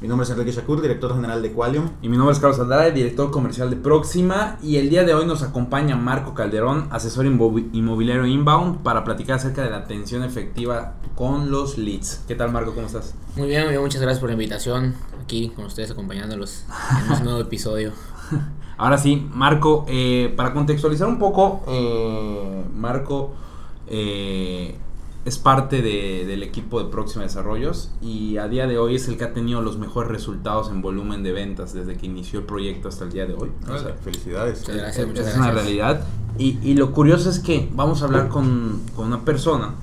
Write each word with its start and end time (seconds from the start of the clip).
Mi 0.00 0.08
nombre 0.08 0.24
es 0.24 0.30
Enrique 0.30 0.50
Shakur, 0.50 0.80
director 0.80 1.14
general 1.14 1.42
de 1.42 1.52
Qualium. 1.52 1.90
Y 2.00 2.08
mi 2.08 2.16
nombre 2.16 2.32
es 2.32 2.40
Carlos 2.40 2.58
Andrade, 2.58 2.90
director 2.90 3.30
comercial 3.30 3.68
de 3.68 3.76
Próxima. 3.76 4.56
Y 4.62 4.76
el 4.76 4.88
día 4.88 5.04
de 5.04 5.12
hoy 5.12 5.26
nos 5.26 5.42
acompaña 5.42 5.94
Marco 5.94 6.32
Calderón, 6.32 6.88
asesor 6.90 7.26
inmobiliario 7.26 8.24
inbound, 8.24 8.78
para 8.78 9.04
platicar 9.04 9.36
acerca 9.36 9.62
de 9.62 9.68
la 9.68 9.76
atención 9.76 10.24
efectiva 10.24 10.94
con 11.14 11.50
los 11.50 11.76
leads. 11.76 12.24
¿Qué 12.26 12.34
tal, 12.34 12.50
Marco? 12.50 12.74
¿Cómo 12.74 12.86
estás? 12.86 13.14
Muy 13.36 13.48
bien, 13.48 13.64
muy 13.64 13.72
bien. 13.72 13.82
Muchas 13.82 14.00
gracias 14.00 14.20
por 14.20 14.30
la 14.30 14.32
invitación. 14.32 14.94
Aquí 15.22 15.50
con 15.50 15.66
ustedes 15.66 15.90
acompañándolos 15.90 16.64
en 17.04 17.12
este 17.12 17.24
nuevo 17.24 17.40
episodio. 17.40 17.92
Ahora 18.78 18.96
sí, 18.96 19.28
Marco, 19.34 19.84
eh, 19.86 20.32
para 20.34 20.54
contextualizar 20.54 21.08
un 21.08 21.18
poco, 21.18 21.62
eh, 21.68 22.64
Marco. 22.74 23.34
Eh, 23.86 24.78
es 25.24 25.36
parte 25.36 25.82
del 25.82 26.42
equipo 26.42 26.82
de 26.82 26.90
Próxima 26.90 27.24
Desarrollos 27.24 27.90
y 28.00 28.38
a 28.38 28.48
día 28.48 28.66
de 28.66 28.78
hoy 28.78 28.96
es 28.96 29.06
el 29.08 29.18
que 29.18 29.24
ha 29.24 29.34
tenido 29.34 29.60
los 29.60 29.78
mejores 29.78 30.10
resultados 30.10 30.70
en 30.70 30.80
volumen 30.80 31.22
de 31.22 31.32
ventas 31.32 31.74
desde 31.74 31.96
que 31.96 32.06
inició 32.06 32.40
el 32.40 32.46
proyecto 32.46 32.88
hasta 32.88 33.04
el 33.04 33.12
día 33.12 33.26
de 33.26 33.34
hoy. 33.34 33.50
felicidades. 34.02 34.60
Muchas 34.60 34.76
gracias, 34.76 35.06
muchas 35.06 35.26
es 35.28 35.36
una 35.36 35.50
realidad. 35.50 36.04
Y, 36.38 36.58
y, 36.62 36.74
lo 36.74 36.92
curioso 36.92 37.28
es 37.28 37.38
que 37.38 37.68
vamos 37.74 38.00
a 38.00 38.06
hablar 38.06 38.28
con, 38.28 38.80
con, 38.96 39.08
una 39.08 39.24
persona 39.24 39.74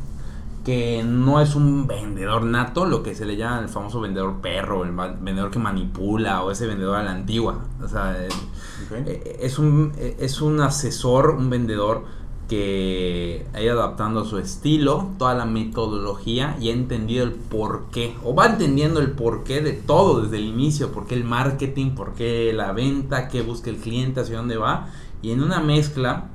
que 0.65 1.03
no 1.03 1.39
es 1.39 1.55
un 1.55 1.85
vendedor 1.85 2.43
nato, 2.43 2.85
lo 2.85 3.03
que 3.03 3.13
se 3.13 3.25
le 3.25 3.37
llama 3.37 3.59
el 3.59 3.69
famoso 3.69 4.01
vendedor 4.01 4.41
perro, 4.41 4.83
el 4.83 4.91
vendedor 4.91 5.51
que 5.51 5.59
manipula 5.59 6.43
o 6.43 6.49
ese 6.49 6.65
vendedor 6.65 6.95
a 6.95 7.03
la 7.03 7.11
antigua. 7.11 7.59
O 7.83 7.87
sea, 7.87 8.17
eh, 8.25 9.37
es, 9.39 9.59
un, 9.59 9.93
es 9.97 10.41
un 10.41 10.59
asesor, 10.61 11.29
un 11.31 11.49
vendedor 11.51 12.05
que 12.47 13.45
ha 13.53 13.61
ido 13.61 13.73
adaptando 13.73 14.25
su 14.25 14.37
estilo, 14.37 15.09
toda 15.17 15.33
la 15.33 15.45
metodología 15.45 16.57
y 16.59 16.69
ha 16.69 16.73
entendido 16.73 17.25
el 17.25 17.33
porqué, 17.33 18.15
o 18.23 18.33
va 18.33 18.47
entendiendo 18.47 18.99
el 18.99 19.11
porqué 19.11 19.61
de 19.61 19.73
todo 19.73 20.21
desde 20.21 20.37
el 20.37 20.45
inicio, 20.45 20.91
por 20.91 21.07
qué 21.07 21.15
el 21.15 21.23
marketing, 21.23 21.91
por 21.91 22.13
qué 22.13 22.53
la 22.53 22.71
venta, 22.71 23.27
qué 23.27 23.41
busca 23.41 23.69
el 23.69 23.77
cliente, 23.77 24.21
hacia 24.21 24.37
dónde 24.37 24.57
va, 24.57 24.87
y 25.21 25.31
en 25.31 25.43
una 25.43 25.59
mezcla 25.59 26.29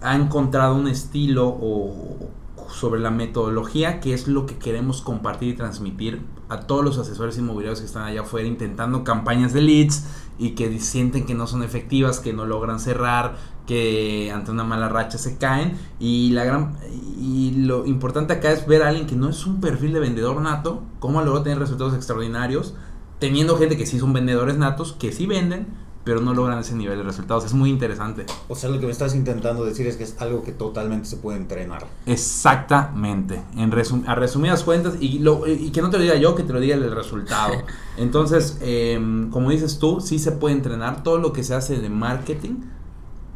ha 0.00 0.16
encontrado 0.16 0.74
un 0.74 0.88
estilo 0.88 1.48
o, 1.48 2.30
sobre 2.68 3.00
la 3.00 3.10
metodología 3.10 4.00
que 4.00 4.14
es 4.14 4.28
lo 4.28 4.46
que 4.46 4.56
queremos 4.58 5.02
compartir 5.02 5.50
y 5.50 5.56
transmitir 5.56 6.20
a 6.48 6.60
todos 6.60 6.84
los 6.84 6.98
asesores 6.98 7.36
inmobiliarios 7.38 7.80
que 7.80 7.86
están 7.86 8.04
allá 8.04 8.22
afuera 8.22 8.48
intentando 8.48 9.04
campañas 9.04 9.52
de 9.52 9.62
leads 9.62 10.04
y 10.38 10.50
que 10.50 10.78
sienten 10.78 11.26
que 11.26 11.34
no 11.34 11.46
son 11.46 11.62
efectivas, 11.62 12.20
que 12.20 12.32
no 12.32 12.46
logran 12.46 12.80
cerrar, 12.80 13.36
que 13.66 14.32
ante 14.32 14.50
una 14.50 14.64
mala 14.64 14.88
racha 14.88 15.18
se 15.18 15.36
caen. 15.36 15.76
Y 15.98 16.30
la 16.30 16.44
gran 16.44 16.76
y 17.20 17.52
lo 17.56 17.84
importante 17.86 18.32
acá 18.32 18.52
es 18.52 18.66
ver 18.66 18.82
a 18.82 18.88
alguien 18.88 19.06
que 19.06 19.16
no 19.16 19.28
es 19.28 19.46
un 19.46 19.60
perfil 19.60 19.92
de 19.92 20.00
vendedor 20.00 20.40
nato, 20.40 20.82
cómo 21.00 21.22
logró 21.22 21.42
tener 21.42 21.58
resultados 21.58 21.94
extraordinarios, 21.94 22.74
teniendo 23.18 23.58
gente 23.58 23.76
que 23.76 23.86
sí 23.86 23.98
son 23.98 24.12
vendedores 24.12 24.56
natos, 24.56 24.92
que 24.92 25.12
sí 25.12 25.26
venden, 25.26 25.66
pero 26.08 26.22
no 26.22 26.32
logran 26.32 26.58
ese 26.58 26.74
nivel 26.74 26.96
de 26.96 27.04
resultados. 27.04 27.44
Es 27.44 27.52
muy 27.52 27.68
interesante. 27.68 28.24
O 28.48 28.56
sea, 28.56 28.70
lo 28.70 28.80
que 28.80 28.86
me 28.86 28.92
estás 28.92 29.14
intentando 29.14 29.62
decir 29.62 29.86
es 29.86 29.98
que 29.98 30.04
es 30.04 30.18
algo 30.22 30.42
que 30.42 30.52
totalmente 30.52 31.06
se 31.06 31.18
puede 31.18 31.36
entrenar. 31.36 31.86
Exactamente. 32.06 33.42
En 33.58 33.70
a 34.06 34.14
resumidas 34.14 34.62
cuentas, 34.64 34.94
y, 35.00 35.18
lo, 35.18 35.46
y 35.46 35.70
que 35.70 35.82
no 35.82 35.90
te 35.90 35.98
lo 35.98 36.04
diga 36.04 36.16
yo, 36.16 36.34
que 36.34 36.44
te 36.44 36.54
lo 36.54 36.60
diga 36.60 36.76
el 36.76 36.90
resultado. 36.94 37.52
Entonces, 37.98 38.56
em, 38.62 39.28
como 39.28 39.50
dices 39.50 39.78
tú, 39.78 40.00
sí 40.00 40.18
se 40.18 40.32
puede 40.32 40.54
entrenar 40.54 41.02
todo 41.02 41.18
lo 41.18 41.34
que 41.34 41.44
se 41.44 41.54
hace 41.54 41.78
de 41.78 41.90
marketing 41.90 42.54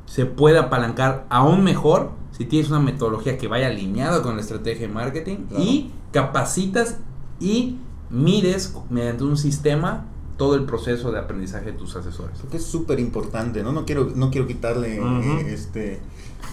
se 0.07 0.27
puede 0.27 0.59
apalancar 0.59 1.25
aún 1.31 1.65
mejor 1.65 2.11
si 2.37 2.45
tienes 2.45 2.69
una 2.69 2.81
metodología 2.81 3.39
que 3.39 3.49
vaya 3.49 3.69
alineada 3.69 4.23
con 4.23 4.37
la 4.37 4.43
estrategia 4.43 4.87
de 4.87 4.93
marketing 4.93 5.37
y 5.59 5.91
capacitas 6.11 6.99
y 7.41 7.79
mides 8.11 8.75
mediante 8.91 9.25
un 9.25 9.39
sistema 9.39 10.05
todo 10.43 10.57
el 10.57 10.65
proceso 10.65 11.13
de 11.13 11.21
aprendizaje 11.21 11.67
de 11.67 11.73
tus 11.75 11.95
asesores. 11.95 12.37
Creo 12.37 12.51
que 12.51 12.57
es 12.57 12.65
súper 12.65 12.99
importante, 12.99 13.63
¿no? 13.63 13.71
No 13.71 13.85
quiero, 13.85 14.11
no 14.13 14.29
quiero 14.33 14.49
quitarle 14.49 14.97
eh, 14.97 15.53
este 15.55 16.01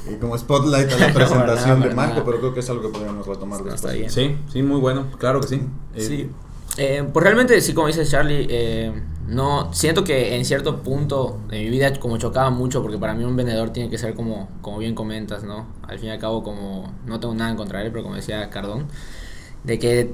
eh, 0.07 0.17
como 0.21 0.37
spotlight 0.37 0.91
a 0.91 0.97
la 0.99 1.11
presentación 1.13 1.81
de 1.81 1.89
Marco, 1.95 2.21
pero 2.23 2.37
creo 2.37 2.53
que 2.53 2.59
es 2.59 2.69
algo 2.69 2.83
que 2.83 2.89
podríamos 2.89 3.25
retomar 3.25 3.63
después. 3.63 4.13
Sí, 4.13 4.37
sí, 4.53 4.61
muy 4.61 4.79
bueno, 4.79 5.07
claro 5.17 5.41
que 5.41 5.47
sí. 5.47 5.61
sí. 5.97 6.29
Eh, 6.77 7.03
pues 7.11 7.23
realmente, 7.23 7.59
sí, 7.61 7.73
como 7.73 7.87
dice 7.87 8.05
Charlie, 8.05 8.45
eh, 8.47 8.93
no 9.27 9.73
siento 9.73 10.03
que 10.03 10.35
en 10.35 10.45
cierto 10.45 10.83
punto 10.83 11.39
de 11.49 11.57
mi 11.57 11.71
vida 11.71 11.91
como 11.99 12.19
chocaba 12.19 12.51
mucho, 12.51 12.83
porque 12.83 12.99
para 12.99 13.15
mí 13.15 13.23
un 13.23 13.35
vendedor 13.35 13.71
tiene 13.71 13.89
que 13.89 13.97
ser 13.97 14.13
como, 14.13 14.49
como 14.61 14.77
bien 14.77 14.93
comentas, 14.93 15.43
¿no? 15.43 15.65
Al 15.87 15.97
fin 15.97 16.09
y 16.09 16.11
al 16.11 16.19
cabo, 16.19 16.43
como 16.43 16.93
no 17.07 17.19
tengo 17.19 17.33
nada 17.33 17.49
en 17.49 17.57
contra 17.57 17.79
de 17.79 17.87
él, 17.87 17.91
pero 17.91 18.03
como 18.03 18.13
decía 18.13 18.51
Cardón, 18.51 18.85
de 19.63 19.79
que 19.79 20.13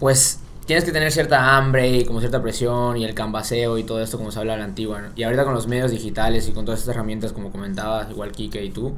pues 0.00 0.40
tienes 0.66 0.84
que 0.84 0.92
tener 0.92 1.12
cierta 1.12 1.56
hambre 1.56 1.88
y 1.98 2.04
como 2.04 2.20
cierta 2.20 2.42
presión 2.42 2.96
y 2.96 3.04
el 3.04 3.14
canvaseo 3.14 3.78
y 3.78 3.84
todo 3.84 4.00
esto 4.00 4.18
como 4.18 4.30
se 4.30 4.38
habla 4.38 4.54
a 4.54 4.56
la 4.56 4.64
antigua. 4.64 5.10
Y 5.16 5.22
ahorita 5.22 5.44
con 5.44 5.54
los 5.54 5.66
medios 5.66 5.90
digitales 5.90 6.48
y 6.48 6.52
con 6.52 6.64
todas 6.64 6.80
estas 6.80 6.94
herramientas 6.94 7.32
como 7.32 7.50
comentabas, 7.50 8.10
igual 8.10 8.32
Kike 8.32 8.64
y 8.64 8.70
tú, 8.70 8.94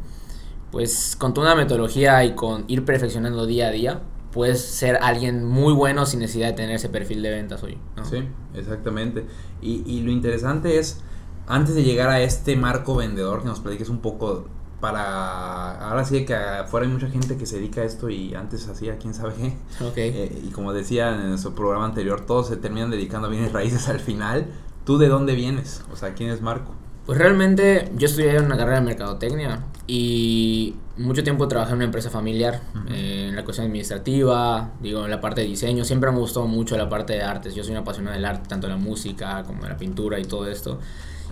pues 0.70 1.16
con 1.16 1.34
toda 1.34 1.52
una 1.52 1.62
metodología 1.62 2.24
y 2.24 2.34
con 2.34 2.64
ir 2.68 2.84
perfeccionando 2.84 3.46
día 3.46 3.68
a 3.68 3.70
día, 3.70 4.00
puedes 4.32 4.60
ser 4.60 4.96
alguien 4.96 5.44
muy 5.44 5.72
bueno 5.72 6.06
sin 6.06 6.20
necesidad 6.20 6.48
de 6.48 6.52
tener 6.52 6.76
ese 6.76 6.88
perfil 6.88 7.22
de 7.22 7.30
ventas 7.30 7.62
hoy. 7.62 7.78
Sí, 8.02 8.22
exactamente. 8.54 9.24
Y, 9.62 9.82
y, 9.86 10.02
lo 10.02 10.10
interesante 10.10 10.78
es, 10.78 11.00
antes 11.46 11.74
de 11.74 11.82
llegar 11.82 12.10
a 12.10 12.20
este 12.20 12.54
marco 12.54 12.96
vendedor, 12.96 13.40
que 13.40 13.48
nos 13.48 13.60
platiques 13.60 13.88
un 13.88 14.00
poco 14.00 14.46
para... 14.80 15.88
Ahora 15.88 16.04
sí 16.04 16.24
que 16.24 16.34
afuera 16.34 16.86
hay 16.86 16.92
mucha 16.92 17.08
gente 17.08 17.36
que 17.36 17.46
se 17.46 17.56
dedica 17.56 17.80
a 17.80 17.84
esto 17.84 18.10
y 18.10 18.34
antes 18.34 18.68
hacía 18.68 18.98
quién 18.98 19.14
sabe 19.14 19.34
qué. 19.34 19.84
Okay. 19.84 20.10
Eh, 20.14 20.42
y 20.46 20.50
como 20.50 20.72
decía 20.72 21.14
en 21.14 21.28
nuestro 21.28 21.54
programa 21.54 21.86
anterior, 21.86 22.24
todos 22.26 22.48
se 22.48 22.56
terminan 22.56 22.90
dedicando 22.90 23.28
a 23.28 23.30
bienes 23.30 23.52
raíces 23.52 23.88
al 23.88 24.00
final. 24.00 24.46
¿Tú 24.84 24.98
de 24.98 25.08
dónde 25.08 25.34
vienes? 25.34 25.82
O 25.92 25.96
sea, 25.96 26.14
¿quién 26.14 26.30
es 26.30 26.40
Marco? 26.40 26.72
Pues 27.06 27.18
realmente 27.18 27.90
yo 27.96 28.06
estudié 28.06 28.38
una 28.40 28.56
carrera 28.56 28.80
de 28.80 28.86
mercadotecnia 28.86 29.64
y 29.86 30.74
mucho 30.96 31.22
tiempo 31.22 31.46
trabajé 31.46 31.70
en 31.72 31.76
una 31.76 31.84
empresa 31.84 32.10
familiar, 32.10 32.62
eh, 32.90 33.26
en 33.28 33.36
la 33.36 33.44
cuestión 33.44 33.66
administrativa, 33.66 34.70
digo, 34.80 35.04
en 35.04 35.10
la 35.10 35.20
parte 35.20 35.42
de 35.42 35.46
diseño. 35.46 35.84
Siempre 35.84 36.10
me 36.10 36.18
gustó 36.18 36.46
mucho 36.46 36.76
la 36.76 36.88
parte 36.88 37.12
de 37.12 37.22
artes. 37.22 37.54
Yo 37.54 37.62
soy 37.62 37.72
una 37.72 37.80
apasionada 37.80 38.16
del 38.16 38.24
arte, 38.24 38.48
tanto 38.48 38.66
de 38.66 38.72
la 38.72 38.78
música 38.78 39.44
como 39.44 39.62
de 39.62 39.68
la 39.68 39.76
pintura 39.76 40.18
y 40.18 40.24
todo 40.24 40.48
esto. 40.50 40.80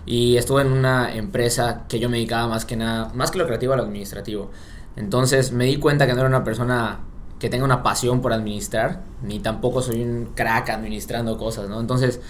Y 0.06 0.37
estuve 0.37 0.62
en 0.62 0.72
una 0.72 1.15
empresa 1.15 1.84
que 1.88 1.98
yo 1.98 2.09
me 2.09 2.19
dedicaba 2.19 2.48
más 2.48 2.65
que 2.65 2.76
nada, 2.76 3.10
más 3.15 3.31
que 3.31 3.38
lo 3.38 3.47
creativo, 3.47 3.72
a 3.72 3.76
lo 3.76 3.84
administrativo. 3.84 4.50
Entonces 4.97 5.53
me 5.53 5.65
di 5.65 5.76
cuenta 5.76 6.06
que 6.06 6.12
no 6.12 6.20
era 6.20 6.28
una 6.28 6.44
persona 6.44 7.00
que 7.38 7.48
tenga 7.48 7.65
una 7.65 7.82
pasión 7.82 8.20
por 8.20 8.32
administrar, 8.32 9.03
ni 9.22 9.41
tampoco 9.41 9.82
soy 9.82 10.03
un 10.03 10.31
crack 10.34 10.70
administrando 10.70 11.37
cosas, 11.37 11.69
¿no? 11.69 11.81
Entonces 11.81 12.20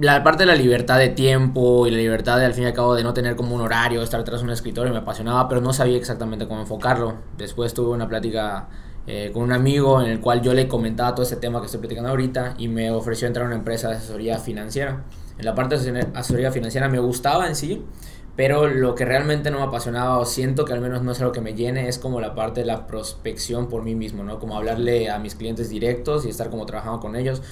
la 0.00 0.24
parte 0.24 0.42
de 0.42 0.46
la 0.46 0.56
libertad 0.56 0.98
de 0.98 1.08
tiempo 1.08 1.86
y 1.86 1.90
la 1.90 1.98
libertad 1.98 2.38
de 2.38 2.44
al 2.44 2.54
fin 2.54 2.64
y 2.64 2.66
al 2.66 2.72
cabo 2.72 2.94
de 2.94 3.04
no 3.04 3.14
tener 3.14 3.36
como 3.36 3.54
un 3.54 3.60
horario, 3.60 4.02
estar 4.02 4.22
tras 4.24 4.42
un 4.42 4.50
escritorio 4.50 4.92
me 4.92 4.98
apasionaba, 4.98 5.48
pero 5.48 5.60
no 5.60 5.72
sabía 5.72 5.96
exactamente 5.96 6.48
cómo 6.48 6.60
enfocarlo. 6.60 7.14
Después 7.38 7.74
tuve 7.74 7.90
una 7.90 8.08
plática 8.08 8.68
eh, 9.06 9.30
con 9.32 9.42
un 9.44 9.52
amigo 9.52 10.00
en 10.02 10.10
el 10.10 10.20
cual 10.20 10.42
yo 10.42 10.52
le 10.52 10.66
comentaba 10.66 11.14
todo 11.14 11.22
ese 11.24 11.36
tema 11.36 11.60
que 11.60 11.66
estoy 11.66 11.80
platicando 11.80 12.10
ahorita 12.10 12.54
y 12.58 12.68
me 12.68 12.90
ofreció 12.90 13.28
entrar 13.28 13.44
a 13.44 13.48
una 13.48 13.56
empresa 13.56 13.88
de 13.88 13.96
asesoría 13.96 14.38
financiera. 14.38 15.04
En 15.38 15.44
la 15.44 15.54
parte 15.54 15.78
de 15.78 16.06
asesoría 16.14 16.52
financiera 16.52 16.88
me 16.88 16.98
gustaba 16.98 17.48
en 17.48 17.56
sí, 17.56 17.82
pero 18.36 18.66
lo 18.68 18.94
que 18.94 19.04
realmente 19.04 19.50
no 19.50 19.58
me 19.58 19.64
apasionaba 19.64 20.18
o 20.18 20.24
siento 20.24 20.64
que 20.64 20.72
al 20.72 20.80
menos 20.80 21.02
no 21.02 21.12
es 21.12 21.20
algo 21.20 21.32
que 21.32 21.40
me 21.40 21.54
llene 21.54 21.88
es 21.88 21.98
como 21.98 22.20
la 22.20 22.34
parte 22.34 22.60
de 22.60 22.66
la 22.66 22.86
prospección 22.86 23.68
por 23.68 23.82
mí 23.82 23.94
mismo, 23.94 24.24
¿no? 24.24 24.38
Como 24.38 24.56
hablarle 24.56 25.10
a 25.10 25.18
mis 25.18 25.34
clientes 25.34 25.68
directos 25.68 26.24
y 26.26 26.30
estar 26.30 26.50
como 26.50 26.66
trabajando 26.66 27.00
con 27.00 27.16
ellos 27.16 27.42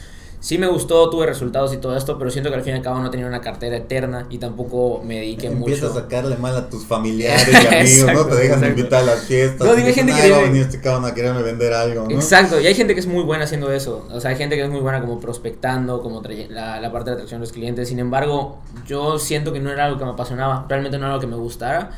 sí 0.43 0.59
me 0.59 0.67
gustó, 0.67 1.09
tuve 1.09 1.25
resultados 1.25 1.73
y 1.73 1.77
todo 1.77 1.97
esto, 1.97 2.19
pero 2.19 2.29
siento 2.29 2.51
que 2.51 2.57
al 2.57 2.63
fin 2.63 2.75
y 2.75 2.77
al 2.79 2.83
cabo 2.83 2.99
no 2.99 3.11
tenía 3.11 3.27
una 3.27 3.41
cartera 3.41 3.77
eterna 3.77 4.27
y 4.29 4.39
tampoco 4.39 5.01
me 5.05 5.21
dediqué 5.21 5.49
mucho. 5.49 5.73
Empiezas 5.73 5.93
a 5.93 6.01
sacarle 6.01 6.37
mal 6.37 6.57
a 6.57 6.69
tus 6.69 6.85
familiares 6.89 7.49
y 7.49 7.75
amigos, 7.75 8.13
¿no? 8.13 8.27
Te 8.27 8.35
dejan 8.35 8.65
invitar 8.65 9.03
a 9.03 9.07
las 9.07 9.21
fiestas. 9.21 9.67
No, 9.67 9.75
dime 9.77 9.93
gente 9.93 10.13
que... 10.13 10.31
Va 10.33 10.39
a 10.39 10.43
venir 10.43 10.63
este 10.63 10.81
cabrón 10.81 11.05
a 11.05 11.15
quererme 11.15 11.43
vender 11.43 11.73
algo, 11.73 12.09
¿no? 12.09 12.11
Exacto, 12.11 12.61
y 12.61 12.67
hay 12.67 12.75
gente 12.75 12.95
que 12.95 13.01
es 13.01 13.07
muy 13.07 13.23
buena 13.23 13.45
haciendo 13.45 13.73
eso. 13.73 14.05
O 14.11 14.21
sea, 14.21 14.33
hay 14.33 14.37
gente 14.37 14.57
que 14.57 14.65
es 14.65 14.71
muy 14.71 14.81
buena 14.81 15.01
como 15.01 15.21
prospectando, 15.21 16.03
como 16.03 16.21
la, 16.51 16.81
la 16.81 16.93
parte 16.93 17.11
de 17.11 17.15
atracción 17.15 17.41
de 17.41 17.47
los 17.47 17.53
clientes. 17.53 17.89
Sin 17.89 18.01
embargo, 18.01 18.59
yo 18.85 19.21
siento 19.21 19.53
que 19.53 19.61
no 19.61 19.71
era 19.71 19.85
algo 19.85 19.97
que 19.97 20.05
me 20.05 20.11
apasionaba, 20.11 20.67
realmente 20.69 20.99
no 20.99 21.05
era 21.05 21.15
algo 21.15 21.21
que 21.21 21.29
me 21.29 21.37
gustara. 21.37 21.93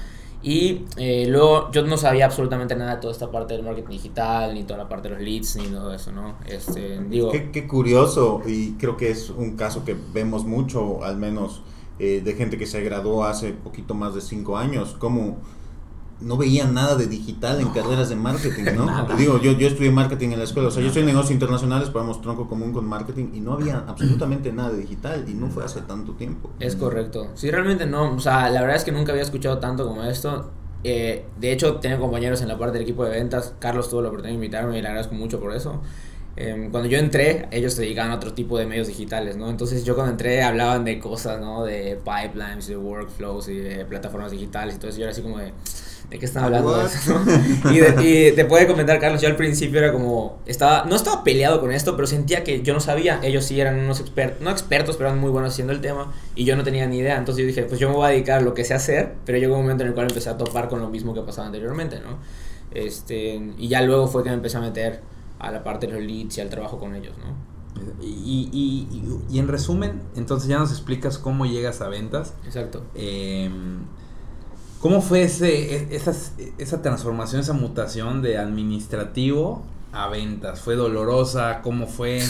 Y 0.45 0.85
eh, 0.99 1.25
luego 1.27 1.71
yo 1.73 1.87
no 1.87 1.97
sabía 1.97 2.27
absolutamente 2.27 2.77
nada 2.77 2.97
de 2.97 3.01
toda 3.01 3.15
esta 3.15 3.31
parte 3.31 3.55
del 3.55 3.63
marketing 3.63 3.93
digital, 3.93 4.53
ni 4.53 4.65
toda 4.65 4.81
la 4.81 4.89
parte 4.91 5.09
de 5.09 5.15
los 5.15 5.25
leads, 5.25 5.57
ni 5.57 5.69
todo 5.69 5.93
eso, 5.95 6.13
¿no? 6.13 6.37
Este, 6.47 7.01
digo... 7.09 7.33
Qué, 7.33 7.67
curioso, 7.67 8.43
y 8.47 8.73
creo 8.73 8.99
que 8.99 9.11
es 9.11 9.31
un 9.31 9.57
caso 9.57 9.87
que 9.87 9.97
vemos 10.13 10.45
mucho, 10.45 11.03
al 11.03 11.17
menos, 11.17 11.63
eh, 11.99 12.21
de 12.23 12.35
gente 12.35 12.59
que 12.59 12.67
se 12.67 12.83
graduó 12.83 13.25
hace 13.25 13.53
poquito 13.53 13.95
más 13.95 14.15
de 14.15 14.21
cinco 14.21 14.59
años, 14.59 14.95
como 14.99 15.39
no 16.21 16.37
veía 16.37 16.67
nada 16.67 16.97
de 16.97 17.07
digital 17.07 17.61
en 17.61 17.69
carreras 17.71 18.09
de 18.09 18.17
marketing, 18.17 18.65
¿no? 18.77 19.07
Te 19.07 19.15
digo, 19.17 19.41
yo, 19.41 19.53
yo 19.53 19.69
estudié 19.69 19.91
marketing 19.91 20.31
en 20.31 20.39
la 20.39 20.45
escuela, 20.45 20.69
o 20.69 20.71
sea, 20.71 20.81
yo 20.81 20.89
estoy 20.89 21.01
en 21.01 21.09
negocios 21.09 21.33
internacionales, 21.33 21.91
ponemos 21.91 22.21
tronco 22.23 22.49
común 22.49 22.73
con 22.73 22.87
marketing 22.87 23.31
y 23.35 23.41
no 23.41 23.55
había 23.55 23.85
absolutamente 23.87 24.53
nada 24.53 24.71
de 24.71 24.79
digital 24.79 25.25
y 25.29 25.35
no 25.35 25.49
fue 25.49 25.65
hace 25.65 25.81
tanto 25.83 26.13
tiempo. 26.13 26.51
Es 26.61 26.77
correcto. 26.77 27.29
Sí, 27.35 27.51
realmente 27.51 27.87
no, 27.87 28.15
o 28.15 28.21
sea, 28.21 28.49
la 28.51 28.61
verdad 28.61 28.77
es 28.77 28.85
que 28.85 28.93
nunca 28.93 29.13
había 29.13 29.25
escuchado 29.25 29.59
tanto 29.59 29.87
como 29.87 30.05
esto. 30.05 30.51
Eh, 30.85 31.25
de 31.41 31.53
hecho, 31.53 31.77
tengo 31.77 31.99
compañeros 31.99 32.43
en 32.43 32.49
la 32.49 32.59
parte 32.59 32.75
del 32.75 32.83
equipo 32.83 33.05
de 33.05 33.11
ventas. 33.11 33.55
Carlos 33.59 33.89
tuvo 33.89 34.03
la 34.03 34.09
oportunidad 34.09 34.33
de 34.33 34.35
invitarme 34.35 34.79
y 34.79 34.83
le 34.83 34.89
agradezco 34.89 35.15
mucho 35.15 35.41
por 35.41 35.55
eso. 35.55 35.81
Em, 36.37 36.71
cuando 36.71 36.89
yo 36.89 36.99
entré, 36.99 37.49
ellos 37.53 37.75
se 37.75 37.83
dedicaban 37.83 38.11
a 38.11 38.17
otro 38.17 38.35
tipo 38.35 38.59
de 38.59 38.67
medios 38.67 38.89
digitales, 38.89 39.37
¿no? 39.37 39.49
Entonces 39.49 39.85
yo 39.85 39.95
cuando 39.95 40.13
entré 40.13 40.43
hablaban 40.43 40.85
de 40.85 40.99
cosas, 40.99 41.41
¿no? 41.41 41.65
De 41.65 41.99
pipelines, 42.05 42.67
de 42.67 42.77
workflows 42.77 43.49
y 43.49 43.57
de 43.57 43.85
plataformas 43.85 44.33
digitales 44.33 44.75
y 44.75 44.79
todo 44.79 44.91
eso. 44.91 44.99
Yo 44.99 45.05
era 45.05 45.13
así 45.13 45.23
como 45.23 45.39
de, 45.39 45.53
¿de 46.11 46.19
qué 46.19 46.25
están 46.25 46.45
hablando 46.45 46.77
de 46.79 46.87
eso? 46.87 47.21
y, 47.71 48.07
y, 48.07 48.33
te 48.33 48.45
puede 48.45 48.67
comentar, 48.67 48.99
Carlos, 48.99 49.21
yo 49.21 49.29
al 49.29 49.37
principio 49.37 49.79
era 49.79 49.93
como, 49.93 50.39
estaba, 50.47 50.85
no 50.85 50.97
estaba 50.97 51.25
peleado 51.25 51.61
con 51.61 51.73
esto, 51.73 51.97
pero 51.97 52.07
sentía 52.07 52.45
que 52.45 52.63
yo 52.63 52.75
no 52.75 52.81
sabía. 52.81 53.21
Ellos 53.23 53.45
sí 53.45 53.61
eran 53.61 53.79
unos 53.79 54.01
expertos, 54.01 54.41
no 54.43 54.51
expertos, 54.51 54.97
pero 54.97 55.11
eran 55.11 55.21
muy 55.21 55.31
buenos 55.31 55.53
haciendo 55.53 55.73
el 55.73 55.81
tema 55.81 56.13
y 56.35 56.45
yo 56.45 56.57
no 56.57 56.65
tenía 56.65 56.87
ni 56.87 56.99
idea. 56.99 57.17
Entonces 57.17 57.43
yo 57.43 57.49
dije, 57.49 57.63
pues 57.65 57.81
yo 57.81 57.89
me 57.89 57.97
voy 57.97 58.07
a 58.07 58.11
dedicar 58.11 58.39
a 58.39 58.43
lo 58.43 58.55
que 58.55 58.65
sé 58.65 58.75
hacer, 58.75 59.15
pero 59.25 59.39
llegó 59.39 59.55
un 59.55 59.63
momento 59.63 59.83
en 59.83 59.89
el 59.89 59.95
cual 59.95 60.09
empecé 60.09 60.31
a 60.31 60.37
topar 60.37 60.69
con 60.69 60.81
lo 60.81 60.89
mismo 60.89 61.15
que 61.15 61.23
pasaba 61.23 61.47
anteriormente, 61.47 62.01
¿no? 62.01 62.19
Este, 62.73 63.41
y 63.57 63.69
ya 63.69 63.83
luego 63.83 64.09
fue 64.09 64.23
que 64.23 64.31
me 64.31 64.37
empecé 64.37 64.57
a 64.57 64.61
meter 64.61 65.01
a 65.39 65.51
la 65.51 65.63
parte 65.63 65.87
de 65.87 65.93
los 65.93 66.03
leads 66.03 66.39
y 66.39 66.41
al 66.41 66.49
trabajo 66.49 66.79
con 66.79 66.95
ellos, 66.95 67.15
¿no? 67.19 67.55
Y, 68.01 68.49
y, 68.53 68.89
y, 69.31 69.39
en 69.39 69.49
resumen, 69.49 70.01
entonces 70.15 70.49
ya 70.49 70.59
nos 70.59 70.71
explicas 70.71 71.19
cómo 71.19 71.45
llegas 71.45 71.81
a 71.81 71.89
ventas. 71.89 72.35
Exacto. 72.47 72.85
Eh, 72.95 73.51
¿Cómo 74.85 75.01
fue 75.01 75.23
ese, 75.23 75.77
e, 75.77 75.97
esa, 75.97 76.13
esa 76.59 76.83
transformación, 76.83 77.41
esa 77.41 77.55
mutación 77.55 78.21
de 78.21 78.37
administrativo 78.37 79.63
a 79.93 80.09
ventas? 80.09 80.61
¿Fue 80.61 80.75
dolorosa? 80.77 81.63
¿Cómo 81.63 81.87
fue, 81.87 82.21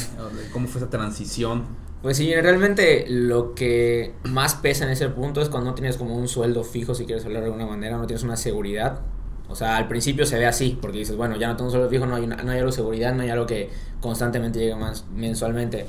cómo 0.52 0.68
fue 0.68 0.80
esa 0.80 0.88
transición? 0.88 1.64
Pues 2.00 2.16
sí, 2.18 2.32
realmente 2.32 3.06
lo 3.08 3.56
que 3.56 4.14
más 4.22 4.54
pesa 4.54 4.84
en 4.84 4.92
ese 4.92 5.08
punto 5.08 5.40
es 5.40 5.48
cuando 5.48 5.70
no 5.70 5.74
tienes 5.74 5.96
como 5.96 6.14
un 6.16 6.28
sueldo 6.28 6.62
fijo, 6.62 6.94
si 6.94 7.06
quieres 7.06 7.24
hablar 7.24 7.42
de 7.42 7.46
alguna 7.46 7.66
manera, 7.66 7.98
no 7.98 8.06
tienes 8.06 8.22
una 8.22 8.36
seguridad 8.36 9.00
o 9.48 9.54
sea, 9.54 9.76
al 9.76 9.88
principio 9.88 10.24
se 10.24 10.38
ve 10.38 10.46
así, 10.46 10.78
porque 10.80 10.98
dices, 10.98 11.16
bueno, 11.16 11.36
ya 11.36 11.48
no 11.48 11.56
tengo 11.56 11.66
un 11.66 11.70
sueldo 11.72 11.90
fijo, 11.90 12.06
no 12.06 12.16
hay, 12.16 12.26
no 12.26 12.34
hay 12.34 12.58
algo 12.58 12.70
de 12.70 12.76
seguridad, 12.76 13.14
no 13.14 13.22
hay 13.22 13.30
algo 13.30 13.46
que 13.46 13.70
constantemente 14.00 14.58
llegue 14.58 14.74
más 14.74 15.04
mensualmente. 15.14 15.86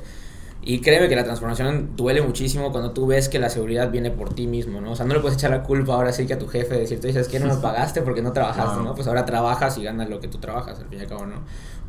Y 0.68 0.80
créeme 0.80 1.08
que 1.08 1.14
la 1.14 1.22
transformación 1.22 1.90
duele 1.94 2.20
muchísimo 2.22 2.72
cuando 2.72 2.90
tú 2.90 3.06
ves 3.06 3.28
que 3.28 3.38
la 3.38 3.50
seguridad 3.50 3.88
viene 3.92 4.10
por 4.10 4.34
ti 4.34 4.48
mismo, 4.48 4.80
¿no? 4.80 4.90
O 4.90 4.96
sea, 4.96 5.06
no 5.06 5.14
le 5.14 5.20
puedes 5.20 5.38
echar 5.38 5.52
la 5.52 5.62
culpa 5.62 5.94
ahora 5.94 6.12
sí 6.12 6.26
que 6.26 6.34
a 6.34 6.40
tu 6.40 6.48
jefe, 6.48 6.76
decirte, 6.76 7.06
dices 7.06 7.28
que 7.28 7.38
no 7.38 7.46
me 7.46 7.54
pagaste 7.62 8.02
porque 8.02 8.20
no 8.20 8.32
trabajaste, 8.32 8.82
¿no? 8.82 8.92
Pues 8.96 9.06
ahora 9.06 9.24
trabajas 9.24 9.78
y 9.78 9.84
ganas 9.84 10.10
lo 10.10 10.18
que 10.18 10.26
tú 10.26 10.38
trabajas, 10.38 10.80
al 10.80 10.88
fin 10.88 10.98
y 10.98 11.02
al 11.02 11.06
cabo, 11.06 11.24
¿no? 11.24 11.36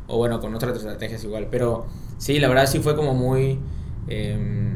O 0.06 0.18
bueno, 0.18 0.38
con 0.38 0.54
otras 0.54 0.76
estrategias 0.76 1.24
igual. 1.24 1.48
Pero 1.50 1.86
sí, 2.18 2.38
la 2.38 2.46
verdad 2.46 2.66
sí 2.66 2.78
fue 2.78 2.94
como 2.94 3.14
muy... 3.14 3.58
Eh, 4.06 4.68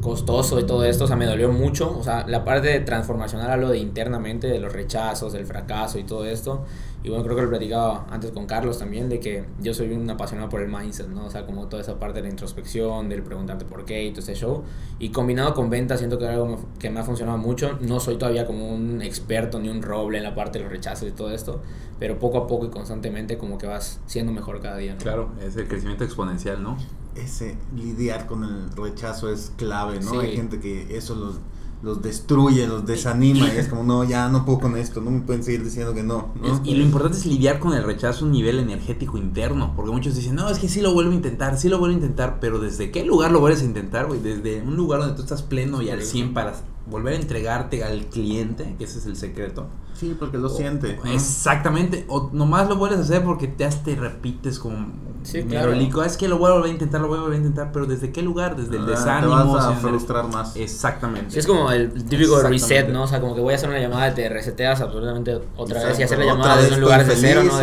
costoso 0.00 0.60
y 0.60 0.64
todo 0.64 0.84
esto, 0.84 1.04
o 1.04 1.06
sea, 1.06 1.16
me 1.16 1.26
dolió 1.26 1.50
mucho, 1.50 1.96
o 1.98 2.02
sea, 2.02 2.24
la 2.26 2.44
parte 2.44 2.78
transformacional, 2.80 3.50
hablo 3.50 3.70
de 3.70 3.78
internamente, 3.78 4.46
de 4.46 4.60
los 4.60 4.72
rechazos, 4.72 5.32
del 5.32 5.46
fracaso 5.46 5.98
y 5.98 6.04
todo 6.04 6.24
esto, 6.24 6.64
y 7.04 7.10
bueno, 7.10 7.24
creo 7.24 7.36
que 7.36 7.42
lo 7.42 7.48
platicaba 7.48 8.06
antes 8.10 8.32
con 8.32 8.46
Carlos 8.46 8.78
también, 8.78 9.08
de 9.08 9.20
que 9.20 9.44
yo 9.60 9.72
soy 9.72 9.92
un 9.92 10.08
apasionado 10.10 10.48
por 10.48 10.60
el 10.60 10.68
mindset, 10.68 11.08
¿no? 11.08 11.26
O 11.26 11.30
sea, 11.30 11.46
como 11.46 11.68
toda 11.68 11.82
esa 11.82 11.98
parte 11.98 12.18
de 12.18 12.24
la 12.24 12.30
introspección, 12.30 13.08
del 13.08 13.22
preguntarte 13.22 13.64
por 13.64 13.84
qué 13.84 14.04
y 14.04 14.10
todo 14.10 14.20
ese 14.20 14.34
show, 14.34 14.64
y 14.98 15.10
combinado 15.10 15.54
con 15.54 15.70
ventas, 15.70 16.00
siento 16.00 16.18
que 16.18 16.24
es 16.24 16.30
algo 16.30 16.58
que 16.78 16.90
me 16.90 17.00
ha 17.00 17.04
funcionado 17.04 17.38
mucho, 17.38 17.78
no 17.80 18.00
soy 18.00 18.16
todavía 18.16 18.46
como 18.46 18.74
un 18.74 19.00
experto 19.00 19.60
ni 19.60 19.68
un 19.68 19.82
roble 19.82 20.18
en 20.18 20.24
la 20.24 20.34
parte 20.34 20.58
de 20.58 20.64
los 20.64 20.72
rechazos 20.72 21.08
y 21.08 21.12
todo 21.12 21.30
esto, 21.30 21.62
pero 21.98 22.18
poco 22.18 22.38
a 22.38 22.46
poco 22.46 22.66
y 22.66 22.70
constantemente 22.70 23.38
como 23.38 23.58
que 23.58 23.66
vas 23.66 24.00
siendo 24.06 24.32
mejor 24.32 24.60
cada 24.60 24.76
día, 24.76 24.94
¿no? 24.94 24.98
Claro, 24.98 25.30
es 25.40 25.56
el 25.56 25.68
crecimiento 25.68 26.04
exponencial, 26.04 26.62
¿no? 26.62 26.76
ese 27.18 27.56
lidiar 27.74 28.26
con 28.26 28.44
el 28.44 28.70
rechazo 28.76 29.30
es 29.32 29.52
clave, 29.56 30.00
¿no? 30.00 30.20
Hay 30.20 30.36
gente 30.36 30.60
que 30.60 30.96
eso 30.96 31.14
los, 31.14 31.40
los 31.82 32.02
destruye, 32.02 32.66
los 32.66 32.86
desanima 32.86 33.46
y 33.52 33.56
es 33.56 33.68
como, 33.68 33.84
no, 33.84 34.02
ya 34.04 34.28
no 34.28 34.44
puedo 34.44 34.58
con 34.60 34.76
esto, 34.76 35.00
no 35.00 35.10
me 35.10 35.20
pueden 35.20 35.44
seguir 35.44 35.62
diciendo 35.62 35.94
que 35.94 36.02
no. 36.02 36.32
y 36.64 36.74
lo 36.74 36.82
importante 36.82 37.18
es 37.18 37.26
lidiar 37.26 37.60
con 37.60 37.72
el 37.72 37.84
rechazo 37.84 38.24
a 38.24 38.28
un 38.28 38.32
nivel 38.32 38.58
energético 38.58 39.16
interno, 39.16 39.72
porque 39.76 39.92
muchos 39.92 40.16
dicen, 40.16 40.34
no, 40.34 40.50
es 40.50 40.58
que 40.58 40.68
sí 40.68 40.80
lo 40.80 40.92
vuelvo 40.92 41.12
a 41.12 41.14
intentar, 41.14 41.56
sí 41.58 41.68
lo 41.68 41.78
vuelvo 41.78 41.94
a 41.94 41.98
intentar, 41.98 42.38
pero 42.40 42.58
¿desde 42.58 42.90
qué 42.90 43.04
lugar 43.04 43.30
lo 43.30 43.40
vuelves 43.40 43.62
a 43.62 43.64
intentar, 43.64 44.06
güey? 44.06 44.20
Desde 44.20 44.60
un 44.62 44.76
lugar 44.76 45.00
donde 45.00 45.14
tú 45.14 45.22
estás 45.22 45.42
pleno 45.42 45.80
y 45.82 45.90
al 45.90 46.02
100 46.02 46.34
para 46.34 46.54
volver 46.90 47.14
a 47.14 47.16
entregarte 47.16 47.84
al 47.84 48.06
cliente, 48.06 48.74
que 48.78 48.84
ese 48.84 48.98
es 48.98 49.06
el 49.06 49.16
secreto. 49.16 49.68
Sí, 49.98 50.14
porque 50.16 50.38
lo 50.38 50.48
siente. 50.48 50.96
Exactamente, 51.12 52.04
o 52.06 52.30
nomás 52.32 52.68
lo 52.68 52.76
vuelves 52.76 53.00
a 53.00 53.02
hacer 53.02 53.24
porque 53.24 53.48
te, 53.48 53.68
te 53.68 53.96
repites 53.96 54.60
como 54.60 54.92
sí, 55.24 55.42
claro. 55.42 55.72
es 55.72 56.16
que 56.16 56.28
lo 56.28 56.38
voy 56.38 56.50
a 56.50 56.54
volver 56.54 56.70
a 56.70 56.72
intentar, 56.72 57.00
lo 57.00 57.08
voy 57.08 57.18
a 57.18 57.22
volver 57.22 57.34
a 57.34 57.38
intentar, 57.38 57.72
pero 57.72 57.84
¿desde 57.86 58.12
qué 58.12 58.22
lugar? 58.22 58.54
Desde 58.54 58.76
el 58.76 58.84
ah, 58.84 58.86
desánimo. 58.86 59.36
Te 59.36 59.52
vas 59.54 59.64
a 59.64 59.72
frustrar 59.72 60.28
más. 60.28 60.54
Exactamente. 60.54 61.32
Sí, 61.32 61.40
es 61.40 61.46
como 61.48 61.72
el 61.72 62.04
típico 62.04 62.40
reset, 62.42 62.88
¿no? 62.90 63.02
O 63.02 63.06
sea, 63.08 63.20
como 63.20 63.34
que 63.34 63.40
voy 63.40 63.54
a 63.54 63.56
hacer 63.56 63.68
una 63.68 63.80
llamada, 63.80 64.14
te 64.14 64.28
reseteas 64.28 64.80
absolutamente 64.80 65.40
otra 65.56 65.84
vez 65.84 65.98
y 65.98 66.04
hacer 66.04 66.18
la 66.18 66.26
llamada 66.26 66.58
desde 66.58 66.76
un 66.76 66.80
lugar 66.80 67.04
de 67.04 67.16
cero, 67.16 67.42
¿no? 67.44 67.60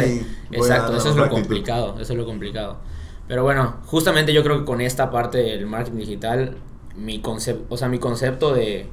exacto, 0.51 0.97
eso 0.97 1.09
es 1.11 1.15
lo 1.15 1.29
complicado, 1.29 1.95
eso 1.99 2.11
es 2.11 2.19
lo 2.19 2.25
complicado. 2.25 2.77
Pero 3.29 3.43
bueno, 3.43 3.77
justamente 3.85 4.33
yo 4.33 4.43
creo 4.43 4.59
que 4.59 4.65
con 4.65 4.81
esta 4.81 5.09
parte 5.09 5.37
del 5.37 5.65
marketing 5.65 5.99
digital, 5.99 6.57
mi 6.97 7.21
concepto, 7.21 7.73
o 7.73 7.77
sea, 7.77 7.87
mi 7.87 7.97
concepto 7.97 8.53
de 8.53 8.87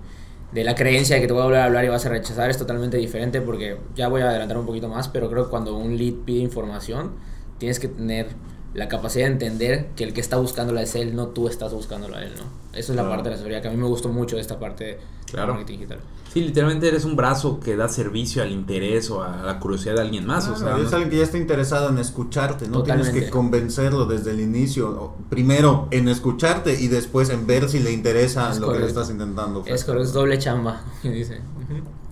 de 0.53 0.65
la 0.65 0.75
creencia 0.75 1.17
de 1.17 1.23
que 1.23 1.27
te 1.27 1.33
voy 1.33 1.43
a 1.43 1.45
volver 1.47 1.61
a 1.61 1.65
hablar 1.65 1.85
y 1.85 1.89
vas 1.89 2.05
a 2.05 2.11
rechazar 2.11 2.51
es 2.51 2.59
totalmente 2.59 2.99
diferente 2.99 3.41
porque 3.41 3.79
ya 3.95 4.09
voy 4.09 4.21
a 4.23 4.29
adelantar 4.29 4.59
un 4.59 4.67
poquito 4.67 4.89
más, 4.89 5.09
pero 5.09 5.31
creo 5.31 5.45
que 5.45 5.51
cuando 5.51 5.77
un 5.77 5.97
lead 5.97 6.15
pide 6.25 6.41
información, 6.41 7.13
tienes 7.59 7.81
que 7.81 7.89
tener 7.89 8.29
la 8.75 8.89
capacidad 8.89 9.27
de 9.27 9.33
entender 9.33 9.89
que 9.97 10.05
el 10.05 10.13
que 10.13 10.21
está 10.21 10.37
buscándola 10.37 10.83
es 10.83 10.95
él, 10.95 11.15
no 11.15 11.29
tú 11.29 11.49
estás 11.49 11.73
buscándola 11.73 12.19
a 12.19 12.25
él, 12.25 12.33
¿no? 12.37 12.45
Esa 12.79 12.93
es 12.93 12.97
la 12.97 13.09
parte 13.09 13.25
de 13.25 13.31
la 13.31 13.37
seguridad 13.37 13.63
que 13.63 13.69
a 13.69 13.71
mí 13.71 13.77
me 13.77 13.87
gustó 13.87 14.09
mucho 14.09 14.37
de 14.37 14.43
esta 14.43 14.59
parte 14.59 14.99
claro. 15.33 15.55
marketing 15.55 15.79
digital. 15.79 16.01
Sí, 16.33 16.41
literalmente 16.41 16.89
eres 16.89 17.05
un 17.05 17.15
brazo 17.15 17.61
que 17.61 17.77
da 17.77 17.89
servicio 17.89 18.43
al 18.43 18.53
interés 18.53 19.11
o 19.11 19.23
a 19.23 19.43
la 19.43 19.59
curiosidad 19.59 19.97
de 19.97 20.01
alguien 20.01 20.27
más. 20.27 20.49
o 20.49 20.57
sea, 20.57 20.79
es 20.79 20.93
alguien 20.93 21.11
que 21.11 21.19
ya 21.19 21.25
está 21.25 21.37
interesado 21.37 21.91
en 21.91 21.99
escucharte, 21.99 22.69
no 22.69 22.83
tienes 22.83 23.11
que 23.11 23.29
convencerlo 23.29 24.07
desde 24.07 24.31
el 24.31 24.41
inicio. 24.41 25.15
Primero 25.29 25.89
en 25.91 26.09
escucharte 26.09 26.81
y 26.81 26.89
después 26.89 27.29
en 27.29 27.47
ver 27.47 27.69
si 27.69 27.81
le 27.81 27.93
interesa 27.93 28.55
lo 28.59 28.73
que 28.73 28.79
le 28.79 28.87
estás 28.87 29.11
intentando. 29.11 29.63
Es 29.67 29.85
correcto, 29.85 30.05
es 30.05 30.13
doble 30.13 30.39
chamba, 30.39 30.83
dice. 31.03 31.41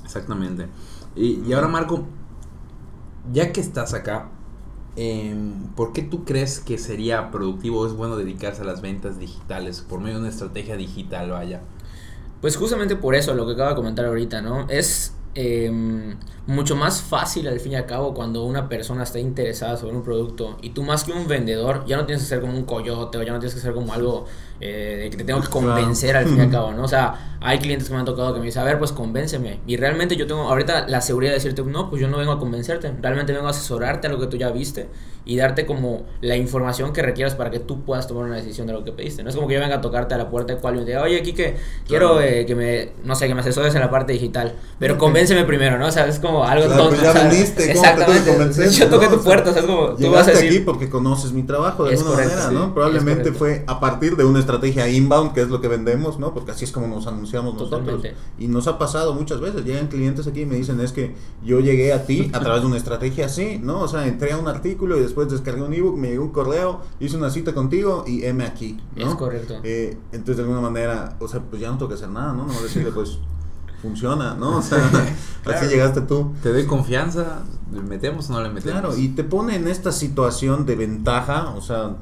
Exactamente. 0.04 0.66
Y, 1.16 1.42
y 1.46 1.52
ahora, 1.54 1.68
Marco, 1.68 2.04
ya 3.32 3.52
que 3.52 3.60
estás 3.60 3.94
acá, 3.94 4.28
eh, 4.96 5.34
¿por 5.76 5.92
qué 5.92 6.02
tú 6.02 6.24
crees 6.24 6.60
que 6.60 6.76
sería 6.76 7.30
productivo 7.30 7.80
o 7.80 7.86
es 7.86 7.94
bueno 7.94 8.16
dedicarse 8.16 8.62
a 8.62 8.64
las 8.64 8.82
ventas 8.82 9.18
digitales 9.18 9.80
por 9.80 10.00
medio 10.00 10.16
de 10.16 10.20
una 10.20 10.30
estrategia 10.30 10.76
digital, 10.76 11.30
vaya? 11.30 11.62
Pues 12.40 12.56
justamente 12.56 12.96
por 12.96 13.14
eso, 13.14 13.34
lo 13.34 13.46
que 13.46 13.52
acabo 13.52 13.70
de 13.70 13.76
comentar 13.76 14.06
ahorita, 14.06 14.40
¿no? 14.40 14.66
Es 14.68 15.14
eh, 15.34 15.70
mucho 16.46 16.74
más 16.74 17.02
fácil 17.02 17.46
al 17.46 17.60
fin 17.60 17.72
y 17.72 17.76
al 17.76 17.86
cabo 17.86 18.14
cuando 18.14 18.44
una 18.44 18.68
persona 18.68 19.04
está 19.04 19.20
interesada 19.20 19.76
sobre 19.76 19.94
un 19.94 20.02
producto 20.02 20.58
y 20.60 20.70
tú 20.70 20.82
más 20.82 21.04
que 21.04 21.12
un 21.12 21.28
vendedor 21.28 21.84
ya 21.86 21.96
no 21.96 22.06
tienes 22.06 22.24
que 22.24 22.28
ser 22.28 22.40
como 22.40 22.54
un 22.54 22.64
coyote 22.64 23.18
o 23.18 23.22
ya 23.22 23.32
no 23.32 23.38
tienes 23.38 23.54
que 23.54 23.60
ser 23.60 23.72
como 23.72 23.92
algo 23.92 24.26
eh, 24.60 24.98
de 25.02 25.10
que 25.10 25.16
te 25.16 25.24
tengo 25.24 25.40
que 25.40 25.48
convencer 25.48 26.16
al 26.16 26.26
fin 26.26 26.36
y 26.36 26.40
al 26.40 26.50
cabo, 26.52 26.72
¿no? 26.72 26.84
O 26.84 26.88
sea, 26.88 27.36
hay 27.40 27.58
clientes 27.58 27.88
que 27.88 27.94
me 27.94 28.00
han 28.00 28.06
tocado 28.06 28.34
que 28.34 28.40
me 28.40 28.46
dicen, 28.46 28.62
a 28.62 28.64
ver, 28.64 28.78
pues 28.78 28.92
convénceme. 28.92 29.60
Y 29.66 29.76
realmente 29.76 30.16
yo 30.16 30.26
tengo 30.26 30.42
ahorita 30.42 30.86
la 30.88 31.00
seguridad 31.00 31.32
de 31.32 31.36
decirte, 31.36 31.62
no, 31.62 31.88
pues 31.88 32.02
yo 32.02 32.08
no 32.08 32.18
vengo 32.18 32.32
a 32.32 32.38
convencerte, 32.38 32.92
realmente 33.00 33.32
vengo 33.32 33.46
a 33.46 33.50
asesorarte 33.50 34.08
a 34.08 34.10
lo 34.10 34.20
que 34.20 34.26
tú 34.26 34.36
ya 34.36 34.50
viste 34.50 34.88
y 35.24 35.36
darte 35.36 35.66
como 35.66 36.02
la 36.22 36.36
información 36.36 36.92
que 36.92 37.02
requieras 37.02 37.34
para 37.34 37.50
que 37.50 37.60
tú 37.60 37.84
puedas 37.84 38.06
tomar 38.06 38.24
una 38.24 38.36
decisión 38.36 38.66
de 38.66 38.72
lo 38.72 38.84
que 38.84 38.92
pediste. 38.92 39.22
No 39.22 39.28
es 39.28 39.36
como 39.36 39.48
que 39.48 39.54
yo 39.54 39.60
venga 39.60 39.76
a 39.76 39.80
tocarte 39.80 40.14
a 40.14 40.18
la 40.18 40.30
puerta 40.30 40.54
de 40.54 40.60
cual 40.60 40.76
y 40.76 40.78
te 40.80 40.86
diga, 40.86 41.02
oye, 41.02 41.18
aquí 41.18 41.32
que 41.32 41.56
quiero 41.86 42.20
eh, 42.20 42.46
que 42.46 42.54
me, 42.54 42.92
no 43.04 43.14
sé, 43.14 43.28
que 43.28 43.34
me 43.34 43.40
asesores 43.40 43.74
en 43.74 43.80
la 43.80 43.90
parte 43.90 44.12
digital, 44.12 44.54
pero 44.78 44.98
convénceme 44.98 45.44
primero, 45.44 45.78
¿no? 45.78 45.86
O 45.86 45.90
sea, 45.90 46.06
es 46.06 46.18
como 46.18 46.44
algo 46.44 46.66
claro, 46.66 46.88
tonto. 46.88 47.00
Pues 47.00 47.14
ya 47.14 47.28
viniste, 47.28 47.70
exactamente. 47.70 48.70
Yo 48.70 48.88
toqué 48.88 49.08
tu 49.08 49.22
puerta, 49.22 49.50
o 49.50 49.52
sea, 49.52 49.62
es 49.62 49.68
como 49.68 49.90
tú 49.90 50.10
vas 50.10 50.26
a 50.26 50.32
decir. 50.32 50.48
aquí 50.48 50.60
porque 50.60 50.88
conoces 50.88 51.32
mi 51.32 51.42
trabajo 51.42 51.84
de 51.84 51.96
alguna 51.96 52.16
manera, 52.16 52.50
¿no? 52.50 52.74
Probablemente 52.74 53.32
fue 53.32 53.64
a 53.66 53.78
partir 53.78 54.16
de 54.16 54.24
una 54.24 54.40
estrategia 54.50 54.88
inbound, 54.88 55.32
que 55.32 55.42
es 55.42 55.48
lo 55.48 55.60
que 55.60 55.68
vendemos, 55.68 56.18
¿no? 56.18 56.34
Porque 56.34 56.52
así 56.52 56.64
es 56.64 56.72
como 56.72 56.86
nos 56.86 57.06
anunciamos 57.06 57.54
nosotros. 57.54 58.02
Y 58.38 58.48
nos 58.48 58.66
ha 58.66 58.78
pasado 58.78 59.14
muchas 59.14 59.40
veces. 59.40 59.64
Llegan 59.64 59.88
clientes 59.88 60.26
aquí 60.26 60.42
y 60.42 60.46
me 60.46 60.56
dicen, 60.56 60.80
es 60.80 60.92
que 60.92 61.14
yo 61.44 61.60
llegué 61.60 61.92
a 61.92 62.06
ti 62.06 62.30
a 62.32 62.40
través 62.40 62.62
de 62.62 62.66
una 62.68 62.76
estrategia 62.76 63.26
así, 63.26 63.58
¿no? 63.62 63.80
O 63.80 63.88
sea, 63.88 64.06
entré 64.06 64.32
a 64.32 64.38
un 64.38 64.48
artículo 64.48 64.96
y 64.96 65.00
después 65.00 65.30
descargué 65.30 65.62
un 65.62 65.72
ebook, 65.72 65.96
me 65.96 66.08
llegó 66.08 66.24
un 66.24 66.32
correo, 66.32 66.80
hice 66.98 67.16
una 67.16 67.30
cita 67.30 67.54
contigo 67.54 68.04
y 68.06 68.24
M 68.24 68.44
aquí, 68.44 68.78
¿no? 68.96 69.10
Es 69.10 69.14
correcto. 69.14 69.60
Eh, 69.62 69.96
entonces, 70.12 70.36
de 70.36 70.42
alguna 70.42 70.60
manera, 70.60 71.16
o 71.20 71.28
sea, 71.28 71.40
pues 71.40 71.60
ya 71.60 71.70
no 71.70 71.76
tengo 71.76 71.88
que 71.88 71.94
hacer 71.94 72.08
nada, 72.08 72.32
¿no? 72.32 72.46
No 72.46 72.60
decirle, 72.60 72.92
pues 72.92 73.18
funciona, 73.82 74.34
¿no? 74.34 74.58
O 74.58 74.62
sea, 74.62 74.78
así 75.46 75.66
llegaste 75.66 76.02
tú. 76.02 76.32
Te 76.42 76.52
doy 76.52 76.66
confianza, 76.66 77.42
¿le 77.72 77.80
metemos 77.80 78.28
o 78.30 78.34
no 78.34 78.42
le 78.42 78.50
metemos? 78.50 78.80
Claro, 78.80 78.96
y 78.96 79.08
te 79.08 79.24
pone 79.24 79.56
en 79.56 79.68
esta 79.68 79.92
situación 79.92 80.66
de 80.66 80.76
ventaja, 80.76 81.54
o 81.56 81.60
sea, 81.60 81.96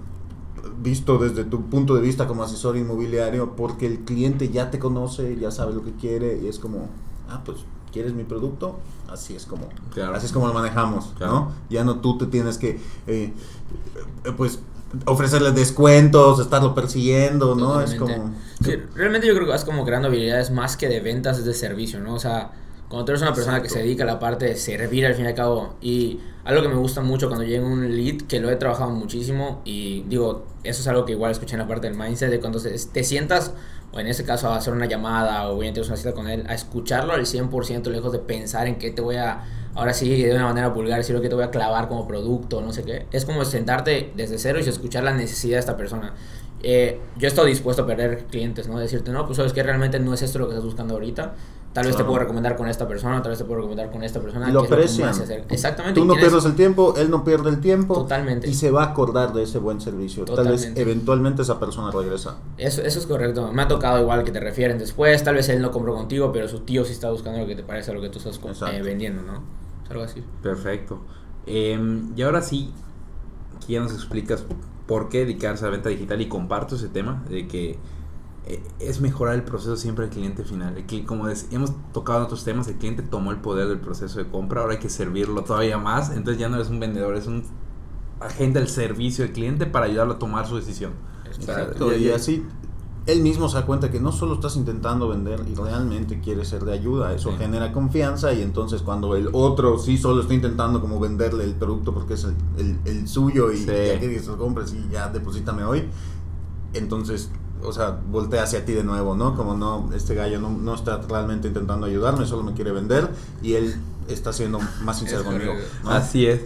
visto 0.82 1.18
desde 1.18 1.44
tu 1.44 1.62
punto 1.66 1.94
de 1.94 2.00
vista 2.00 2.26
como 2.26 2.42
asesor 2.42 2.76
inmobiliario, 2.76 3.56
porque 3.56 3.86
el 3.86 4.00
cliente 4.00 4.48
ya 4.48 4.70
te 4.70 4.78
conoce, 4.78 5.36
ya 5.36 5.50
sabe 5.50 5.74
lo 5.74 5.84
que 5.84 5.92
quiere 5.92 6.38
y 6.42 6.48
es 6.48 6.58
como, 6.58 6.88
ah, 7.28 7.42
pues 7.44 7.58
¿quieres 7.92 8.14
mi 8.14 8.24
producto? 8.24 8.78
Así 9.08 9.34
es 9.34 9.46
como, 9.46 9.68
así 10.14 10.26
es 10.26 10.32
como 10.32 10.46
lo 10.46 10.54
manejamos, 10.54 11.14
¿no? 11.20 11.52
Ya 11.70 11.84
no 11.84 12.00
tú 12.00 12.18
te 12.18 12.26
tienes 12.26 12.58
que, 12.58 12.80
eh, 13.06 13.32
eh, 14.24 14.32
pues, 14.36 14.60
ofrecerle 15.06 15.52
descuentos, 15.52 16.40
estarlo 16.40 16.74
persiguiendo, 16.74 17.54
¿no? 17.54 17.80
Es 17.80 17.94
como... 17.94 18.34
realmente 18.94 19.26
yo 19.26 19.34
creo 19.34 19.46
que 19.46 19.52
vas 19.52 19.64
como 19.64 19.84
creando 19.84 20.08
habilidades 20.08 20.50
más 20.50 20.76
que 20.76 20.88
de 20.88 21.00
ventas, 21.00 21.38
es 21.38 21.44
de 21.44 21.54
servicio, 21.54 22.00
¿no? 22.00 22.14
O 22.14 22.18
sea, 22.18 22.52
cuando 22.88 23.04
tú 23.04 23.12
eres 23.12 23.22
una 23.22 23.34
persona 23.34 23.62
que 23.62 23.68
se 23.68 23.80
dedica 23.80 24.04
a 24.04 24.06
la 24.06 24.18
parte 24.18 24.46
de 24.46 24.56
servir 24.56 25.04
al 25.04 25.14
fin 25.14 25.26
y 25.26 25.28
al 25.28 25.34
cabo, 25.34 25.74
y 25.80 26.20
algo 26.44 26.62
que 26.62 26.68
me 26.68 26.76
gusta 26.76 27.02
mucho 27.02 27.28
cuando 27.28 27.44
llega 27.44 27.66
un 27.66 27.94
lead, 27.94 28.22
que 28.22 28.40
lo 28.40 28.50
he 28.50 28.56
trabajado 28.56 28.90
muchísimo, 28.90 29.60
y 29.64 30.04
digo, 30.08 30.46
eso 30.64 30.80
es 30.80 30.88
algo 30.88 31.04
que 31.04 31.12
igual 31.12 31.30
escuché 31.30 31.54
en 31.54 31.60
la 31.60 31.68
parte 31.68 31.88
del 31.88 31.98
mindset, 31.98 32.30
de 32.30 32.40
cuando 32.40 32.60
te 32.60 33.04
sientas, 33.04 33.52
o 33.92 34.00
en 34.00 34.06
ese 34.06 34.24
caso 34.24 34.48
a 34.48 34.56
hacer 34.56 34.72
una 34.72 34.86
llamada, 34.86 35.48
o 35.50 35.56
voy 35.56 35.68
a 35.68 35.72
tener 35.72 35.86
una 35.86 35.96
cita 35.96 36.14
con 36.14 36.28
él, 36.28 36.44
a 36.48 36.54
escucharlo 36.54 37.12
al 37.12 37.26
100%, 37.26 37.90
lejos 37.90 38.12
de 38.12 38.18
pensar 38.20 38.66
en 38.66 38.76
qué 38.76 38.90
te 38.90 39.02
voy 39.02 39.16
a, 39.16 39.44
ahora 39.74 39.92
sí, 39.92 40.22
de 40.22 40.34
una 40.34 40.46
manera 40.46 40.68
vulgar, 40.68 40.98
decir 40.98 41.14
lo 41.14 41.20
que 41.20 41.28
te 41.28 41.34
voy 41.34 41.44
a 41.44 41.50
clavar 41.50 41.88
como 41.88 42.08
producto, 42.08 42.62
no 42.62 42.72
sé 42.72 42.84
qué. 42.84 43.06
Es 43.12 43.26
como 43.26 43.44
sentarte 43.44 44.12
desde 44.16 44.38
cero 44.38 44.60
y 44.64 44.68
escuchar 44.68 45.04
la 45.04 45.12
necesidad 45.12 45.56
de 45.56 45.60
esta 45.60 45.76
persona. 45.76 46.14
Eh, 46.62 47.00
yo 47.16 47.28
estoy 47.28 47.50
dispuesto 47.50 47.82
a 47.82 47.86
perder 47.86 48.24
clientes, 48.26 48.68
¿no? 48.68 48.78
Decirte, 48.78 49.12
no, 49.12 49.26
pues 49.26 49.36
sabes 49.36 49.52
que 49.52 49.62
realmente 49.62 50.00
no 50.00 50.12
es 50.14 50.22
esto 50.22 50.38
lo 50.40 50.46
que 50.46 50.54
estás 50.54 50.64
buscando 50.64 50.94
ahorita 50.94 51.34
Tal 51.72 51.86
vez 51.86 51.96
te 51.96 52.02
puedo 52.02 52.18
recomendar 52.18 52.56
con 52.56 52.66
esta 52.66 52.88
persona, 52.88 53.22
tal 53.22 53.30
vez 53.30 53.38
te 53.38 53.44
puedo 53.44 53.58
recomendar 53.58 53.90
con 53.90 54.02
esta 54.02 54.20
persona. 54.20 54.48
Y 54.48 54.52
lo 54.52 54.62
aprecian. 54.62 55.14
Exactamente. 55.48 56.00
Tú 56.00 56.06
no 56.06 56.14
pierdes 56.14 56.44
el 56.44 56.56
tiempo, 56.56 56.94
él 56.96 57.10
no 57.10 57.22
pierde 57.22 57.50
el 57.50 57.60
tiempo. 57.60 57.94
Totalmente. 57.94 58.48
Y 58.48 58.54
se 58.54 58.70
va 58.70 58.82
a 58.84 58.86
acordar 58.86 59.32
de 59.32 59.42
ese 59.42 59.58
buen 59.58 59.80
servicio. 59.80 60.24
Tal 60.24 60.48
vez 60.48 60.72
eventualmente 60.74 61.42
esa 61.42 61.60
persona 61.60 61.90
regresa. 61.90 62.38
Eso, 62.56 62.82
eso 62.82 62.98
es 62.98 63.06
correcto. 63.06 63.52
Me 63.52 63.62
ha 63.62 63.68
tocado 63.68 64.00
igual 64.00 64.24
que 64.24 64.32
te 64.32 64.40
refieren 64.40 64.78
después. 64.78 65.22
Tal 65.22 65.36
vez 65.36 65.48
él 65.50 65.60
no 65.60 65.70
compró 65.70 65.94
contigo, 65.94 66.32
pero 66.32 66.48
su 66.48 66.60
tío 66.60 66.84
sí 66.84 66.92
está 66.92 67.10
buscando 67.10 67.38
lo 67.38 67.46
que 67.46 67.54
te 67.54 67.62
parece 67.62 67.90
a 67.90 67.94
lo 67.94 68.00
que 68.00 68.08
tú 68.08 68.18
estás 68.18 68.40
eh, 68.72 68.82
vendiendo, 68.82 69.22
¿no? 69.22 69.42
algo 69.88 70.02
así. 70.02 70.22
Perfecto. 70.42 71.00
Em, 71.46 72.12
y 72.16 72.22
ahora 72.22 72.42
sí, 72.42 72.72
ya 73.68 73.80
nos 73.80 73.92
explicas 73.92 74.44
por 74.88 75.10
qué 75.10 75.18
dedicarse 75.18 75.64
a 75.64 75.68
la 75.68 75.72
venta 75.72 75.90
digital 75.90 76.20
y 76.20 76.28
comparto 76.28 76.74
ese 76.74 76.88
tema 76.88 77.22
de 77.28 77.46
que 77.46 77.78
eh, 78.46 78.62
es 78.80 79.00
mejorar 79.02 79.34
el 79.34 79.42
proceso 79.42 79.76
siempre 79.76 80.06
del 80.06 80.14
cliente 80.14 80.42
final. 80.42 80.82
como 81.06 81.28
hemos 81.28 81.74
tocado 81.92 82.20
en 82.20 82.24
otros 82.24 82.42
temas, 82.42 82.66
el 82.68 82.76
cliente 82.76 83.02
tomó 83.02 83.30
el 83.30 83.36
poder 83.36 83.68
del 83.68 83.78
proceso 83.78 84.18
de 84.18 84.26
compra, 84.26 84.62
ahora 84.62 84.72
hay 84.72 84.78
que 84.80 84.88
servirlo 84.88 85.44
todavía 85.44 85.76
más. 85.76 86.08
Entonces 86.10 86.40
ya 86.40 86.48
no 86.48 86.56
eres 86.56 86.70
un 86.70 86.80
vendedor, 86.80 87.14
es 87.14 87.26
un 87.26 87.44
agente 88.18 88.58
del 88.58 88.68
servicio 88.68 89.24
del 89.24 89.34
cliente 89.34 89.66
para 89.66 89.84
ayudarlo 89.84 90.14
a 90.14 90.18
tomar 90.18 90.46
su 90.46 90.56
decisión. 90.56 90.92
Exacto. 91.26 91.94
y, 91.94 92.10
así 92.10 92.42
él 93.06 93.22
mismo 93.22 93.48
se 93.48 93.56
da 93.56 93.66
cuenta 93.66 93.90
que 93.90 94.00
no 94.00 94.12
solo 94.12 94.34
estás 94.34 94.56
intentando 94.56 95.08
vender 95.08 95.42
y 95.50 95.54
realmente 95.54 96.20
quieres 96.20 96.48
ser 96.48 96.64
de 96.64 96.74
ayuda, 96.74 97.14
eso 97.14 97.34
genera 97.38 97.72
confianza 97.72 98.32
y 98.32 98.42
entonces 98.42 98.82
cuando 98.82 99.16
el 99.16 99.30
otro 99.32 99.78
sí 99.78 99.96
solo 99.96 100.22
está 100.22 100.34
intentando 100.34 100.80
como 100.80 101.00
venderle 101.00 101.44
el 101.44 101.54
producto 101.54 101.94
porque 101.94 102.14
es 102.14 102.24
el, 102.24 102.78
el, 102.84 103.08
suyo 103.08 103.50
y 103.52 103.64
ya 103.64 103.98
que 103.98 104.20
se 104.20 104.32
compres 104.32 104.74
y 104.74 104.92
ya 104.92 105.08
deposítame 105.08 105.64
hoy, 105.64 105.88
entonces 106.74 107.30
o 107.62 107.72
sea, 107.72 107.98
voltea 108.08 108.44
hacia 108.44 108.64
ti 108.64 108.72
de 108.72 108.84
nuevo, 108.84 109.16
¿no? 109.16 109.34
Como 109.34 109.56
no, 109.56 109.90
este 109.94 110.14
gallo 110.14 110.40
no, 110.40 110.50
no 110.50 110.74
está 110.74 111.00
realmente 111.08 111.48
intentando 111.48 111.86
ayudarme, 111.86 112.26
solo 112.26 112.42
me 112.42 112.52
quiere 112.52 112.72
vender 112.72 113.10
y 113.42 113.54
él 113.54 113.74
está 114.08 114.32
siendo 114.32 114.60
más 114.82 114.98
sincero 114.98 115.24
conmigo. 115.24 115.54
Así 115.84 116.26
es. 116.26 116.42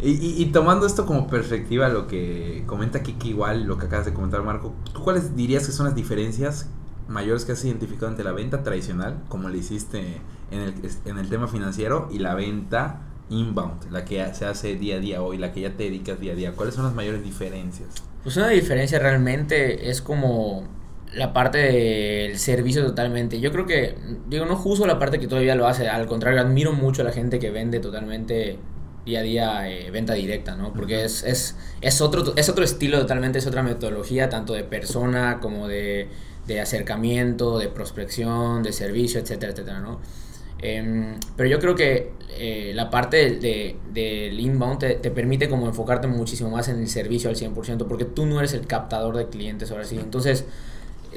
Y, 0.00 0.42
y, 0.42 0.46
tomando 0.46 0.86
esto 0.86 1.06
como 1.06 1.26
perspectiva, 1.26 1.88
lo 1.88 2.06
que 2.06 2.64
comenta 2.66 3.02
Kiki, 3.02 3.30
igual 3.30 3.64
lo 3.64 3.78
que 3.78 3.86
acabas 3.86 4.06
de 4.06 4.12
comentar, 4.12 4.42
Marco, 4.42 4.74
¿tú 4.92 5.02
cuáles 5.02 5.36
dirías 5.36 5.66
que 5.66 5.72
son 5.72 5.86
las 5.86 5.94
diferencias 5.94 6.68
mayores 7.08 7.44
que 7.44 7.52
has 7.52 7.64
identificado 7.64 8.08
entre 8.08 8.24
la 8.24 8.32
venta 8.32 8.62
tradicional, 8.62 9.22
como 9.28 9.48
le 9.48 9.58
hiciste 9.58 10.20
en 10.50 10.60
el, 10.60 10.74
en 11.04 11.18
el 11.18 11.28
tema 11.28 11.48
financiero, 11.48 12.08
y 12.10 12.18
la 12.18 12.34
venta 12.34 13.00
inbound, 13.30 13.90
la 13.90 14.04
que 14.04 14.34
se 14.34 14.46
hace 14.46 14.76
día 14.76 14.96
a 14.96 14.98
día 14.98 15.22
hoy, 15.22 15.38
la 15.38 15.52
que 15.52 15.62
ya 15.62 15.76
te 15.76 15.84
dedicas 15.84 16.20
día 16.20 16.32
a 16.32 16.36
día? 16.36 16.52
¿Cuáles 16.52 16.74
son 16.74 16.84
las 16.84 16.94
mayores 16.94 17.22
diferencias? 17.22 17.88
Pues 18.22 18.36
una 18.36 18.48
diferencia 18.48 18.98
realmente 18.98 19.90
es 19.90 20.00
como 20.00 20.66
la 21.14 21.32
parte 21.32 21.58
del 21.58 22.38
servicio 22.38 22.84
totalmente. 22.84 23.40
Yo 23.40 23.52
creo 23.52 23.66
que, 23.66 23.96
digo, 24.28 24.46
no 24.46 24.56
juzgo 24.56 24.86
la 24.86 24.98
parte 24.98 25.18
que 25.18 25.28
todavía 25.28 25.54
lo 25.54 25.66
hace, 25.66 25.88
al 25.88 26.06
contrario, 26.06 26.40
admiro 26.40 26.72
mucho 26.72 27.02
a 27.02 27.04
la 27.04 27.12
gente 27.12 27.38
que 27.38 27.50
vende 27.50 27.80
totalmente 27.80 28.58
día 29.04 29.20
a 29.20 29.22
día 29.22 29.70
eh, 29.70 29.90
venta 29.90 30.14
directa, 30.14 30.56
¿no? 30.56 30.72
Porque 30.72 31.04
es, 31.04 31.22
es, 31.24 31.56
es, 31.80 32.00
otro, 32.00 32.34
es 32.36 32.48
otro 32.48 32.64
estilo 32.64 33.00
totalmente, 33.00 33.38
es 33.38 33.46
otra 33.46 33.62
metodología, 33.62 34.28
tanto 34.28 34.54
de 34.54 34.64
persona 34.64 35.40
como 35.40 35.68
de, 35.68 36.08
de 36.46 36.60
acercamiento, 36.60 37.58
de 37.58 37.68
prospección, 37.68 38.62
de 38.62 38.72
servicio, 38.72 39.20
etcétera, 39.20 39.52
etcétera, 39.52 39.80
¿no? 39.80 40.00
Em, 40.58 41.16
pero 41.36 41.48
yo 41.48 41.58
creo 41.58 41.74
que 41.74 42.12
eh, 42.38 42.72
la 42.74 42.88
parte 42.88 43.16
del 43.18 43.40
de, 43.40 43.76
de 43.92 44.26
inbound 44.28 44.78
te, 44.78 44.94
te, 44.94 45.10
permite 45.10 45.48
como 45.48 45.66
enfocarte 45.66 46.06
muchísimo 46.06 46.48
más 46.48 46.68
en 46.68 46.78
el 46.78 46.88
servicio 46.88 47.28
al 47.28 47.36
100%, 47.36 47.86
porque 47.86 48.06
tú 48.06 48.24
no 48.24 48.38
eres 48.38 48.54
el 48.54 48.66
captador 48.66 49.16
de 49.16 49.28
clientes 49.28 49.70
ahora 49.70 49.84
sí. 49.84 49.98
Entonces, 50.00 50.46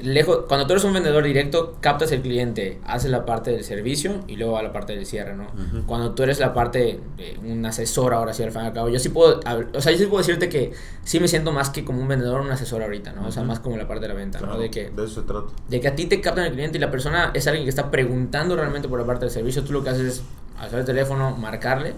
lejos, 0.02 0.44
cuando 0.48 0.66
tú 0.66 0.72
eres 0.72 0.84
un 0.84 0.92
vendedor 0.92 1.24
directo, 1.24 1.76
captas 1.80 2.12
el 2.12 2.22
cliente, 2.22 2.80
haces 2.84 3.10
la 3.10 3.24
parte 3.24 3.50
del 3.50 3.64
servicio 3.64 4.24
y 4.26 4.36
luego 4.36 4.58
a 4.58 4.62
la 4.62 4.72
parte 4.72 4.94
del 4.94 5.06
cierre, 5.06 5.34
¿no? 5.34 5.46
Cuando 5.86 6.12
tú 6.12 6.22
eres 6.22 6.40
la 6.40 6.54
parte 6.54 7.00
de 7.16 7.38
un 7.44 7.64
asesor 7.66 8.14
ahora 8.14 8.32
sí 8.32 8.42
al 8.42 8.52
fin 8.52 8.62
y 8.62 8.66
al 8.66 8.72
cabo, 8.72 8.88
yo 8.88 8.98
sí 8.98 9.08
puedo, 9.08 9.40
o 9.74 9.80
sea, 9.80 9.92
yo 9.92 9.98
sí 9.98 10.06
puedo 10.06 10.18
decirte 10.18 10.48
que 10.48 10.72
sí 11.04 11.20
me 11.20 11.28
siento 11.28 11.52
más 11.52 11.70
que 11.70 11.84
como 11.84 12.00
un 12.00 12.08
vendedor, 12.08 12.40
un 12.40 12.50
asesor 12.50 12.82
ahorita, 12.82 13.12
¿no? 13.12 13.26
O 13.26 13.32
sea, 13.32 13.42
más 13.42 13.60
como 13.60 13.76
la 13.76 13.86
parte 13.86 14.02
de 14.02 14.08
la 14.08 14.14
venta, 14.14 14.40
¿no? 14.40 14.58
De 14.58 14.70
que, 14.70 14.90
de 14.90 15.04
eso 15.04 15.20
se 15.20 15.26
trata. 15.26 15.46
De 15.68 15.80
que 15.80 15.88
a 15.88 15.94
ti 15.94 16.06
te 16.06 16.20
captan 16.20 16.44
el 16.46 16.52
cliente 16.52 16.78
y 16.78 16.80
la 16.80 16.90
persona 16.90 17.30
es 17.34 17.46
alguien 17.46 17.64
que 17.64 17.70
está 17.70 17.90
preguntando 17.90 18.56
realmente 18.56 18.88
por 18.88 18.98
la 18.98 19.06
parte 19.06 19.24
del 19.24 19.32
servicio, 19.32 19.64
tú 19.64 19.72
lo 19.72 19.82
que 19.82 19.90
haces 19.90 20.06
es 20.06 20.22
hacer 20.58 20.80
el 20.80 20.84
teléfono, 20.84 21.36
marcarle 21.36 21.94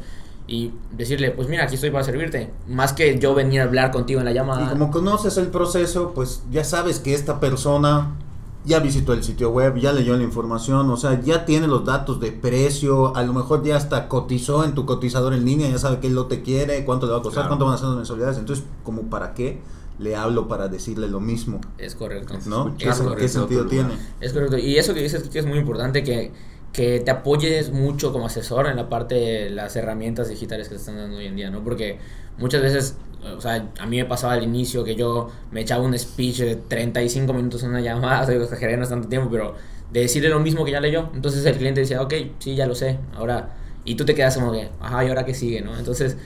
y 0.47 0.73
decirle, 0.91 1.31
pues 1.31 1.49
mira, 1.49 1.65
aquí 1.65 1.77
estoy 1.77 1.91
para 1.91 2.05
servirte. 2.05 2.51
Más 2.69 2.93
que 2.93 3.19
yo 3.19 3.35
venir 3.35 3.61
a 3.61 3.65
hablar 3.65 3.91
contigo 3.91 4.21
en 4.21 4.27
la 4.27 4.33
llamada. 4.33 4.65
Y 4.65 4.69
como 4.71 4.91
conoces 4.91 5.37
el 5.37 5.49
proceso, 5.49 6.13
pues 6.15 6.43
ya 6.51 6.65
sabes 6.65 6.99
que 6.99 7.15
esta 7.15 7.39
persona 7.41 8.17
ya 8.65 8.79
visitó 8.79 9.13
el 9.13 9.23
sitio 9.23 9.51
web, 9.51 9.77
ya 9.77 9.93
leyó 9.93 10.17
la 10.17 10.23
información, 10.23 10.91
o 10.91 10.97
sea, 10.97 11.21
ya 11.23 11.45
tiene 11.47 11.67
los 11.67 11.85
datos 11.85 12.21
de 12.21 12.31
precio, 12.33 13.17
a 13.17 13.23
lo 13.23 13.33
mejor 13.33 13.65
ya 13.65 13.77
hasta 13.77 14.09
cotizó 14.09 14.65
en 14.65 14.75
tu 14.75 14.85
cotizador 14.85 15.33
en 15.33 15.45
línea, 15.45 15.71
ya 15.71 15.79
sabe 15.79 15.99
qué 16.01 16.11
te 16.29 16.43
quiere, 16.43 16.85
cuánto 16.85 17.07
le 17.07 17.13
va 17.13 17.19
a 17.19 17.23
costar, 17.23 17.47
cuánto 17.47 17.65
van 17.65 17.75
a 17.75 17.79
ser 17.79 17.89
las 17.89 17.97
mensualidades. 17.97 18.39
Entonces, 18.39 18.65
como 18.85 19.03
para 19.05 19.35
qué 19.35 19.61
le 19.99 20.17
hablo 20.17 20.49
para 20.49 20.69
decirle 20.69 21.09
lo 21.09 21.21
mismo. 21.21 21.61
Es 21.79 21.95
correcto. 21.95 22.35
¿No? 22.47 22.75
¿Qué, 22.77 22.91
¿Qué 23.19 23.29
sentido 23.29 23.67
tiene? 23.67 23.91
Es 24.21 24.33
correcto. 24.33 24.57
Y 24.59 24.79
eso 24.79 24.95
que 24.95 25.03
dices 25.03 25.29
que 25.29 25.39
es 25.39 25.47
muy 25.47 25.59
importante 25.59 26.03
que 26.03 26.33
que 26.73 27.01
te 27.01 27.11
apoyes 27.11 27.73
mucho 27.73 28.13
como 28.13 28.27
asesor 28.27 28.67
en 28.67 28.77
la 28.77 28.89
parte 28.89 29.15
de 29.15 29.51
las 29.51 29.75
herramientas 29.77 30.29
digitales 30.29 30.69
que 30.69 30.75
te 30.77 30.81
están 30.81 30.97
dando 30.97 31.17
hoy 31.17 31.27
en 31.27 31.37
día, 31.37 31.51
¿no? 31.51 31.65
Porque 31.65 31.99
muchas 32.39 32.63
veces, 32.63 32.97
o 33.37 33.41
sea, 33.41 33.69
a 33.79 33.87
mí 33.87 33.97
me 33.97 34.05
pasaba 34.05 34.35
al 34.35 34.43
inicio 34.43 34.85
que 34.85 34.95
yo 34.95 35.31
me 35.51 35.63
echaba 35.63 35.83
un 35.83 35.99
speech 35.99 36.39
de 36.39 36.57
35 36.57 37.33
minutos 37.33 37.63
en 37.65 37.71
una 37.71 37.81
llamada, 37.81 38.23
o 38.23 38.27
sea, 38.27 38.37
exageré 38.37 38.77
no 38.77 38.85
es 38.85 38.89
tanto 38.89 39.09
tiempo, 39.09 39.29
pero 39.31 39.55
de 39.91 40.01
decirle 40.01 40.29
lo 40.29 40.39
mismo 40.39 40.65
que 40.65 40.71
ya 40.71 40.81
leyó. 40.81 41.11
Entonces 41.15 41.45
el 41.45 41.57
cliente 41.57 41.81
decía, 41.81 42.01
ok, 42.03 42.15
sí, 42.39 42.55
ya 42.55 42.67
lo 42.67 42.75
sé, 42.75 42.99
ahora... 43.15 43.57
Y 43.83 43.95
tú 43.95 44.05
te 44.05 44.15
quedas 44.15 44.37
como 44.37 44.53
que, 44.53 44.69
ajá, 44.79 45.03
¿y 45.07 45.09
ahora 45.09 45.25
qué 45.25 45.33
sigue, 45.33 45.63
no? 45.63 45.77
Entonces, 45.77 46.19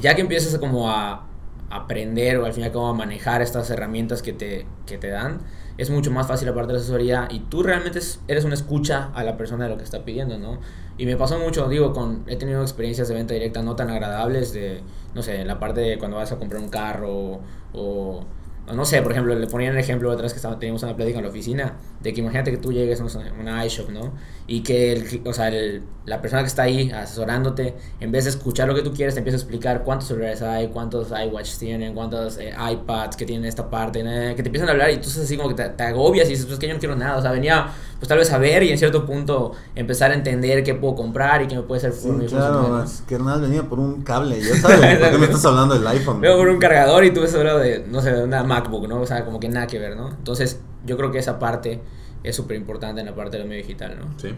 ya 0.00 0.14
que 0.14 0.20
empiezas 0.20 0.56
como 0.58 0.88
a 0.88 1.26
aprender 1.70 2.36
o 2.38 2.44
al 2.44 2.52
final 2.52 2.72
cómo 2.72 2.94
manejar 2.94 3.42
estas 3.42 3.68
herramientas 3.70 4.22
que 4.22 4.32
te, 4.32 4.66
que 4.86 4.96
te 4.96 5.08
dan, 5.08 5.40
es 5.78 5.90
mucho 5.90 6.10
más 6.10 6.26
fácil 6.26 6.48
aparte 6.48 6.68
de 6.68 6.74
la 6.74 6.80
asesoría 6.80 7.28
y 7.30 7.40
tú 7.40 7.62
realmente 7.62 8.00
eres 8.28 8.44
una 8.44 8.54
escucha 8.54 9.10
a 9.14 9.24
la 9.24 9.36
persona 9.36 9.64
de 9.64 9.70
lo 9.70 9.78
que 9.78 9.84
está 9.84 10.04
pidiendo, 10.04 10.38
¿no? 10.38 10.58
Y 10.98 11.06
me 11.06 11.16
pasó 11.16 11.38
mucho, 11.38 11.68
digo, 11.68 11.92
con, 11.92 12.24
he 12.26 12.36
tenido 12.36 12.60
experiencias 12.62 13.08
de 13.08 13.14
venta 13.14 13.32
directa 13.32 13.62
no 13.62 13.76
tan 13.76 13.88
agradables 13.90 14.52
de, 14.52 14.82
no 15.14 15.22
sé, 15.22 15.44
la 15.44 15.58
parte 15.58 15.80
de 15.80 15.98
cuando 15.98 16.18
vas 16.18 16.32
a 16.32 16.38
comprar 16.38 16.60
un 16.60 16.68
carro 16.68 17.40
o 17.72 18.24
no 18.72 18.84
sé, 18.84 19.02
por 19.02 19.12
ejemplo, 19.12 19.34
le 19.34 19.46
ponían 19.46 19.72
el 19.72 19.78
ejemplo 19.78 20.10
atrás 20.12 20.32
que 20.32 20.36
estaba, 20.36 20.58
teníamos 20.58 20.82
una 20.82 20.94
plática 20.94 21.18
en 21.18 21.24
la 21.24 21.30
oficina, 21.30 21.76
de 22.00 22.12
que 22.12 22.20
imagínate 22.20 22.50
que 22.50 22.56
tú 22.56 22.72
llegues 22.72 23.00
a 23.00 23.04
una 23.38 23.64
iShop, 23.66 23.90
¿no? 23.90 24.12
Y 24.46 24.62
que, 24.62 24.92
el, 24.92 25.22
o 25.24 25.32
sea, 25.32 25.48
el, 25.48 25.82
la 26.06 26.20
persona 26.20 26.42
que 26.42 26.48
está 26.48 26.62
ahí 26.62 26.90
asesorándote, 26.90 27.74
en 28.00 28.12
vez 28.12 28.24
de 28.24 28.30
escuchar 28.30 28.68
lo 28.68 28.74
que 28.74 28.82
tú 28.82 28.92
quieres, 28.92 29.14
te 29.14 29.20
empieza 29.20 29.36
a 29.36 29.40
explicar 29.40 29.82
cuántos 29.84 30.08
celulares 30.08 30.42
hay, 30.42 30.68
cuántos 30.68 31.08
iWatch 31.10 31.56
tienen, 31.56 31.94
cuántos 31.94 32.38
eh, 32.38 32.52
iPads 32.72 33.16
que 33.16 33.26
tienen 33.26 33.46
esta 33.46 33.68
parte, 33.68 34.02
que 34.02 34.42
te 34.42 34.48
empiezan 34.48 34.68
a 34.68 34.72
hablar 34.72 34.90
y 34.90 34.96
tú 34.96 35.08
estás 35.08 35.24
así 35.24 35.36
como 35.36 35.54
que 35.54 35.62
te, 35.62 35.82
agobias 35.82 36.26
y 36.28 36.30
dices, 36.30 36.46
pues 36.46 36.58
que 36.58 36.68
yo 36.68 36.74
no 36.74 36.80
quiero 36.80 36.96
nada, 36.96 37.18
o 37.18 37.22
sea, 37.22 37.32
venía 37.32 37.68
pues 37.98 38.08
tal 38.08 38.16
vez 38.16 38.32
a 38.32 38.38
ver 38.38 38.62
y 38.62 38.70
en 38.70 38.78
cierto 38.78 39.04
punto 39.04 39.52
empezar 39.74 40.10
a 40.10 40.14
entender 40.14 40.64
qué 40.64 40.74
puedo 40.74 40.94
comprar 40.94 41.42
y 41.42 41.48
qué 41.48 41.56
me 41.56 41.62
puede 41.62 41.82
ser 41.82 41.92
sí, 41.92 42.08
claro, 42.28 42.84
que 43.06 43.18
venía 43.18 43.62
por 43.62 43.78
un 43.78 44.02
cable, 44.02 44.40
ya 44.40 44.56
sabes, 44.56 44.98
¿por 44.98 45.10
qué 45.10 45.18
me 45.18 45.24
estás 45.26 45.44
hablando 45.44 45.74
del 45.74 45.86
iPhone? 45.86 46.20
Vengo 46.20 46.38
por 46.38 46.48
un 46.48 46.58
cargador 46.58 47.04
y 47.04 47.12
tú 47.12 47.20
ves 47.20 47.34
hablando 47.34 47.60
de, 47.60 47.84
no 47.86 48.00
sé, 48.00 48.12
de 48.12 48.24
una 48.24 48.42
MacBook, 48.50 48.88
¿no? 48.88 49.00
O 49.00 49.06
sea, 49.06 49.24
como 49.24 49.40
que 49.40 49.48
nada 49.48 49.66
que 49.66 49.78
ver, 49.78 49.96
¿no? 49.96 50.10
Entonces, 50.10 50.60
yo 50.84 50.96
creo 50.96 51.10
que 51.10 51.18
esa 51.18 51.38
parte 51.38 51.80
es 52.22 52.36
súper 52.36 52.56
importante 52.56 53.00
en 53.00 53.06
la 53.06 53.14
parte 53.14 53.38
del 53.38 53.48
medio 53.48 53.62
digital, 53.62 53.98
¿no? 53.98 54.06
Sí, 54.18 54.34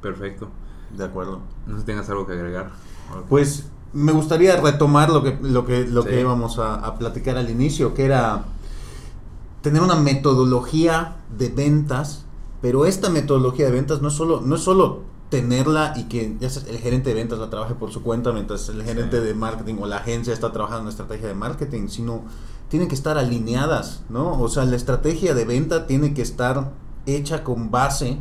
perfecto. 0.00 0.50
De 0.96 1.04
acuerdo. 1.04 1.40
No 1.66 1.74
sé 1.74 1.80
si 1.80 1.86
tengas 1.86 2.08
algo 2.10 2.26
que 2.26 2.34
agregar. 2.34 2.70
Pues 3.28 3.66
me 3.92 4.12
gustaría 4.12 4.60
retomar 4.60 5.10
lo 5.10 5.22
que, 5.22 5.38
lo 5.40 5.64
que, 5.64 5.86
lo 5.86 6.04
que 6.04 6.20
íbamos 6.20 6.58
a, 6.58 6.74
a 6.74 6.98
platicar 6.98 7.36
al 7.36 7.50
inicio, 7.50 7.94
que 7.94 8.04
era 8.04 8.44
tener 9.62 9.80
una 9.80 9.96
metodología 9.96 11.16
de 11.36 11.48
ventas, 11.48 12.26
pero 12.60 12.84
esta 12.86 13.08
metodología 13.08 13.66
de 13.66 13.72
ventas 13.72 14.02
no 14.02 14.08
es 14.08 14.14
solo, 14.14 14.40
no 14.40 14.56
es 14.56 14.62
solo 14.62 15.02
tenerla 15.30 15.94
y 15.96 16.04
que 16.04 16.36
ya 16.38 16.48
el 16.68 16.78
gerente 16.78 17.10
de 17.10 17.14
ventas 17.14 17.38
la 17.38 17.50
trabaje 17.50 17.74
por 17.74 17.90
su 17.90 18.02
cuenta 18.02 18.30
mientras 18.30 18.68
el 18.68 18.84
gerente 18.84 19.20
de 19.20 19.34
marketing 19.34 19.76
o 19.80 19.86
la 19.86 19.96
agencia 19.96 20.32
está 20.32 20.52
trabajando 20.52 20.80
en 20.80 20.82
una 20.82 20.90
estrategia 20.90 21.26
de 21.26 21.34
marketing, 21.34 21.88
sino 21.88 22.22
tienen 22.74 22.88
que 22.88 22.96
estar 22.96 23.18
alineadas, 23.18 24.02
¿no? 24.08 24.32
O 24.40 24.48
sea, 24.48 24.64
la 24.64 24.74
estrategia 24.74 25.32
de 25.32 25.44
venta 25.44 25.86
tiene 25.86 26.12
que 26.12 26.22
estar 26.22 26.72
hecha 27.06 27.44
con 27.44 27.70
base 27.70 28.18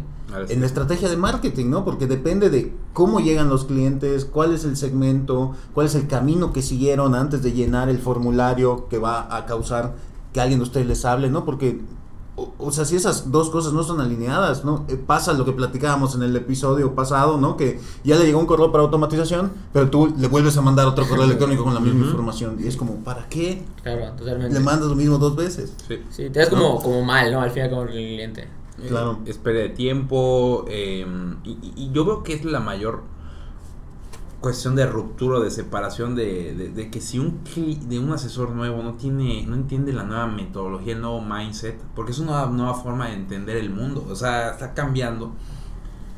en 0.47 0.59
la 0.59 0.67
estrategia 0.67 1.09
de 1.09 1.17
marketing, 1.17 1.71
¿no? 1.71 1.83
Porque 1.83 2.05
depende 2.05 2.51
de 2.51 2.71
cómo 2.93 3.19
llegan 3.19 3.49
los 3.49 3.65
clientes, 3.65 4.25
cuál 4.25 4.53
es 4.53 4.63
el 4.63 4.77
segmento, 4.77 5.55
cuál 5.73 5.87
es 5.87 5.95
el 5.95 6.05
camino 6.05 6.53
que 6.53 6.61
siguieron 6.61 7.15
antes 7.15 7.41
de 7.41 7.53
llenar 7.53 7.89
el 7.89 7.97
formulario 7.97 8.87
que 8.89 8.99
va 8.99 9.35
a 9.35 9.47
causar 9.47 9.95
que 10.33 10.39
alguien 10.39 10.59
de 10.59 10.65
ustedes 10.65 10.85
les 10.85 11.03
hable, 11.03 11.31
¿no? 11.31 11.45
Porque 11.45 11.81
o, 12.35 12.71
sea, 12.71 12.83
si 12.83 12.95
esas 12.95 13.31
dos 13.31 13.51
cosas 13.51 13.73
no 13.73 13.83
son 13.83 14.01
alineadas, 14.01 14.65
¿no? 14.65 14.85
Eh, 14.87 14.95
pasa 14.95 15.33
lo 15.33 15.45
que 15.45 15.51
platicábamos 15.51 16.15
en 16.15 16.23
el 16.23 16.35
episodio 16.35 16.95
pasado, 16.95 17.37
¿no? 17.37 17.57
Que 17.57 17.79
ya 18.03 18.15
le 18.15 18.25
llegó 18.25 18.39
un 18.39 18.47
correo 18.47 18.71
para 18.71 18.83
automatización, 18.83 19.51
pero 19.71 19.89
tú 19.91 20.13
le 20.17 20.27
vuelves 20.27 20.57
a 20.57 20.61
mandar 20.61 20.87
otro 20.87 21.07
correo 21.07 21.23
electrónico 21.25 21.63
con 21.63 21.75
la 21.75 21.79
misma 21.79 22.05
información. 22.05 22.57
Y 22.59 22.67
es 22.67 22.75
como, 22.75 22.95
¿para 23.03 23.29
qué? 23.29 23.63
Claro, 23.83 24.13
totalmente. 24.17 24.53
Le 24.53 24.59
mandas 24.61 24.89
lo 24.89 24.95
mismo 24.95 25.19
dos 25.19 25.35
veces. 25.35 25.73
Sí, 25.87 25.99
sí 26.09 26.29
te 26.31 26.39
das 26.39 26.49
como, 26.49 26.81
como 26.81 27.03
mal, 27.03 27.31
¿no? 27.31 27.41
Al 27.41 27.51
final 27.51 27.69
como 27.69 27.83
el 27.83 27.89
cliente. 27.89 28.47
Claro. 28.87 29.19
Eh, 29.25 29.29
espere 29.29 29.59
de 29.59 29.69
tiempo. 29.69 30.65
Eh, 30.67 31.05
y, 31.43 31.73
y, 31.75 31.91
yo 31.91 32.03
veo 32.03 32.23
que 32.23 32.33
es 32.33 32.45
la 32.45 32.59
mayor 32.59 33.03
cuestión 34.43 34.75
de 34.75 34.85
ruptura, 34.85 35.39
de 35.39 35.49
separación, 35.49 36.15
de, 36.15 36.53
de, 36.53 36.91
que 36.91 36.99
si 37.01 37.17
un 37.17 37.39
de 37.87 37.97
un 37.97 38.11
asesor 38.11 38.51
nuevo 38.51 38.83
no 38.83 38.95
tiene, 38.95 39.45
no 39.47 39.55
entiende 39.55 39.93
la 39.93 40.03
nueva 40.03 40.27
metodología, 40.27 40.93
el 40.93 41.01
nuevo 41.01 41.21
mindset, 41.21 41.79
porque 41.95 42.11
es 42.11 42.19
una 42.19 42.45
nueva 42.47 42.75
forma 42.75 43.07
de 43.07 43.13
entender 43.13 43.55
el 43.55 43.69
mundo, 43.69 44.05
o 44.07 44.15
sea, 44.15 44.51
está 44.51 44.73
cambiando. 44.73 45.31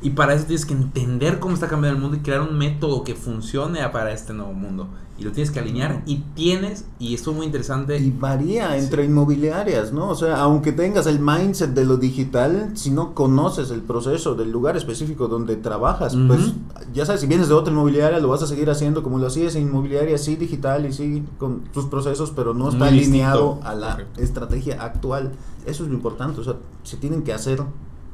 Y 0.02 0.10
para 0.10 0.34
eso 0.34 0.44
tienes 0.44 0.66
que 0.66 0.74
entender 0.74 1.38
cómo 1.38 1.54
está 1.54 1.68
cambiando 1.68 1.96
el 1.96 2.02
mundo 2.02 2.18
y 2.18 2.20
crear 2.20 2.42
un 2.42 2.58
método 2.58 3.04
que 3.04 3.14
funcione 3.14 3.88
para 3.88 4.12
este 4.12 4.34
nuevo 4.34 4.52
mundo 4.52 4.90
y 5.18 5.24
lo 5.24 5.32
tienes 5.32 5.50
que 5.50 5.60
alinear 5.60 6.02
y 6.04 6.16
tienes, 6.34 6.84
y 6.98 7.14
esto 7.14 7.30
es 7.30 7.36
muy 7.36 7.46
interesante. 7.46 7.98
Y 7.98 8.10
varía 8.10 8.76
entre 8.76 9.04
inmobiliarias, 9.04 9.92
¿no? 9.92 10.10
O 10.10 10.14
sea, 10.14 10.36
aunque 10.40 10.72
tengas 10.72 11.06
el 11.06 11.20
mindset 11.20 11.70
de 11.70 11.84
lo 11.84 11.96
digital, 11.96 12.72
si 12.74 12.90
no 12.90 13.14
conoces 13.14 13.70
el 13.70 13.80
proceso 13.80 14.34
del 14.34 14.50
lugar 14.50 14.76
específico 14.76 15.28
donde 15.28 15.56
trabajas, 15.56 16.16
pues 16.26 16.52
ya 16.92 17.06
sabes, 17.06 17.22
si 17.22 17.26
vienes 17.26 17.48
de 17.48 17.54
otra 17.54 17.72
inmobiliaria, 17.72 18.18
lo 18.20 18.28
vas 18.28 18.42
a 18.42 18.46
seguir 18.46 18.68
haciendo 18.68 19.02
como 19.02 19.18
lo 19.18 19.26
hacías 19.26 19.54
en 19.54 19.62
inmobiliaria, 19.62 20.18
sí 20.18 20.36
digital 20.36 20.84
y 20.86 20.92
sí 20.92 21.24
con 21.38 21.64
tus 21.72 21.86
procesos, 21.86 22.32
pero 22.34 22.52
no 22.52 22.68
está 22.68 22.88
alineado 22.88 23.60
a 23.64 23.74
la 23.74 24.04
estrategia 24.18 24.82
actual. 24.82 25.32
Eso 25.64 25.84
es 25.84 25.88
lo 25.88 25.94
importante, 25.94 26.40
o 26.40 26.44
sea, 26.44 26.56
se 26.82 26.96
tienen 26.96 27.22
que 27.22 27.32
hacer 27.32 27.62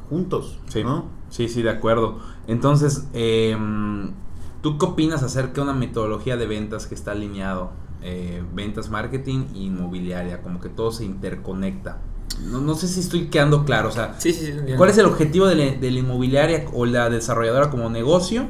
juntos, 0.09 0.59
sí. 0.69 0.85
¿no? 0.85 1.07
Sí, 1.31 1.49
sí, 1.49 1.63
de 1.63 1.71
acuerdo. 1.71 2.19
Entonces, 2.47 3.07
eh, 3.13 3.57
¿Tú 4.63 4.79
qué 4.79 4.87
opinas 4.87 5.25
acerca 5.25 5.55
de 5.55 5.63
una 5.63 5.75
metodología 5.75 6.37
de 6.37 6.47
ventas 6.47 6.87
que 6.87 6.95
está 6.95 7.11
alineado? 7.13 7.73
Eh, 8.01 8.43
ventas, 8.55 8.91
marketing 8.91 9.47
e 9.55 9.59
inmobiliaria, 9.59 10.41
como 10.41 10.61
que 10.61 10.69
todo 10.69 10.93
se 10.93 11.05
interconecta. 11.05 12.01
No, 12.49 12.61
no 12.61 12.75
sé 12.77 12.89
si 12.89 13.01
estoy 13.01 13.27
quedando 13.27 13.65
claro, 13.65 13.89
o 13.89 13.93
sea, 13.93 14.17
¿cuál 14.77 14.91
es 14.91 14.99
el 14.99 15.07
objetivo 15.07 15.47
de 15.47 15.79
la, 15.81 15.87
inmobiliaria 15.87 16.65
o 16.73 16.87
la 16.87 17.11
desarrolladora 17.11 17.71
como 17.71 17.91
negocio? 17.91 18.47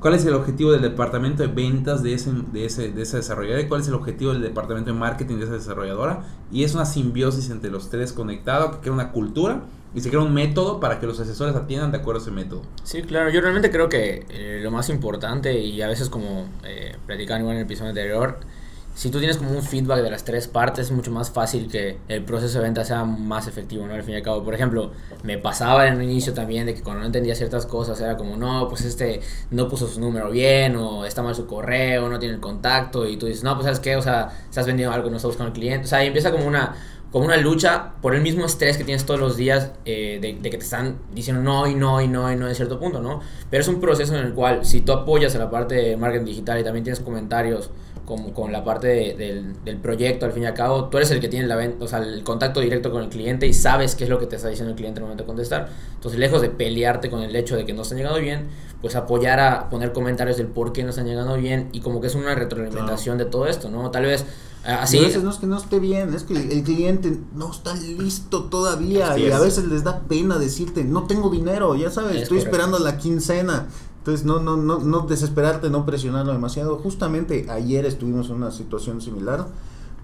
¿Cuál 0.00 0.14
es 0.14 0.24
el 0.24 0.34
objetivo 0.34 0.72
del 0.72 0.82
departamento 0.82 1.42
de 1.42 1.48
ventas 1.48 2.02
de, 2.02 2.14
ese, 2.14 2.32
de, 2.52 2.64
ese, 2.64 2.92
de 2.92 3.02
esa 3.02 3.16
desarrolladora? 3.16 3.62
¿Y 3.62 3.68
cuál 3.68 3.80
es 3.80 3.88
el 3.88 3.94
objetivo 3.94 4.32
del 4.32 4.42
departamento 4.42 4.92
de 4.92 4.98
marketing 4.98 5.36
de 5.36 5.44
esa 5.44 5.54
desarrolladora? 5.54 6.22
Y 6.52 6.64
es 6.64 6.74
una 6.74 6.84
simbiosis 6.84 7.50
entre 7.50 7.70
los 7.70 7.90
tres 7.90 8.12
conectados 8.12 8.76
que 8.76 8.82
crea 8.82 8.92
una 8.92 9.10
cultura 9.10 9.62
y 9.96 10.00
se 10.02 10.10
crea 10.10 10.20
un 10.20 10.34
método 10.34 10.78
para 10.78 11.00
que 11.00 11.06
los 11.06 11.18
asesores 11.18 11.56
atiendan 11.56 11.90
de 11.90 11.98
acuerdo 11.98 12.20
a 12.20 12.22
ese 12.22 12.30
método. 12.30 12.60
Sí, 12.84 13.02
claro, 13.02 13.30
yo 13.30 13.40
realmente 13.40 13.70
creo 13.70 13.88
que 13.88 14.26
eh, 14.28 14.60
lo 14.62 14.70
más 14.70 14.90
importante, 14.90 15.58
y 15.58 15.80
a 15.80 15.88
veces 15.88 16.10
como 16.10 16.46
eh, 16.64 16.94
igual 17.08 17.42
en 17.42 17.48
el 17.48 17.62
episodio 17.62 17.88
anterior, 17.88 18.38
si 18.94 19.10
tú 19.10 19.18
tienes 19.18 19.38
como 19.38 19.50
un 19.50 19.62
feedback 19.62 20.02
de 20.02 20.10
las 20.10 20.24
tres 20.24 20.48
partes, 20.48 20.86
es 20.86 20.92
mucho 20.92 21.10
más 21.10 21.30
fácil 21.30 21.70
que 21.70 21.98
el 22.08 22.24
proceso 22.24 22.58
de 22.58 22.64
venta 22.64 22.84
sea 22.84 23.04
más 23.04 23.46
efectivo, 23.46 23.86
¿no? 23.86 23.94
Al 23.94 24.02
fin 24.02 24.14
y 24.14 24.16
al 24.16 24.22
cabo, 24.22 24.42
por 24.42 24.54
ejemplo, 24.54 24.92
me 25.22 25.36
pasaba 25.38 25.86
en 25.86 25.96
un 25.96 26.02
inicio 26.02 26.32
también 26.34 26.66
de 26.66 26.74
que 26.74 26.82
cuando 26.82 27.00
no 27.00 27.06
entendía 27.06 27.34
ciertas 27.34 27.66
cosas 27.66 28.00
era 28.00 28.16
como, 28.16 28.36
no, 28.36 28.68
pues 28.68 28.82
este 28.86 29.20
no 29.50 29.68
puso 29.68 29.86
su 29.86 30.00
número 30.00 30.30
bien, 30.30 30.76
o 30.76 31.04
está 31.04 31.22
mal 31.22 31.34
su 31.34 31.46
correo, 31.46 32.08
no 32.08 32.18
tiene 32.18 32.34
el 32.34 32.40
contacto, 32.40 33.06
y 33.06 33.16
tú 33.16 33.26
dices, 33.26 33.44
no, 33.44 33.54
pues 33.54 33.64
sabes 33.64 33.80
qué, 33.80 33.96
o 33.96 34.02
sea, 34.02 34.30
estás 34.48 34.66
vendiendo 34.66 34.94
algo, 34.94 35.10
no 35.10 35.16
estás 35.16 35.28
buscando 35.28 35.52
el 35.52 35.58
cliente, 35.58 35.84
o 35.84 35.88
sea, 35.88 36.02
y 36.02 36.06
empieza 36.06 36.32
como 36.32 36.46
una 36.46 36.74
como 37.16 37.28
una 37.28 37.38
lucha 37.38 37.92
por 38.02 38.14
el 38.14 38.20
mismo 38.20 38.44
estrés 38.44 38.76
que 38.76 38.84
tienes 38.84 39.06
todos 39.06 39.18
los 39.18 39.38
días 39.38 39.70
eh, 39.86 40.18
de, 40.20 40.50
que 40.50 40.58
te 40.58 40.64
están 40.64 40.98
diciendo 41.14 41.42
no 41.42 41.66
y 41.66 41.74
no 41.74 42.02
y 42.02 42.08
no 42.08 42.30
y 42.30 42.36
no 42.36 42.46
en 42.46 42.54
cierto 42.54 42.78
punto, 42.78 43.00
¿no? 43.00 43.22
Pero 43.48 43.62
es 43.62 43.68
un 43.68 43.80
proceso 43.80 44.14
en 44.14 44.26
el 44.26 44.34
cual 44.34 44.66
si 44.66 44.82
tú 44.82 44.92
apoyas 44.92 45.34
a 45.34 45.38
la 45.38 45.48
parte 45.48 45.76
de 45.76 45.96
marketing 45.96 46.26
digital 46.26 46.60
y 46.60 46.62
también 46.62 46.84
tienes 46.84 47.00
comentarios 47.00 47.70
como 48.04 48.34
con 48.34 48.52
la 48.52 48.62
parte 48.62 49.14
del, 49.16 49.64
del, 49.64 49.78
proyecto, 49.78 50.26
al 50.26 50.32
fin 50.32 50.42
y 50.42 50.46
al 50.46 50.52
cabo, 50.52 50.90
tú 50.90 50.98
eres 50.98 51.10
el 51.10 51.20
que 51.20 51.28
tiene 51.28 51.46
la 51.46 51.56
o 51.80 51.88
sea, 51.88 52.00
el 52.00 52.22
contacto 52.22 52.60
directo 52.60 52.90
con 52.90 53.02
el 53.02 53.08
cliente 53.08 53.46
y 53.46 53.54
sabes 53.54 53.94
qué 53.94 54.04
es 54.04 54.10
lo 54.10 54.18
que 54.18 54.26
te 54.26 54.36
está 54.36 54.50
diciendo 54.50 54.72
el 54.72 54.76
cliente 54.76 54.98
en 54.98 55.04
el 55.04 55.06
momento 55.06 55.24
de 55.24 55.26
contestar. 55.26 55.70
Entonces, 55.94 56.20
lejos 56.20 56.42
de 56.42 56.50
pelearte 56.50 57.08
con 57.08 57.22
el 57.22 57.34
hecho 57.34 57.56
de 57.56 57.64
que 57.64 57.72
no 57.72 57.80
están 57.80 57.96
llegando 57.96 58.20
bien, 58.20 58.48
pues 58.82 58.94
apoyar 58.94 59.40
a 59.40 59.70
poner 59.70 59.94
comentarios 59.94 60.36
del 60.36 60.48
por 60.48 60.74
qué 60.74 60.84
no 60.84 60.90
están 60.90 61.06
llegando 61.06 61.34
bien 61.38 61.70
y 61.72 61.80
como 61.80 62.02
que 62.02 62.08
es 62.08 62.14
una 62.14 62.34
retroalimentación 62.34 63.16
de 63.16 63.24
todo 63.24 63.46
esto, 63.46 63.70
¿no? 63.70 63.90
Tal 63.90 64.04
vez 64.04 64.26
Así. 64.66 64.98
a 64.98 65.02
veces 65.02 65.22
no 65.22 65.30
es 65.30 65.36
que 65.36 65.46
no 65.46 65.56
esté 65.56 65.78
bien, 65.78 66.12
es 66.14 66.24
que 66.24 66.34
el 66.34 66.62
cliente 66.62 67.20
no 67.34 67.50
está 67.50 67.74
listo 67.74 68.44
todavía 68.44 69.16
y 69.18 69.30
a 69.30 69.38
veces 69.38 69.66
les 69.66 69.84
da 69.84 70.00
pena 70.00 70.38
decirte, 70.38 70.84
no 70.84 71.04
tengo 71.04 71.30
dinero, 71.30 71.74
ya 71.76 71.90
sabes, 71.90 72.22
estoy 72.22 72.38
esperando 72.38 72.78
la 72.78 72.98
quincena. 72.98 73.68
Entonces, 73.98 74.24
no, 74.24 74.38
no, 74.38 74.56
no, 74.56 74.78
no 74.78 75.00
desesperarte, 75.00 75.68
no 75.68 75.84
presionarlo 75.84 76.32
demasiado. 76.32 76.78
Justamente 76.78 77.46
ayer 77.50 77.84
estuvimos 77.86 78.28
en 78.30 78.36
una 78.36 78.52
situación 78.52 79.00
similar 79.00 79.48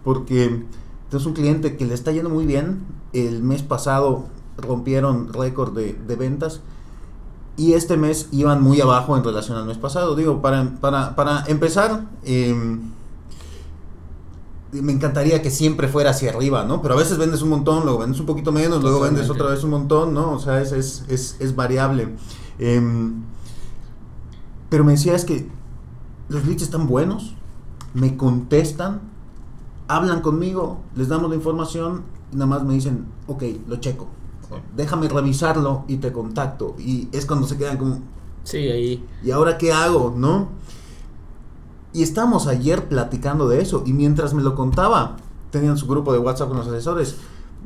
porque 0.03 0.64
es 1.12 1.27
un 1.27 1.35
cliente 1.35 1.77
que 1.77 1.85
le 1.85 1.94
está 1.94 2.11
yendo 2.11 2.29
muy 2.29 2.44
bien. 2.44 2.81
El 3.12 3.42
mes 3.42 3.62
pasado 3.62 4.25
rompieron 4.57 5.33
récord 5.33 5.72
de, 5.72 5.92
de 5.92 6.16
ventas 6.16 6.61
y 7.57 7.75
este 7.75 7.96
mes 7.96 8.29
iban 8.33 8.62
muy 8.62 8.81
abajo 8.81 9.16
en 9.16 9.25
relación 9.25 9.59
al 9.59 9.66
mes 9.66 9.79
pasado. 9.79 10.16
Digo, 10.16 10.40
para, 10.40 10.77
para, 10.81 11.14
para 11.14 11.44
empezar, 11.46 12.07
eh, 12.25 12.81
me 14.73 14.93
encantaría 14.93 15.43
que 15.43 15.51
siempre 15.51 15.89
fuera 15.89 16.11
hacia 16.11 16.31
arriba, 16.31 16.65
¿no? 16.65 16.81
Pero 16.81 16.95
a 16.95 16.97
veces 16.97 17.19
vendes 17.19 17.43
un 17.43 17.51
montón, 17.51 17.85
luego 17.85 17.99
vendes 17.99 18.19
un 18.21 18.27
poquito 18.27 18.53
menos, 18.53 18.83
luego 18.83 19.01
vendes 19.01 19.29
otra 19.29 19.49
vez 19.49 19.63
un 19.65 19.71
montón, 19.71 20.15
¿no? 20.15 20.33
O 20.33 20.39
sea, 20.39 20.63
es, 20.63 20.73
es, 20.73 21.05
es, 21.09 21.37
es 21.41 21.55
variable. 21.55 22.09
Em, 22.59 23.23
pero 24.71 24.85
me 24.85 24.93
decía, 24.93 25.15
es 25.15 25.27
que 25.27 25.47
los 26.29 26.47
leads 26.47 26.63
están 26.63 26.87
buenos, 26.87 27.35
me 27.93 28.17
contestan, 28.17 29.03
hablan 29.89 30.23
conmigo, 30.23 30.81
les 30.97 31.09
damos 31.09 31.29
la 31.29 31.37
información 31.37 32.05
y 32.33 32.37
nada 32.37 32.47
más 32.47 32.65
me 32.65 32.73
dicen, 32.73 33.05
ok, 33.27 33.43
lo 33.69 33.77
checo. 33.77 34.09
Déjame 34.77 35.09
revisarlo 35.09 35.85
y 35.89 35.97
te 35.97 36.13
contacto. 36.13 36.77
Y 36.79 37.09
es 37.13 37.25
cuando 37.25 37.47
se 37.47 37.57
quedan 37.57 37.79
como... 37.79 38.01
Sí, 38.45 38.59
ahí. 38.59 39.07
¿Y 39.23 39.31
ahora 39.31 39.57
qué 39.57 39.73
hago? 39.73 40.13
¿No? 40.15 40.49
Y 41.92 42.02
estamos 42.02 42.46
ayer 42.46 42.88
platicando 42.88 43.48
de 43.48 43.61
eso 43.61 43.83
y 43.87 43.92
mientras 43.92 44.35
me 44.35 44.42
lo 44.42 44.55
contaba, 44.55 45.16
tenían 45.50 45.76
su 45.76 45.87
grupo 45.87 46.12
de 46.12 46.18
WhatsApp 46.18 46.48
con 46.48 46.59
los 46.59 46.66
asesores. 46.66 47.16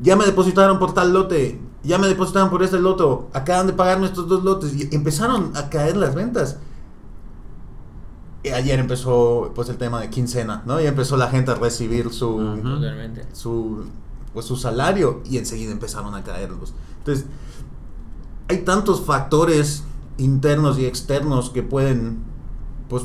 Ya 0.02 0.16
me 0.16 0.26
depositaron 0.26 0.78
por 0.78 0.92
tal 0.92 1.12
lote, 1.12 1.60
ya 1.82 1.98
me 1.98 2.08
depositaron 2.08 2.50
por 2.50 2.62
este 2.62 2.78
loto, 2.78 3.28
acaban 3.32 3.66
de 3.66 3.72
pagarme 3.72 4.06
estos 4.06 4.28
dos 4.28 4.44
lotes 4.44 4.74
y 4.74 4.94
empezaron 4.94 5.52
a 5.54 5.70
caer 5.70 5.96
las 5.96 6.14
ventas. 6.14 6.58
Y 8.42 8.50
ayer 8.50 8.78
empezó 8.78 9.52
pues 9.54 9.68
el 9.68 9.76
tema 9.76 10.00
de 10.00 10.10
quincena, 10.10 10.62
¿no? 10.66 10.80
Y 10.80 10.86
empezó 10.86 11.16
la 11.16 11.28
gente 11.28 11.52
a 11.52 11.54
recibir 11.54 12.12
su, 12.12 12.60
su, 13.32 13.86
pues, 14.34 14.46
su 14.46 14.56
salario 14.56 15.22
y 15.24 15.38
enseguida 15.38 15.72
empezaron 15.72 16.14
a 16.14 16.22
caerlos. 16.22 16.74
Entonces, 16.98 17.26
hay 18.48 18.58
tantos 18.58 19.00
factores 19.00 19.84
internos 20.18 20.78
y 20.78 20.86
externos 20.86 21.50
que 21.50 21.62
pueden 21.62 22.18
pues 22.88 23.04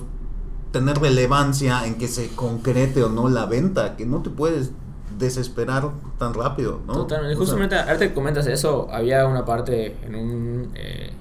tener 0.72 0.98
relevancia 1.00 1.86
en 1.86 1.96
que 1.96 2.08
se 2.08 2.30
concrete 2.30 3.04
o 3.04 3.10
no 3.10 3.30
la 3.30 3.46
venta, 3.46 3.96
que 3.98 4.06
no 4.06 4.22
te 4.22 4.30
puedes 4.30 4.72
desesperar 5.18 5.92
tan 6.18 6.34
rápido, 6.34 6.82
¿no? 6.88 6.94
Totalmente. 6.94 7.36
Justamente, 7.36 7.76
ahorita 7.76 8.00
que 8.00 8.14
comentas 8.14 8.48
eso, 8.48 8.88
había 8.92 9.28
una 9.28 9.46
parte 9.46 9.98
en 10.04 10.16
un 10.16 10.72
eh, 10.76 11.12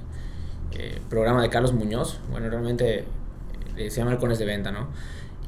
eh, 0.72 1.00
programa 1.08 1.42
de 1.42 1.50
Carlos 1.50 1.72
Muñoz, 1.72 2.18
bueno, 2.30 2.48
realmente 2.48 3.04
eh, 3.76 3.90
se 3.90 3.98
llama 3.98 4.12
Halcones 4.12 4.38
de 4.38 4.46
Venta, 4.46 4.70
¿no? 4.70 4.88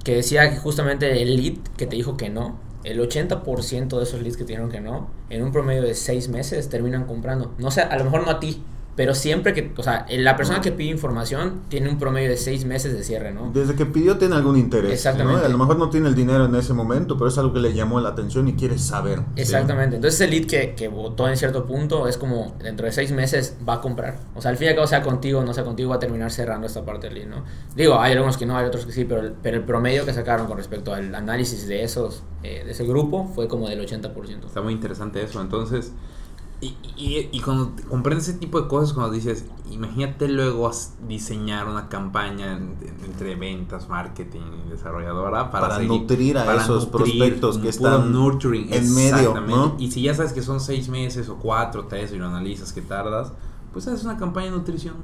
Que 0.04 0.16
decía 0.16 0.50
que 0.50 0.56
justamente 0.56 1.22
el 1.22 1.36
lead 1.36 1.58
que 1.76 1.86
te 1.86 1.96
dijo 1.96 2.16
que 2.16 2.28
no, 2.28 2.58
el 2.84 3.00
80% 3.00 3.96
de 3.96 4.02
esos 4.02 4.20
leads 4.20 4.36
que 4.36 4.44
te 4.44 4.48
dijeron 4.48 4.70
que 4.70 4.80
no, 4.80 5.08
en 5.30 5.42
un 5.42 5.52
promedio 5.52 5.82
de 5.82 5.94
6 5.94 6.28
meses 6.28 6.68
terminan 6.68 7.04
comprando. 7.04 7.54
No 7.58 7.70
sé, 7.70 7.82
a 7.82 7.96
lo 7.96 8.04
mejor 8.04 8.24
no 8.24 8.30
a 8.32 8.40
ti, 8.40 8.62
pero 8.94 9.14
siempre 9.14 9.54
que, 9.54 9.72
o 9.76 9.82
sea, 9.82 10.06
la 10.10 10.36
persona 10.36 10.60
que 10.60 10.70
pide 10.70 10.90
información 10.90 11.62
tiene 11.68 11.88
un 11.88 11.98
promedio 11.98 12.28
de 12.28 12.36
seis 12.36 12.66
meses 12.66 12.92
de 12.92 13.02
cierre, 13.02 13.32
¿no? 13.32 13.50
Desde 13.52 13.74
que 13.74 13.86
pidió 13.86 14.18
tiene 14.18 14.34
algún 14.34 14.58
interés. 14.58 14.92
Exactamente. 14.92 15.46
A 15.46 15.48
lo 15.48 15.56
mejor 15.56 15.78
no 15.78 15.88
tiene 15.88 16.08
el 16.08 16.14
dinero 16.14 16.44
en 16.44 16.54
ese 16.54 16.74
momento, 16.74 17.16
pero 17.16 17.28
es 17.28 17.38
algo 17.38 17.54
que 17.54 17.60
le 17.60 17.72
llamó 17.72 18.00
la 18.00 18.10
atención 18.10 18.48
y 18.48 18.52
quiere 18.52 18.78
saber. 18.78 19.20
Exactamente. 19.36 19.96
Entonces 19.96 20.20
el 20.20 20.30
lead 20.30 20.46
que, 20.46 20.74
que 20.74 20.88
votó 20.88 21.26
en 21.28 21.36
cierto 21.38 21.66
punto 21.66 22.06
es 22.06 22.18
como 22.18 22.54
dentro 22.62 22.84
de 22.84 22.92
seis 22.92 23.12
meses 23.12 23.56
va 23.66 23.74
a 23.74 23.80
comprar. 23.80 24.18
O 24.34 24.42
sea, 24.42 24.50
al 24.50 24.58
fin 24.58 24.66
y 24.66 24.70
al 24.70 24.74
cabo, 24.74 24.86
sea 24.86 25.02
contigo 25.02 25.40
o 25.40 25.44
no 25.44 25.54
sea 25.54 25.64
contigo, 25.64 25.90
va 25.90 25.96
a 25.96 26.00
terminar 26.00 26.30
cerrando 26.30 26.66
esta 26.66 26.84
parte 26.84 27.08
del 27.08 27.14
lead, 27.14 27.28
¿no? 27.28 27.44
Digo, 27.74 27.98
hay 27.98 28.12
algunos 28.12 28.36
que 28.36 28.44
no, 28.44 28.58
hay 28.58 28.66
otros 28.66 28.84
que 28.84 28.92
sí, 28.92 29.04
pero 29.04 29.22
el, 29.22 29.32
pero 29.32 29.56
el 29.56 29.64
promedio 29.64 30.04
que 30.04 30.12
sacaron 30.12 30.46
con 30.46 30.58
respecto 30.58 30.92
al 30.92 31.14
análisis 31.14 31.66
de 31.66 31.82
esos, 31.82 32.24
eh, 32.42 32.62
de 32.64 32.72
ese 32.72 32.84
grupo, 32.84 33.30
fue 33.34 33.48
como 33.48 33.68
del 33.68 33.80
80%. 33.80 34.46
Está 34.46 34.60
muy 34.60 34.74
interesante 34.74 35.22
eso. 35.22 35.40
Entonces 35.40 35.92
y, 36.62 36.76
y, 36.96 37.28
y, 37.32 37.40
cuando 37.40 37.72
comprendes 37.88 38.28
ese 38.28 38.38
tipo 38.38 38.60
de 38.60 38.68
cosas, 38.68 38.92
cuando 38.92 39.12
dices, 39.12 39.46
imagínate 39.68 40.28
luego 40.28 40.70
diseñar 41.08 41.66
una 41.66 41.88
campaña 41.88 42.56
entre 43.04 43.34
ventas, 43.34 43.88
marketing 43.88 44.42
y 44.64 44.70
desarrolladora 44.70 45.50
para, 45.50 45.80
nutrir 45.80 46.38
a 46.38 46.54
esos 46.54 46.86
prospectos 46.86 47.58
que 47.58 47.68
están 47.68 48.12
nurturing, 48.12 48.72
en 48.72 48.94
medio. 48.94 49.40
¿no? 49.40 49.74
Y 49.76 49.90
si 49.90 50.02
ya 50.02 50.14
sabes 50.14 50.32
que 50.32 50.40
son 50.40 50.60
seis 50.60 50.88
meses 50.88 51.28
o 51.28 51.36
cuatro, 51.38 51.86
tres 51.88 52.12
y 52.12 52.16
lo 52.16 52.28
analizas 52.28 52.72
que 52.72 52.80
tardas, 52.80 53.32
pues 53.72 53.88
haces 53.88 54.04
una 54.04 54.16
campaña 54.16 54.52
de 54.52 54.58
nutrición, 54.58 54.94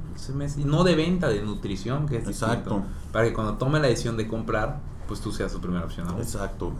no 0.63 0.85
de 0.85 0.95
venta, 0.95 1.27
de 1.27 1.41
nutrición, 1.41 2.07
que 2.07 2.19
es 2.19 2.27
Exacto. 2.27 2.83
para 3.11 3.25
que 3.25 3.33
cuando 3.33 3.55
tome 3.55 3.81
la 3.81 3.87
decisión 3.87 4.15
de 4.15 4.29
comprar, 4.29 4.79
pues 5.09 5.21
tú 5.21 5.31
seas 5.31 5.51
su 5.51 5.59
primera 5.59 5.83
opción. 5.85 6.07
Exacto. 6.19 6.71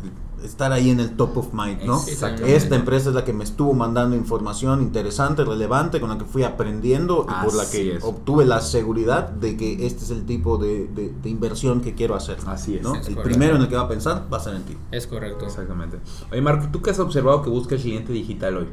Estar 0.43 0.71
ahí 0.71 0.91
en 0.91 0.99
el 0.99 1.17
top 1.17 1.39
of 1.39 1.51
mind, 1.51 1.81
¿no? 1.81 1.99
Esta 2.05 2.75
empresa 2.75 3.09
es 3.09 3.15
la 3.15 3.25
que 3.25 3.33
me 3.33 3.43
estuvo 3.43 3.73
mandando 3.73 4.15
información 4.15 4.83
interesante, 4.83 5.43
relevante, 5.43 5.99
con 5.99 6.11
la 6.11 6.17
que 6.19 6.25
fui 6.25 6.43
aprendiendo 6.43 7.25
y 7.27 7.43
por 7.43 7.55
la 7.55 7.67
que 7.67 7.97
obtuve 8.03 8.45
la 8.45 8.61
seguridad 8.61 9.29
de 9.29 9.57
que 9.57 9.87
este 9.87 10.03
es 10.03 10.11
el 10.11 10.27
tipo 10.27 10.59
de, 10.59 10.87
de, 10.87 11.29
inversión 11.29 11.81
que 11.81 11.95
quiero 11.95 12.13
hacer. 12.13 12.37
Así 12.45 12.75
es. 12.75 12.83
¿no? 12.83 12.93
el 12.95 13.17
primero 13.17 13.55
en 13.55 13.63
el 13.63 13.67
que 13.67 13.75
va 13.75 13.81
a 13.81 13.87
pensar 13.87 14.27
va 14.31 14.37
a 14.37 14.41
ser 14.41 14.53
en 14.53 14.63
ti. 14.63 14.77
Es 14.91 15.07
correcto. 15.07 15.45
Exactamente. 15.45 15.97
Oye, 16.31 16.41
Marco, 16.41 16.67
¿tú 16.71 16.83
qué 16.83 16.91
has 16.91 16.99
observado 16.99 17.41
que 17.41 17.49
busca 17.49 17.73
el 17.73 17.81
cliente 17.81 18.13
digital 18.13 18.57
hoy? 18.57 18.67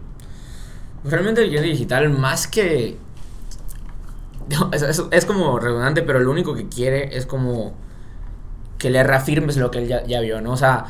Realmente 1.02 1.42
el 1.42 1.48
cliente 1.48 1.70
digital, 1.70 2.10
más 2.10 2.46
que. 2.46 2.98
Es, 4.72 5.02
es 5.10 5.24
como 5.24 5.58
redundante, 5.58 6.02
pero 6.02 6.20
lo 6.20 6.30
único 6.30 6.54
que 6.54 6.68
quiere 6.68 7.16
es 7.16 7.24
como 7.24 7.74
que 8.78 8.90
le 8.90 9.02
reafirmes 9.02 9.56
lo 9.56 9.70
que 9.70 9.78
él 9.78 9.88
ya, 10.06 10.20
vio, 10.20 10.40
¿no? 10.40 10.52
O 10.52 10.56
sea, 10.56 10.86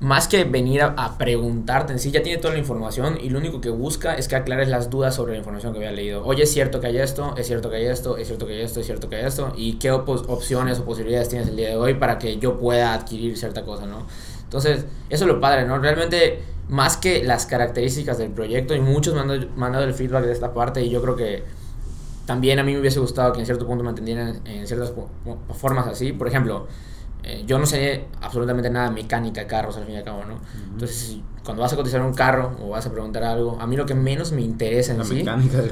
más 0.00 0.26
que 0.26 0.44
venir 0.44 0.82
a, 0.82 1.16
preguntarte 1.16 1.92
en 1.92 1.98
sí, 1.98 2.10
ya 2.10 2.22
tiene 2.22 2.40
toda 2.40 2.54
la 2.54 2.60
información 2.60 3.18
y 3.22 3.30
lo 3.30 3.38
único 3.38 3.60
que 3.60 3.70
busca 3.70 4.14
es 4.14 4.26
que 4.26 4.36
aclares 4.36 4.68
las 4.68 4.90
dudas 4.90 5.14
sobre 5.14 5.32
la 5.32 5.38
información 5.38 5.72
que 5.72 5.78
había 5.78 5.92
leído. 5.92 6.24
Oye, 6.24 6.42
es 6.42 6.52
cierto 6.52 6.80
que 6.80 6.88
hay 6.88 6.98
esto, 6.98 7.34
es 7.36 7.46
cierto 7.46 7.70
que 7.70 7.76
hay 7.76 7.86
esto, 7.86 8.16
es 8.16 8.26
cierto 8.26 8.46
que 8.46 8.54
hay 8.54 8.62
esto, 8.62 8.80
es 8.80 8.86
cierto 8.86 9.08
que 9.08 9.16
hay 9.16 9.24
esto, 9.24 9.52
y 9.56 9.74
qué 9.74 9.92
opciones 9.92 10.80
o 10.80 10.84
posibilidades 10.84 11.28
tienes 11.28 11.48
el 11.48 11.56
día 11.56 11.68
de 11.68 11.76
hoy 11.76 11.94
para 11.94 12.18
que 12.18 12.38
yo 12.38 12.58
pueda 12.58 12.94
adquirir 12.94 13.36
cierta 13.38 13.62
cosa, 13.62 13.86
¿no? 13.86 14.06
Entonces, 14.42 14.84
eso 15.08 15.24
es 15.24 15.28
lo 15.28 15.40
padre, 15.40 15.64
¿no? 15.66 15.78
Realmente, 15.78 16.42
más 16.68 16.96
que 16.96 17.22
las 17.22 17.46
características 17.46 18.18
del 18.18 18.30
proyecto, 18.30 18.74
y 18.74 18.80
muchos 18.80 19.14
me 19.14 19.20
han 19.20 19.72
dado 19.72 19.84
el 19.84 19.94
feedback 19.94 20.24
de 20.24 20.32
esta 20.32 20.52
parte, 20.52 20.82
y 20.82 20.90
yo 20.90 21.00
creo 21.00 21.16
que 21.16 21.44
también 22.26 22.58
a 22.58 22.62
mí 22.62 22.72
me 22.72 22.80
hubiese 22.80 23.00
gustado 23.00 23.32
que 23.32 23.40
en 23.40 23.46
cierto 23.46 23.66
punto 23.66 23.82
me 23.82 23.90
entendieran 23.90 24.40
en 24.44 24.66
ciertas 24.66 24.92
formas 25.54 25.86
así. 25.86 26.12
Por 26.12 26.28
ejemplo, 26.28 26.66
eh, 27.24 27.44
yo 27.46 27.58
no 27.58 27.66
sé 27.66 28.06
absolutamente 28.20 28.68
nada 28.68 28.88
de 28.88 28.94
mecánica 28.94 29.42
de 29.42 29.46
carros 29.46 29.76
al 29.76 29.84
fin 29.84 29.94
y 29.94 29.98
al 29.98 30.04
cabo, 30.04 30.24
¿no? 30.24 30.40
Entonces, 30.72 31.18
cuando 31.44 31.62
vas 31.62 31.72
a 31.72 31.76
cotizar 31.76 32.00
un 32.02 32.14
carro 32.14 32.56
o 32.60 32.70
vas 32.70 32.84
a 32.86 32.90
preguntar 32.90 33.22
algo, 33.22 33.56
a 33.60 33.66
mí 33.66 33.76
lo 33.76 33.86
que 33.86 33.94
menos 33.94 34.32
me 34.32 34.42
interesa 34.42 34.92
en 34.92 35.04
sí 35.04 35.24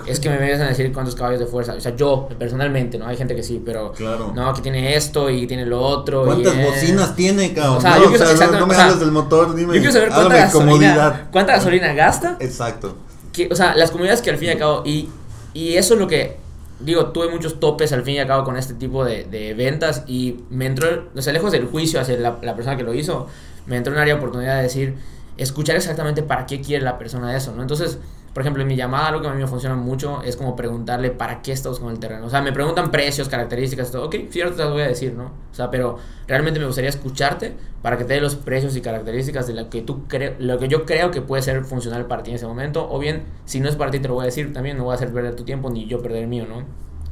es 0.07 0.21
que 0.21 0.29
me 0.29 0.37
vengan 0.37 0.63
a 0.63 0.69
decir 0.69 0.93
cuántos 0.93 1.15
caballos 1.15 1.41
de 1.41 1.47
fuerza. 1.47 1.75
O 1.75 1.81
sea, 1.81 1.97
yo 1.97 2.29
personalmente, 2.39 2.99
¿no? 2.99 3.07
Hay 3.07 3.17
gente 3.17 3.35
que 3.35 3.43
sí, 3.43 3.61
pero 3.65 3.93
claro. 3.93 4.33
no, 4.35 4.53
que 4.55 4.63
tiene 4.63 4.95
esto 4.97 5.29
y 5.29 5.47
tiene 5.47 5.67
lo 5.67 5.81
otro. 5.81 6.25
¿Cuántas 6.25 6.57
bocinas 6.57 7.17
tiene, 7.17 7.53
cabrón? 7.53 7.79
O 7.79 7.81
sea, 7.81 7.97
no, 7.97 8.05
yo 8.05 8.09
quiero, 8.11 8.25
o 8.25 8.37
sea, 8.37 8.47
no, 8.49 8.67
me 8.67 8.75
hables 8.77 9.01
del 9.01 9.13
motor, 9.13 9.55
dime. 9.55 9.75
Yo 9.75 9.81
quiero 9.81 9.93
saber 9.93 10.09
cuánta 10.11 10.37
gasolina, 10.37 11.29
cuánta 11.33 11.53
gasolina 11.55 11.93
gasta. 11.95 12.37
Exacto. 12.39 12.97
Que, 13.33 13.49
o 13.51 13.57
sea, 13.57 13.75
las 13.77 13.91
comunidades 13.91 14.23
que 14.23 14.31
al 14.31 14.39
fin 14.39 14.49
y 14.49 14.51
al 14.53 14.59
cabo, 14.59 14.83
y, 14.85 15.09
y 15.55 15.75
eso 15.75 15.95
es 15.95 16.01
lo 16.01 16.07
que 16.07 16.39
digo, 16.81 17.07
tuve 17.07 17.29
muchos 17.29 17.61
topes 17.61 17.93
al 17.93 18.03
fin 18.03 18.15
y 18.15 18.19
al 18.19 18.27
cabo 18.27 18.45
con 18.45 18.57
este 18.57 18.75
tipo 18.75 19.05
de, 19.05 19.25
de 19.25 19.55
ventas 19.55 20.05
y 20.07 20.45
me 20.51 20.67
entró, 20.67 21.09
o 21.15 21.23
sea, 21.23 21.33
lejos 21.33 21.53
del 21.53 21.67
juicio 21.67 22.01
hacia 22.01 22.17
la, 22.19 22.39
la, 22.43 22.55
persona 22.55 22.77
que 22.77 22.83
lo 22.83 22.95
hizo, 22.95 23.27
me 23.67 23.77
entró 23.77 23.93
una 23.93 24.03
área 24.03 24.15
oportunidad 24.15 24.57
de 24.57 24.63
decir, 24.63 24.97
escuchar 25.37 25.77
exactamente 25.77 26.23
para 26.23 26.47
qué 26.47 26.61
quiere 26.61 26.85
la 26.85 26.99
persona 26.99 27.37
eso, 27.37 27.55
¿no? 27.55 27.63
Entonces, 27.63 27.99
por 28.33 28.43
ejemplo, 28.43 28.63
en 28.63 28.69
mi 28.69 28.77
llamada 28.77 29.11
lo 29.11 29.21
que 29.21 29.27
a 29.27 29.33
mí 29.33 29.41
me 29.41 29.49
funciona 29.49 29.75
mucho 29.75 30.23
es 30.23 30.37
como 30.37 30.55
preguntarle 30.55 31.11
para 31.11 31.43
qué 31.43 31.51
estás 31.51 31.81
con 31.81 31.91
el 31.91 31.99
terreno. 31.99 32.27
O 32.27 32.31
sea, 32.31 32.41
me 32.41 32.53
preguntan 32.53 32.91
precios, 32.91 33.29
características, 33.29 33.91
todo. 33.91 34.07
Ok, 34.07 34.15
cierto, 34.31 34.55
te 34.55 34.63
las 34.63 34.73
voy 34.73 34.83
a 34.83 34.89
decir, 34.89 35.15
¿no? 35.15 35.25
O 35.25 35.55
sea, 35.55 35.71
pero 35.71 35.99
realmente 36.29 36.61
me 36.61 36.67
gustaría 36.67 36.91
escucharte 36.91 37.55
para 37.83 37.99
que 37.99 38.05
te 38.05 38.15
dé 38.15 38.21
los 38.21 38.37
precios 38.37 38.77
y 38.77 38.81
características 38.81 39.49
de 39.49 39.55
lo 39.55 39.69
que 39.69 39.83
tú 39.83 40.07
crees, 40.07 40.39
lo 40.39 40.59
que 40.59 40.69
yo 40.69 40.85
creo 40.87 41.11
que 41.11 41.23
puede 41.23 41.43
ser 41.43 41.65
funcional 41.65 42.07
para 42.07 42.23
ti 42.23 42.31
en 42.31 42.37
ese 42.37 42.47
momento. 42.47 42.89
O 42.89 43.01
bien, 43.01 43.25
si 43.47 43.59
no 43.59 43.69
es 43.69 43.75
para 43.75 43.91
ti, 43.91 43.99
te 43.99 44.07
lo 44.07 44.15
voy 44.15 44.23
a 44.23 44.27
decir 44.27 44.53
también, 44.53 44.77
no 44.77 44.85
voy 44.85 44.93
a 44.93 44.95
hacer 44.95 45.13
perder 45.13 45.35
tu 45.35 45.45
tiempo 45.45 45.69
ni 45.69 45.87
yo 45.87 46.01
perder 46.01 46.23
el 46.23 46.29
mío, 46.29 46.47
¿no? 46.49 46.65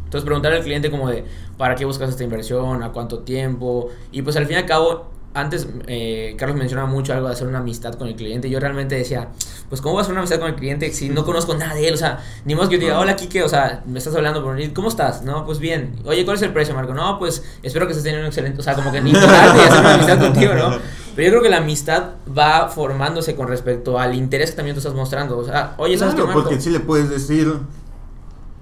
Entonces 0.04 0.24
preguntar 0.24 0.52
al 0.52 0.62
cliente 0.62 0.90
como 0.90 1.10
de, 1.10 1.24
¿para 1.58 1.74
qué 1.74 1.84
buscas 1.84 2.08
esta 2.10 2.24
inversión? 2.24 2.82
¿A 2.82 2.92
cuánto 2.92 3.20
tiempo? 3.20 3.88
Y 4.10 4.22
pues 4.22 4.36
al 4.36 4.46
fin 4.46 4.54
y 4.56 4.58
al 4.60 4.66
cabo, 4.66 5.10
antes 5.38 5.66
eh, 5.86 6.34
Carlos 6.38 6.56
mencionaba 6.56 6.88
mucho 6.88 7.12
algo 7.12 7.28
de 7.28 7.34
hacer 7.34 7.46
una 7.46 7.58
amistad 7.58 7.94
con 7.94 8.08
el 8.08 8.16
cliente. 8.16 8.50
Yo 8.50 8.60
realmente 8.60 8.94
decía, 8.94 9.28
pues 9.68 9.80
¿cómo 9.80 9.94
vas 9.94 10.02
a 10.02 10.04
hacer 10.06 10.12
una 10.12 10.20
amistad 10.20 10.40
con 10.40 10.48
el 10.48 10.56
cliente 10.56 10.92
si 10.92 11.08
no 11.08 11.24
conozco 11.24 11.54
nada 11.54 11.74
de 11.74 11.88
él? 11.88 11.94
O 11.94 11.96
sea, 11.96 12.24
ni 12.44 12.54
más 12.54 12.68
que 12.68 12.74
yo 12.76 12.80
diga, 12.80 12.98
hola 12.98 13.16
Kike, 13.16 13.42
o 13.42 13.48
sea, 13.48 13.82
me 13.86 13.98
estás 13.98 14.14
hablando 14.14 14.42
por 14.42 14.72
¿cómo 14.72 14.88
estás? 14.88 15.22
No, 15.22 15.46
pues 15.46 15.58
bien. 15.58 15.96
Oye, 16.04 16.24
¿cuál 16.24 16.36
es 16.36 16.42
el 16.42 16.52
precio, 16.52 16.74
Marco? 16.74 16.94
No, 16.94 17.18
pues 17.18 17.42
espero 17.62 17.86
que 17.86 17.92
estés 17.92 18.04
teniendo 18.04 18.22
un 18.22 18.28
excelente, 18.28 18.60
o 18.60 18.62
sea, 18.62 18.74
como 18.74 18.90
que 18.90 19.00
ni 19.00 19.12
hacer 19.12 19.80
una 19.80 19.94
amistad 19.94 20.18
contigo, 20.18 20.54
¿no? 20.54 20.78
Pero 21.16 21.26
yo 21.26 21.32
creo 21.32 21.42
que 21.42 21.50
la 21.50 21.56
amistad 21.56 22.10
va 22.36 22.68
formándose 22.68 23.34
con 23.34 23.48
respecto 23.48 23.98
al 23.98 24.14
interés 24.14 24.50
que 24.50 24.56
también 24.56 24.76
tú 24.76 24.78
estás 24.78 24.94
mostrando. 24.94 25.36
O 25.36 25.44
sea, 25.44 25.74
oye, 25.78 25.98
¿sabes 25.98 26.14
claro, 26.14 26.28
qué, 26.28 26.34
Marco? 26.34 26.48
porque 26.48 26.62
sí 26.62 26.70
le 26.70 26.78
puedes 26.78 27.10
decir, 27.10 27.54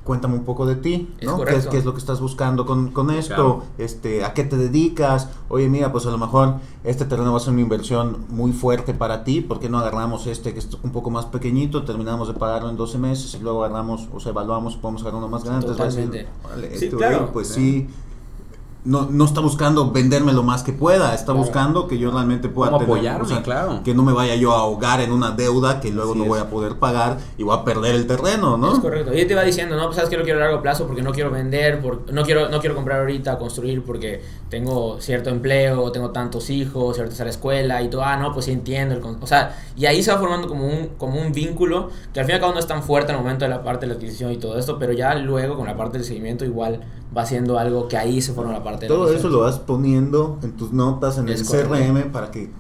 cuéntame 0.07 0.35
un 0.37 0.45
poco 0.45 0.65
de 0.65 0.77
ti, 0.77 1.11
¿no? 1.21 1.39
¿Qué 1.43 1.57
es, 1.57 1.67
¿Qué 1.67 1.77
es, 1.77 1.85
lo 1.85 1.93
que 1.93 1.99
estás 1.99 2.21
buscando 2.21 2.65
con, 2.65 2.93
con 2.93 3.11
esto? 3.11 3.65
Este, 3.77 4.25
¿A 4.25 4.33
qué 4.33 4.45
te 4.45 4.57
dedicas? 4.57 5.29
Oye, 5.49 5.69
mira, 5.69 5.93
pues 5.93 6.07
a 6.07 6.11
lo 6.11 6.17
mejor 6.17 6.55
este 6.85 7.05
terreno 7.05 7.33
va 7.33 7.39
a 7.39 7.41
ser 7.41 7.53
una 7.53 7.63
inversión 7.63 8.25
muy 8.29 8.53
fuerte 8.53 8.95
para 8.95 9.25
ti, 9.25 9.41
¿por 9.41 9.59
qué 9.59 9.69
no 9.69 9.79
agarramos 9.79 10.27
este 10.29 10.53
que 10.53 10.61
es 10.61 10.69
un 10.83 10.93
poco 10.93 11.11
más 11.11 11.27
pequeñito, 11.27 11.85
terminamos 11.85 12.29
de 12.29 12.35
pagarlo 12.35 12.71
en 12.71 12.77
12 12.77 12.99
meses 12.99 13.35
y 13.35 13.43
luego 13.43 13.65
agarramos, 13.65 14.09
o 14.15 14.21
sea, 14.21 14.31
evaluamos, 14.31 14.77
podemos 14.77 15.03
agarrar 15.03 15.19
uno 15.19 15.29
más 15.29 15.45
grande? 15.45 15.67
Totalmente. 15.67 16.29
vale, 16.43 16.69
sí, 16.79 16.85
este, 16.87 16.97
claro. 16.97 17.31
pues 17.33 17.49
sí 17.49 17.89
no, 18.87 19.09
no 19.11 19.25
está 19.25 19.41
buscando 19.41 19.91
venderme 19.91 20.33
lo 20.33 20.45
más 20.45 20.63
que 20.63 20.73
pueda, 20.73 21.15
está 21.15 21.33
buscando 21.33 21.89
que 21.89 21.99
yo 21.99 22.13
realmente 22.13 22.49
pueda 22.49 22.71
tener, 22.71 22.85
apoyarme, 22.85 23.43
claro. 23.43 23.81
que 23.85 23.95
no 23.95 24.05
me 24.05 24.13
vaya 24.13 24.37
yo 24.37 24.53
a 24.53 24.61
ahogar 24.61 25.01
en 25.01 25.11
una 25.11 25.33
deuda 25.33 25.81
que 25.81 25.91
luego 25.91 26.15
no 26.15 26.25
voy 26.25 26.39
a 26.39 26.49
poder 26.49 26.77
pagar 26.77 27.19
y 27.37 27.43
voy 27.43 27.57
a 27.57 27.65
perder 27.65 27.97
el 27.97 28.07
terreno, 28.07 28.57
¿no? 28.57 28.75
Es 28.75 28.79
correcto. 28.79 29.13
Y 29.13 29.25
te 29.27 29.35
va 29.35 29.43
diciendo, 29.43 29.77
no, 29.77 29.85
pues 29.87 29.97
sabes 29.97 30.09
que 30.09 30.17
lo 30.17 30.23
quiero 30.23 30.39
a 30.39 30.45
largo 30.45 30.63
plazo 30.63 30.87
porque 30.87 31.03
no 31.03 31.11
quiero 31.11 31.31
vender, 31.31 31.81
porque 31.83 32.13
no 32.13 32.23
quiero 32.23 32.49
no 32.49 32.61
quiero 32.61 32.77
comprar 32.77 33.01
ahorita, 33.01 33.39
construir 33.39 33.83
porque 33.83 34.23
tengo 34.49 35.01
cierto 35.01 35.31
empleo, 35.31 35.91
tengo 35.91 36.11
tantos 36.11 36.49
hijos, 36.51 36.95
cierta 36.95 37.23
a 37.23 37.25
la 37.25 37.31
escuela 37.31 37.83
y 37.83 37.89
todo, 37.89 38.05
ah, 38.05 38.17
no, 38.17 38.33
pues 38.33 38.45
sí 38.45 38.53
entiendo, 38.53 38.95
el, 38.95 39.03
o 39.03 39.27
sea, 39.27 39.57
y 39.77 39.87
ahí 39.87 40.03
se 40.03 40.13
va 40.13 40.19
formando 40.19 40.47
como 40.47 40.67
un 40.67 40.91
como 40.99 41.21
un 41.21 41.33
vínculo 41.33 41.91
que 42.13 42.21
al 42.21 42.27
fin 42.27 42.33
y 42.33 42.37
al 42.37 42.41
cabo 42.41 42.53
no 42.53 42.61
es 42.61 42.67
tan 42.67 42.83
fuerte 42.83 43.11
en 43.11 43.19
el 43.19 43.25
momento 43.25 43.45
de 43.45 43.51
la 43.51 43.65
parte 43.65 43.87
de 43.87 43.93
la 43.93 43.95
adquisición 43.95 44.31
y 44.31 44.37
todo 44.37 44.59
esto, 44.59 44.79
pero 44.79 44.93
ya 44.93 45.15
luego 45.15 45.57
con 45.57 45.67
la 45.67 45.77
parte 45.77 45.99
del 45.99 46.07
seguimiento 46.07 46.45
igual 46.45 46.81
va 47.17 47.25
siendo 47.25 47.59
algo 47.59 47.89
que 47.89 47.97
ahí 47.97 48.21
se 48.21 48.33
forma 48.33 48.53
la 48.53 48.63
parte 48.63 48.76
Todo 48.79 49.13
eso 49.13 49.29
lo 49.29 49.41
vas 49.41 49.59
poniendo 49.59 50.39
en 50.43 50.53
tus 50.53 50.73
notas, 50.73 51.19
en 51.19 51.29
el 51.29 51.43
CRM, 51.45 52.13
para 52.13 52.31
que 52.31 52.51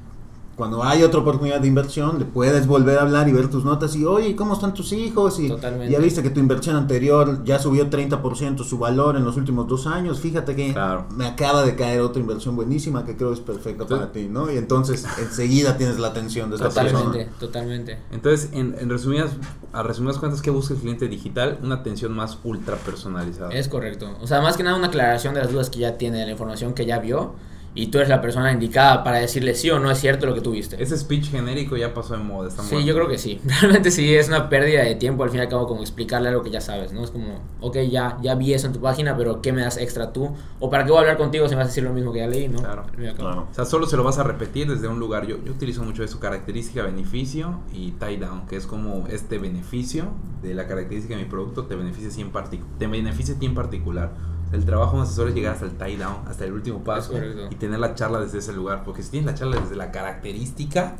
cuando 0.56 0.82
hay 0.82 1.02
otra 1.02 1.20
oportunidad 1.20 1.60
de 1.60 1.68
inversión, 1.68 2.18
le 2.18 2.24
puedes 2.24 2.66
volver 2.66 2.98
a 2.98 3.02
hablar 3.02 3.28
y 3.28 3.32
ver 3.32 3.48
tus 3.48 3.62
notas 3.62 3.94
y, 3.94 4.06
oye, 4.06 4.34
¿cómo 4.34 4.54
están 4.54 4.72
tus 4.72 4.90
hijos? 4.92 5.38
Y 5.38 5.48
ya 5.90 5.98
viste 5.98 6.22
que 6.22 6.30
tu 6.30 6.40
inversión 6.40 6.76
anterior 6.76 7.44
ya 7.44 7.58
subió 7.58 7.90
30% 7.90 8.64
su 8.64 8.78
valor 8.78 9.16
en 9.16 9.24
los 9.24 9.36
últimos 9.36 9.68
dos 9.68 9.86
años. 9.86 10.18
Fíjate 10.18 10.56
que 10.56 10.74
me 11.14 11.26
acaba 11.26 11.62
de 11.62 11.76
caer 11.76 12.00
otra 12.00 12.20
inversión 12.20 12.56
buenísima 12.56 13.04
que 13.04 13.16
creo 13.16 13.34
es 13.34 13.40
perfecta 13.40 13.86
para 13.86 14.12
ti, 14.12 14.28
¿no? 14.30 14.50
Y 14.50 14.56
entonces 14.56 15.04
enseguida 15.20 15.76
tienes 15.76 15.98
la 15.98 16.08
atención 16.08 16.48
de 16.48 16.56
esa 16.56 16.70
totalmente, 16.70 17.18
persona. 17.18 17.38
Totalmente, 17.38 17.98
Entonces, 18.10 18.50
en, 18.52 18.76
en, 18.78 18.88
resumidas, 18.88 19.32
a 19.74 19.82
resumidas 19.82 20.16
cuentas, 20.16 20.40
¿qué 20.40 20.50
busca 20.50 20.72
el 20.72 20.80
cliente 20.80 21.06
digital? 21.08 21.58
Una 21.62 21.76
atención 21.76 22.14
más 22.14 22.38
ultra 22.44 22.76
personalizada. 22.76 23.50
Es 23.50 23.68
correcto. 23.68 24.16
O 24.22 24.26
sea, 24.26 24.40
más 24.40 24.56
que 24.56 24.62
nada 24.62 24.76
una 24.76 24.86
aclaración 24.86 25.34
de 25.34 25.40
las 25.40 25.52
dudas 25.52 25.68
que 25.68 25.80
ya 25.80 25.98
tiene, 25.98 26.20
de 26.20 26.24
la 26.24 26.32
información 26.32 26.72
que 26.72 26.86
ya 26.86 26.98
vio 26.98 27.34
y 27.76 27.88
tú 27.88 27.98
eres 27.98 28.08
la 28.08 28.22
persona 28.22 28.50
indicada 28.50 29.04
para 29.04 29.18
decirle 29.18 29.54
sí 29.54 29.70
o 29.70 29.78
no 29.78 29.90
es 29.90 29.98
cierto 29.98 30.24
lo 30.24 30.34
que 30.34 30.40
tuviste. 30.40 30.82
Ese 30.82 30.96
speech 30.96 31.30
genérico 31.30 31.76
ya 31.76 31.92
pasó 31.92 32.16
de 32.16 32.22
moda. 32.22 32.48
Está 32.48 32.62
sí, 32.62 32.82
yo 32.84 32.94
creo 32.94 33.06
que 33.06 33.18
sí. 33.18 33.38
Realmente 33.60 33.90
sí, 33.90 34.14
es 34.14 34.28
una 34.28 34.48
pérdida 34.48 34.82
de 34.82 34.94
tiempo 34.94 35.22
al 35.22 35.30
fin 35.30 35.40
y 35.40 35.42
al 35.42 35.50
cabo 35.50 35.66
como 35.66 35.82
explicarle 35.82 36.30
algo 36.30 36.42
que 36.42 36.50
ya 36.50 36.62
sabes, 36.62 36.94
¿no? 36.94 37.04
Es 37.04 37.10
como, 37.10 37.42
ok, 37.60 37.76
ya, 37.90 38.16
ya 38.22 38.34
vi 38.34 38.54
eso 38.54 38.66
en 38.66 38.72
tu 38.72 38.80
página, 38.80 39.14
pero 39.14 39.42
¿qué 39.42 39.52
me 39.52 39.60
das 39.60 39.76
extra 39.76 40.10
tú? 40.10 40.34
¿O 40.58 40.70
para 40.70 40.84
qué 40.84 40.90
voy 40.90 40.98
a 40.98 41.00
hablar 41.02 41.18
contigo 41.18 41.46
si 41.48 41.54
me 41.54 41.58
vas 41.58 41.66
a 41.66 41.68
decir 41.68 41.84
lo 41.84 41.92
mismo 41.92 42.14
que 42.14 42.20
ya 42.20 42.26
leí, 42.26 42.48
no? 42.48 42.60
Claro. 42.60 42.86
claro. 43.14 43.48
O 43.50 43.54
sea, 43.54 43.66
solo 43.66 43.86
se 43.86 43.98
lo 43.98 44.04
vas 44.04 44.18
a 44.18 44.22
repetir 44.22 44.70
desde 44.70 44.88
un 44.88 44.98
lugar. 44.98 45.26
Yo, 45.26 45.36
yo 45.44 45.52
utilizo 45.52 45.82
mucho 45.82 46.02
eso, 46.02 46.18
característica, 46.18 46.82
beneficio 46.82 47.60
y 47.74 47.90
tie 47.92 48.16
down, 48.16 48.46
que 48.46 48.56
es 48.56 48.66
como 48.66 49.06
este 49.08 49.36
beneficio 49.36 50.12
de 50.42 50.54
la 50.54 50.66
característica 50.66 51.14
de 51.14 51.24
mi 51.24 51.28
producto 51.28 51.66
te 51.66 51.76
beneficia, 51.76 52.24
en 52.24 52.32
te 52.78 52.86
beneficia 52.86 53.34
a 53.34 53.38
ti 53.38 53.46
en 53.46 53.54
particular 53.54 54.35
el 54.52 54.64
trabajo 54.64 54.92
de 54.92 54.98
un 54.98 55.02
asesor 55.04 55.28
es 55.28 55.34
llegar 55.34 55.54
hasta 55.54 55.66
el 55.66 55.72
tie 55.72 55.98
down, 55.98 56.16
hasta 56.28 56.44
el 56.44 56.52
último 56.52 56.84
paso 56.84 57.12
y 57.50 57.54
tener 57.56 57.78
la 57.78 57.94
charla 57.94 58.20
desde 58.20 58.38
ese 58.38 58.52
lugar. 58.52 58.84
Porque 58.84 59.02
si 59.02 59.10
tienes 59.10 59.26
la 59.26 59.34
charla 59.34 59.60
desde 59.60 59.76
la 59.76 59.90
característica, 59.90 60.96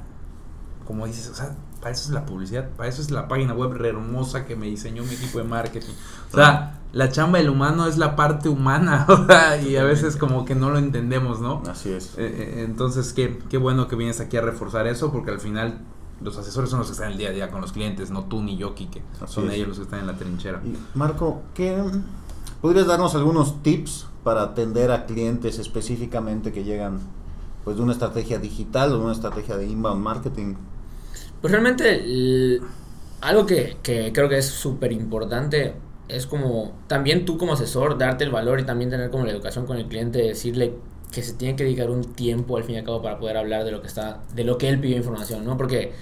como 0.87 1.07
dices, 1.07 1.29
o 1.31 1.35
sea, 1.35 1.57
para 1.81 1.93
eso 1.93 2.09
es 2.09 2.11
la 2.11 2.27
publicidad, 2.27 2.69
para 2.71 2.89
eso 2.89 3.03
es 3.03 3.11
la 3.11 3.29
página 3.29 3.55
web 3.55 3.85
hermosa 3.85 4.47
que 4.47 4.57
me 4.57 4.67
diseñó 4.67 5.05
mi 5.05 5.15
equipo 5.15 5.39
de 5.39 5.45
marketing. 5.45 5.93
O 6.33 6.37
sea, 6.37 6.81
la 6.93 7.11
chamba 7.11 7.39
del 7.39 7.51
humano 7.51 7.87
es 7.87 7.99
la 7.99 8.17
parte 8.17 8.49
humana, 8.49 9.07
y 9.67 9.77
a 9.77 9.85
veces 9.85 10.17
como 10.17 10.45
que 10.45 10.55
no 10.55 10.71
lo 10.71 10.79
entendemos, 10.79 11.41
¿no? 11.41 11.63
Así 11.69 11.93
es. 11.93 12.15
Eh, 12.17 12.27
eh, 12.27 12.65
entonces, 12.67 13.13
qué, 13.13 13.39
qué 13.49 13.59
bueno 13.59 13.89
que 13.89 13.97
vienes 13.97 14.21
aquí 14.21 14.37
a 14.37 14.41
reforzar 14.41 14.87
eso, 14.87 15.13
porque 15.13 15.31
al 15.31 15.41
final 15.41 15.81
los 16.21 16.39
asesores 16.39 16.71
son 16.71 16.79
los 16.79 16.89
que 16.89 16.95
están 16.95 17.13
el 17.13 17.19
día 17.19 17.29
a 17.29 17.33
día 17.33 17.51
con 17.51 17.61
los 17.61 17.73
clientes, 17.73 18.11
no 18.11 18.25
tú 18.25 18.43
ni 18.43 18.57
yo, 18.57 18.75
Kike. 18.75 19.03
Son 19.27 19.51
ellos 19.51 19.69
los 19.69 19.77
que 19.79 19.85
están 19.85 20.01
en 20.01 20.07
la 20.07 20.15
trinchera. 20.15 20.63
Marco, 20.95 21.43
¿qué 21.55 21.77
¿Podrías 22.61 22.87
darnos 22.87 23.15
algunos 23.15 23.63
tips 23.63 24.07
para 24.25 24.43
atender 24.43 24.91
a 24.91 25.07
clientes 25.07 25.59
específicamente 25.59 26.53
que 26.53 26.65
llegan 26.65 27.01
pues 27.65 27.77
de 27.77 27.83
una 27.83 27.93
estrategia 27.93 28.39
digital 28.39 28.93
o 28.93 28.99
de 28.99 29.05
una 29.05 29.13
estrategia 29.13 29.57
de 29.57 29.67
inbound 29.67 30.03
marketing? 30.03 30.55
Pues 31.41 31.53
realmente 31.53 32.61
algo 33.21 33.47
que, 33.47 33.77
que 33.83 34.13
creo 34.13 34.29
que 34.29 34.39
es 34.39 34.47
súper 34.47 34.93
importante 34.93 35.75
es 36.09 36.27
como 36.27 36.73
también 36.87 37.25
tú 37.25 37.37
como 37.37 37.55
asesor 37.55 37.99
darte 37.99 38.25
el 38.25 38.31
valor 38.31 38.61
y 38.61 38.65
también 38.65 38.91
tener 38.91 39.11
como 39.11 39.25
la 39.25 39.33
educación 39.33 39.67
con 39.67 39.77
el 39.77 39.87
cliente, 39.87 40.23
decirle 40.23 40.75
que 41.11 41.23
se 41.23 41.33
tiene 41.35 41.57
que 41.57 41.65
dedicar 41.65 41.89
un 41.89 42.05
tiempo 42.15 42.57
al 42.57 42.65
fin 42.65 42.75
y 42.75 42.79
al 42.79 42.85
cabo 42.85 43.01
para 43.01 43.19
poder 43.19 43.37
hablar 43.37 43.65
de 43.65 43.71
lo 43.71 43.81
que 43.81 43.87
está 43.87 44.21
de 44.35 44.45
lo 44.45 44.59
que 44.59 44.69
él 44.69 44.81
pidió 44.81 44.97
información, 44.97 45.45
¿no? 45.45 45.57
Porque 45.57 45.93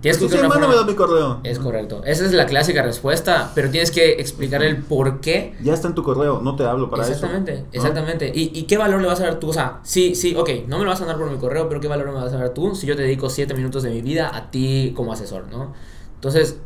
tienes 0.00 0.18
que 0.18 0.28
sí, 0.28 0.36
mándame 0.38 0.74
mi 0.86 0.94
correo. 0.94 1.40
Es 1.42 1.58
correcto. 1.58 2.02
Esa 2.04 2.24
es 2.24 2.32
la 2.32 2.46
clásica 2.46 2.82
respuesta, 2.82 3.50
pero 3.54 3.70
tienes 3.70 3.90
que 3.90 4.12
explicar 4.12 4.62
el 4.62 4.82
por 4.82 5.20
qué. 5.20 5.54
Ya 5.62 5.74
está 5.74 5.88
en 5.88 5.94
tu 5.94 6.02
correo, 6.02 6.40
no 6.42 6.56
te 6.56 6.64
hablo 6.64 6.88
para 6.88 7.06
exactamente, 7.06 7.52
eso. 7.52 7.64
Exactamente, 7.72 8.26
exactamente. 8.26 8.32
¿Y, 8.34 8.58
¿Y, 8.58 8.62
qué 8.64 8.78
valor 8.78 9.00
le 9.00 9.08
vas 9.08 9.20
a 9.20 9.24
dar 9.24 9.40
tú? 9.40 9.48
O 9.48 9.52
sea, 9.52 9.80
sí, 9.82 10.14
sí, 10.14 10.34
ok, 10.36 10.50
no 10.68 10.78
me 10.78 10.84
lo 10.84 10.90
vas 10.90 11.02
a 11.02 11.06
dar 11.06 11.18
por 11.18 11.30
mi 11.30 11.38
correo, 11.38 11.68
pero 11.68 11.80
¿qué 11.80 11.88
valor 11.88 12.06
me 12.06 12.14
vas 12.14 12.32
a 12.32 12.38
dar 12.38 12.50
tú 12.50 12.74
si 12.74 12.86
yo 12.86 12.96
te 12.96 13.02
dedico 13.02 13.28
7 13.28 13.52
minutos 13.54 13.82
de 13.82 13.90
mi 13.90 14.00
vida 14.00 14.30
a 14.34 14.50
ti 14.50 14.92
como 14.96 15.12
asesor, 15.12 15.46
¿no? 15.50 15.74
Entonces, 16.14 16.58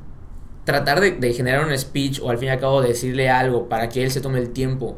tratar 0.64 1.00
de, 1.00 1.12
de 1.12 1.32
generar 1.32 1.66
un 1.66 1.76
speech 1.76 2.20
o 2.22 2.30
al 2.30 2.38
fin 2.38 2.48
y 2.48 2.50
al 2.52 2.60
cabo 2.60 2.82
decirle 2.82 3.30
algo 3.30 3.68
para 3.68 3.88
que 3.88 4.04
él 4.04 4.10
se 4.10 4.20
tome 4.20 4.38
el 4.38 4.50
tiempo 4.50 4.96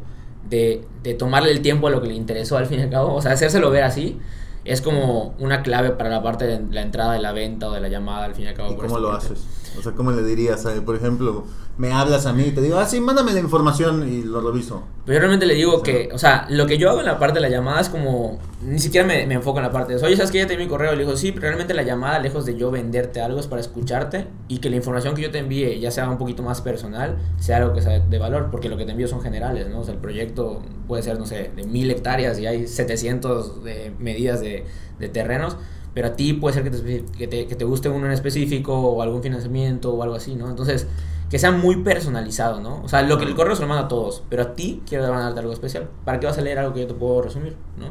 de, 0.53 0.85
de, 1.03 1.15
tomarle 1.15 1.51
el 1.51 1.63
tiempo 1.63 1.87
a 1.87 1.91
lo 1.91 2.03
que 2.03 2.09
le 2.09 2.15
interesó 2.15 2.59
al 2.59 2.67
fin 2.67 2.81
y 2.81 2.83
al 2.83 2.91
cabo, 2.91 3.15
o 3.15 3.23
sea, 3.23 3.33
hacérselo 3.33 3.71
ver 3.71 3.85
así, 3.85 4.19
es 4.65 4.83
como 4.83 5.35
una 5.39 5.63
clave 5.63 5.91
para 5.91 6.11
la 6.11 6.23
parte 6.23 6.47
de 6.47 6.61
la 6.71 6.83
entrada 6.83 7.15
de 7.15 7.21
la 7.21 7.33
venta 7.33 7.69
o 7.69 7.73
de 7.73 7.81
la 7.81 7.89
llamada 7.89 8.27
al 8.27 8.35
fin 8.35 8.45
y 8.45 8.49
al 8.49 8.55
cabo. 8.55 8.73
¿Y 8.73 8.77
cómo 8.77 8.99
lo 8.99 9.13
haces? 9.13 9.45
O 9.79 9.83
sea, 9.83 9.93
¿cómo 9.93 10.11
le 10.13 10.23
dirías? 10.23 10.67
Por 10.85 10.97
ejemplo, 10.97 11.45
me 11.79 11.93
hablas 11.93 12.27
a 12.27 12.33
mí 12.33 12.45
y 12.45 12.51
te 12.51 12.61
digo, 12.61 12.79
ah, 12.79 12.87
sí, 12.87 13.01
mándame 13.01 13.33
la 13.33 13.41
información 13.41 14.07
y 14.09 14.23
lo 14.23 14.41
reviso. 14.41 14.83
Pero 15.05 15.15
yo 15.15 15.21
realmente 15.21 15.47
le 15.47 15.55
digo 15.55 15.83
que, 15.83 16.11
o 16.13 16.19
sea, 16.19 16.47
lo 16.51 16.67
que 16.67 16.79
yo 16.79 16.91
hago 16.91 17.01
en 17.01 17.07
la 17.07 17.19
parte 17.19 17.35
de 17.35 17.41
la 17.41 17.49
llamada 17.49 17.81
es 17.81 17.89
como, 17.89 18.39
ni 18.63 18.79
siquiera 18.79 19.07
me, 19.07 19.27
me 19.27 19.35
enfoco 19.35 19.59
en 19.59 19.65
la 19.65 19.73
parte 19.73 19.93
de 19.93 19.97
eso. 19.97 20.07
Oye, 20.07 20.17
¿sabes 20.17 20.31
que 20.31 20.39
ya 20.39 20.47
te 20.47 20.57
mi 20.57 20.69
correo? 20.69 20.93
Le 20.93 21.05
digo, 21.05 21.17
sí, 21.17 21.33
pero 21.33 21.47
realmente 21.47 21.75
la 21.75 21.83
llamada, 21.83 22.19
lejos 22.19 22.45
de 22.45 22.57
yo 22.57 22.71
venderte 22.71 23.21
algo, 23.21 23.41
es 23.41 23.47
para 23.47 23.61
escucharte 23.61 24.27
y 24.49 24.59
que 24.59 24.71
la 24.71 24.77
información 24.77 25.15
que 25.15 25.23
yo 25.23 25.31
te 25.31 25.39
envíe, 25.39 25.81
ya 25.81 25.91
sea 25.91 26.09
un 26.09 26.19
poquito 26.19 26.43
más 26.43 26.61
personal, 26.61 27.19
sea 27.39 27.57
algo 27.57 27.73
que 27.73 27.81
sea 27.81 28.01
de 28.01 28.19
valor, 28.19 28.49
porque 28.51 28.69
lo 28.69 28.77
que 28.77 28.85
te 28.85 28.93
envío 28.93 29.09
son 29.09 29.23
generales, 29.23 29.69
¿no? 29.69 29.81
O 29.81 29.85
sea, 29.85 29.95
el 29.95 30.01
proyecto 30.01 30.63
puede 30.87 31.03
ser, 31.03 31.19
no 31.19 31.27
sé, 31.27 31.51
de 31.57 31.65
mil 31.65 31.91
hectáreas 31.91 32.39
y 32.39 32.47
hay 32.47 32.67
700 32.67 33.65
de 33.65 33.95
medidas 33.99 34.41
de, 34.41 34.67
de 34.99 35.09
terrenos 35.09 35.57
pero 35.95 36.09
a 36.09 36.13
ti 36.15 36.33
puede 36.33 36.55
ser 36.55 36.65
que 36.65 36.71
te, 36.71 37.05
que 37.17 37.29
te, 37.29 37.47
que 37.47 37.55
te 37.55 37.65
guste 37.65 37.89
uno 37.89 38.07
en 38.07 38.13
específico 38.13 38.79
o 38.79 39.03
algún 39.03 39.23
financiamiento 39.23 39.93
o 39.93 40.03
algo 40.03 40.15
así, 40.15 40.35
¿no? 40.35 40.49
Entonces, 40.49 40.87
que 41.29 41.39
sea 41.39 41.51
muy 41.51 41.83
personalizado, 41.83 42.61
¿no? 42.61 42.83
O 42.83 42.89
sea, 42.89 43.03
lo 43.03 43.19
que 43.19 43.25
el 43.25 43.35
correo 43.35 43.55
se 43.57 43.63
lo 43.63 43.69
manda 43.69 43.85
a 43.85 43.89
todos, 43.89 44.23
pero 44.29 44.43
a 44.43 44.55
ti 44.55 44.83
quiero 44.87 45.07
darte 45.07 45.41
algo 45.41 45.53
especial. 45.53 45.89
¿Para 46.05 46.21
qué 46.21 46.27
vas 46.27 46.39
a 46.39 46.43
leer 46.43 46.59
algo 46.59 46.75
que 46.75 46.81
yo 46.81 46.87
te 46.87 46.95
puedo 46.95 47.23
resumir, 47.23 47.57
¿no? 47.79 47.87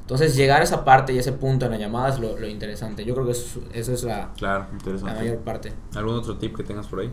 Entonces, 0.00 0.36
llegar 0.36 0.60
a 0.60 0.64
esa 0.64 0.84
parte 0.84 1.12
y 1.12 1.18
ese 1.18 1.32
punto 1.32 1.64
en 1.64 1.72
la 1.72 1.78
llamada 1.78 2.10
es 2.10 2.18
lo, 2.18 2.38
lo 2.38 2.46
interesante. 2.46 3.04
Yo 3.04 3.14
creo 3.14 3.26
que 3.26 3.32
eso, 3.32 3.62
es 3.72 4.02
la, 4.02 4.32
claro, 4.36 4.66
la 4.84 5.14
mayor 5.14 5.38
parte. 5.38 5.72
¿Algún 5.94 6.16
otro 6.16 6.36
tip 6.36 6.54
que 6.56 6.64
tengas 6.64 6.86
por 6.86 7.00
ahí? 7.00 7.10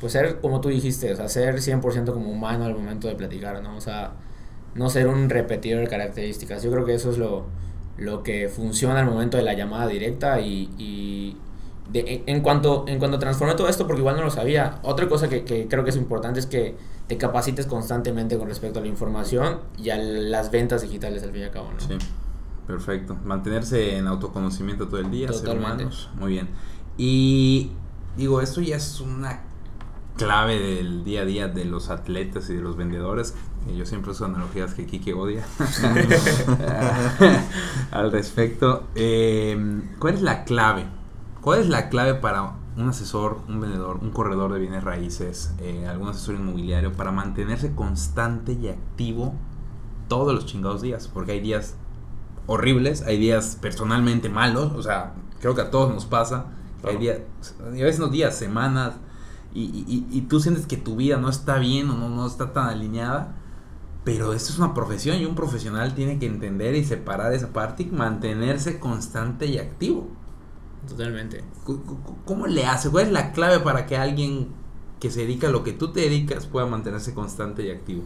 Pues 0.00 0.12
ser, 0.12 0.40
como 0.40 0.60
tú 0.60 0.70
dijiste, 0.70 1.12
o 1.12 1.16
sea, 1.16 1.28
ser 1.28 1.56
100% 1.56 2.12
como 2.12 2.30
humano 2.30 2.64
al 2.64 2.74
momento 2.74 3.06
de 3.08 3.14
platicar, 3.14 3.62
¿no? 3.62 3.76
O 3.76 3.80
sea, 3.80 4.12
no 4.74 4.88
ser 4.88 5.08
un 5.08 5.28
repetidor 5.28 5.82
de 5.82 5.88
características. 5.88 6.62
Yo 6.62 6.70
creo 6.70 6.86
que 6.86 6.94
eso 6.94 7.10
es 7.10 7.18
lo, 7.18 7.44
lo 7.96 8.22
que 8.22 8.48
funciona 8.48 9.00
al 9.00 9.06
momento 9.06 9.36
de 9.36 9.42
la 9.42 9.54
llamada 9.54 9.86
directa 9.86 10.40
y, 10.40 10.70
y 10.78 11.36
de, 11.90 12.22
en, 12.26 12.40
cuanto, 12.40 12.84
en 12.88 12.98
cuanto 12.98 13.18
transformé 13.18 13.54
todo 13.54 13.68
esto, 13.68 13.86
porque 13.86 14.00
igual 14.00 14.16
no 14.16 14.22
lo 14.22 14.30
sabía, 14.30 14.80
otra 14.82 15.08
cosa 15.08 15.28
que, 15.28 15.44
que, 15.44 15.68
creo 15.68 15.84
que 15.84 15.90
es 15.90 15.96
importante 15.96 16.40
es 16.40 16.46
que 16.46 16.76
te 17.06 17.18
capacites 17.18 17.66
constantemente 17.66 18.38
con 18.38 18.48
respecto 18.48 18.78
a 18.78 18.82
la 18.82 18.88
información 18.88 19.60
y 19.76 19.90
a 19.90 19.98
las 19.98 20.50
ventas 20.50 20.82
digitales 20.82 21.22
al 21.22 21.32
fin 21.32 21.42
y 21.42 21.44
al 21.44 21.50
cabo. 21.50 21.70
¿no? 21.72 21.80
Sí, 21.80 21.98
perfecto. 22.66 23.16
Mantenerse 23.24 23.98
en 23.98 24.06
autoconocimiento 24.06 24.88
todo 24.88 25.00
el 25.00 25.10
día, 25.10 25.28
Totalmente. 25.28 25.86
Muy 26.14 26.32
bien. 26.32 26.48
Y 26.96 27.72
digo, 28.16 28.40
esto 28.40 28.60
ya 28.60 28.76
es 28.76 29.00
una 29.00 29.42
clave 30.16 30.58
del 30.58 31.04
día 31.04 31.22
a 31.22 31.24
día 31.24 31.48
de 31.48 31.64
los 31.64 31.90
atletas 31.90 32.48
y 32.50 32.54
de 32.54 32.60
los 32.60 32.76
vendedores. 32.76 33.34
Yo 33.76 33.86
siempre 33.86 34.10
uso 34.10 34.24
analogías 34.24 34.74
que 34.74 34.86
Kike 34.86 35.14
odia 35.14 35.44
al 37.92 38.10
respecto. 38.10 38.84
Eh, 38.94 39.82
¿Cuál 39.98 40.14
es 40.14 40.22
la 40.22 40.44
clave? 40.44 40.86
¿Cuál 41.40 41.60
es 41.60 41.68
la 41.68 41.88
clave 41.88 42.14
para 42.14 42.54
un 42.76 42.88
asesor, 42.88 43.38
un 43.48 43.60
vendedor, 43.60 43.98
un 44.00 44.10
corredor 44.10 44.52
de 44.52 44.58
bienes 44.58 44.82
raíces, 44.82 45.54
eh, 45.60 45.86
algún 45.86 46.08
asesor 46.08 46.34
inmobiliario 46.34 46.92
para 46.92 47.12
mantenerse 47.12 47.74
constante 47.74 48.52
y 48.52 48.68
activo 48.68 49.34
todos 50.08 50.34
los 50.34 50.46
chingados 50.46 50.82
días? 50.82 51.08
Porque 51.12 51.32
hay 51.32 51.40
días 51.40 51.76
horribles, 52.46 53.02
hay 53.02 53.18
días 53.18 53.58
personalmente 53.60 54.28
malos, 54.28 54.72
o 54.72 54.82
sea, 54.82 55.14
creo 55.40 55.54
que 55.54 55.60
a 55.60 55.70
todos 55.70 55.92
nos 55.92 56.06
pasa. 56.06 56.46
Hay 56.84 56.96
días, 56.96 57.20
a 57.60 57.70
veces 57.70 58.00
no 58.00 58.08
días, 58.08 58.36
semanas, 58.36 58.94
y, 59.54 60.06
y, 60.10 60.20
tú 60.22 60.40
sientes 60.40 60.66
que 60.66 60.76
tu 60.76 60.96
vida 60.96 61.18
no 61.18 61.28
está 61.28 61.58
bien 61.58 61.90
o 61.90 61.94
no, 61.94 62.08
no 62.08 62.26
está 62.26 62.52
tan 62.52 62.68
alineada, 62.68 63.34
pero 64.04 64.32
esto 64.32 64.50
es 64.52 64.58
una 64.58 64.74
profesión 64.74 65.18
y 65.18 65.26
un 65.26 65.34
profesional 65.34 65.94
tiene 65.94 66.18
que 66.18 66.26
entender 66.26 66.74
y 66.74 66.84
separar 66.84 67.32
esa 67.34 67.52
parte 67.52 67.82
y 67.82 67.86
mantenerse 67.86 68.80
constante 68.80 69.46
y 69.46 69.58
activo. 69.58 70.08
Totalmente. 70.88 71.44
¿Cómo 72.24 72.46
le 72.46 72.66
hace? 72.66 72.90
¿Cuál 72.90 73.06
es 73.06 73.12
la 73.12 73.32
clave 73.32 73.60
para 73.60 73.86
que 73.86 73.96
alguien 73.96 74.48
que 74.98 75.10
se 75.10 75.20
dedica 75.20 75.48
a 75.48 75.50
lo 75.50 75.62
que 75.62 75.72
tú 75.72 75.92
te 75.92 76.00
dedicas 76.00 76.46
pueda 76.46 76.66
mantenerse 76.66 77.14
constante 77.14 77.64
y 77.64 77.70
activo? 77.70 78.02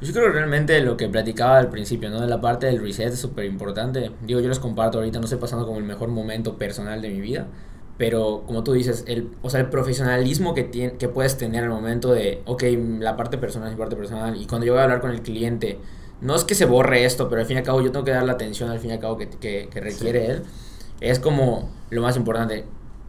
Yo 0.00 0.12
creo 0.12 0.26
que 0.26 0.32
realmente 0.32 0.80
lo 0.80 0.96
que 0.96 1.08
platicaba 1.08 1.58
al 1.58 1.70
principio, 1.70 2.08
¿no? 2.08 2.20
De 2.20 2.28
la 2.28 2.40
parte 2.40 2.66
del 2.66 2.80
reset 2.80 3.12
es 3.12 3.18
súper 3.18 3.46
importante. 3.46 4.12
Digo, 4.22 4.38
yo 4.38 4.46
los 4.46 4.60
comparto 4.60 4.98
ahorita, 4.98 5.18
no 5.18 5.24
estoy 5.24 5.40
pasando 5.40 5.66
como 5.66 5.78
el 5.78 5.84
mejor 5.84 6.08
momento 6.08 6.56
personal 6.56 7.02
de 7.02 7.08
mi 7.08 7.20
vida, 7.20 7.48
pero 7.98 8.44
como 8.46 8.62
tú 8.62 8.72
dices, 8.72 9.04
el, 9.08 9.28
o 9.42 9.50
sea, 9.50 9.60
el 9.60 9.66
profesionalismo 9.66 10.54
que, 10.54 10.62
tiene, 10.62 10.92
que 10.94 11.08
puedes 11.08 11.36
tener 11.36 11.64
al 11.64 11.70
momento 11.70 12.12
de, 12.12 12.42
ok, 12.46 12.62
la 13.00 13.16
parte 13.16 13.38
personal 13.38 13.68
es 13.68 13.74
mi 13.74 13.78
parte 13.78 13.96
personal, 13.96 14.40
y 14.40 14.46
cuando 14.46 14.66
yo 14.66 14.72
voy 14.72 14.80
a 14.80 14.84
hablar 14.84 15.00
con 15.00 15.10
el 15.10 15.20
cliente, 15.20 15.78
no 16.20 16.36
es 16.36 16.44
que 16.44 16.54
se 16.54 16.64
borre 16.64 17.04
esto, 17.04 17.28
pero 17.28 17.40
al 17.40 17.46
fin 17.46 17.56
y 17.56 17.58
al 17.58 17.64
cabo 17.66 17.82
yo 17.82 17.90
tengo 17.90 18.04
que 18.04 18.12
dar 18.12 18.24
la 18.24 18.32
atención 18.32 18.70
al 18.70 18.78
fin 18.78 18.90
y 18.90 18.92
al 18.94 19.00
cabo 19.00 19.18
que, 19.18 19.28
que, 19.28 19.68
que 19.70 19.80
requiere 19.80 20.26
él, 20.26 20.42
es 21.00 21.18
como 21.18 21.70
lo 21.90 22.00
más 22.00 22.16
importante. 22.16 22.64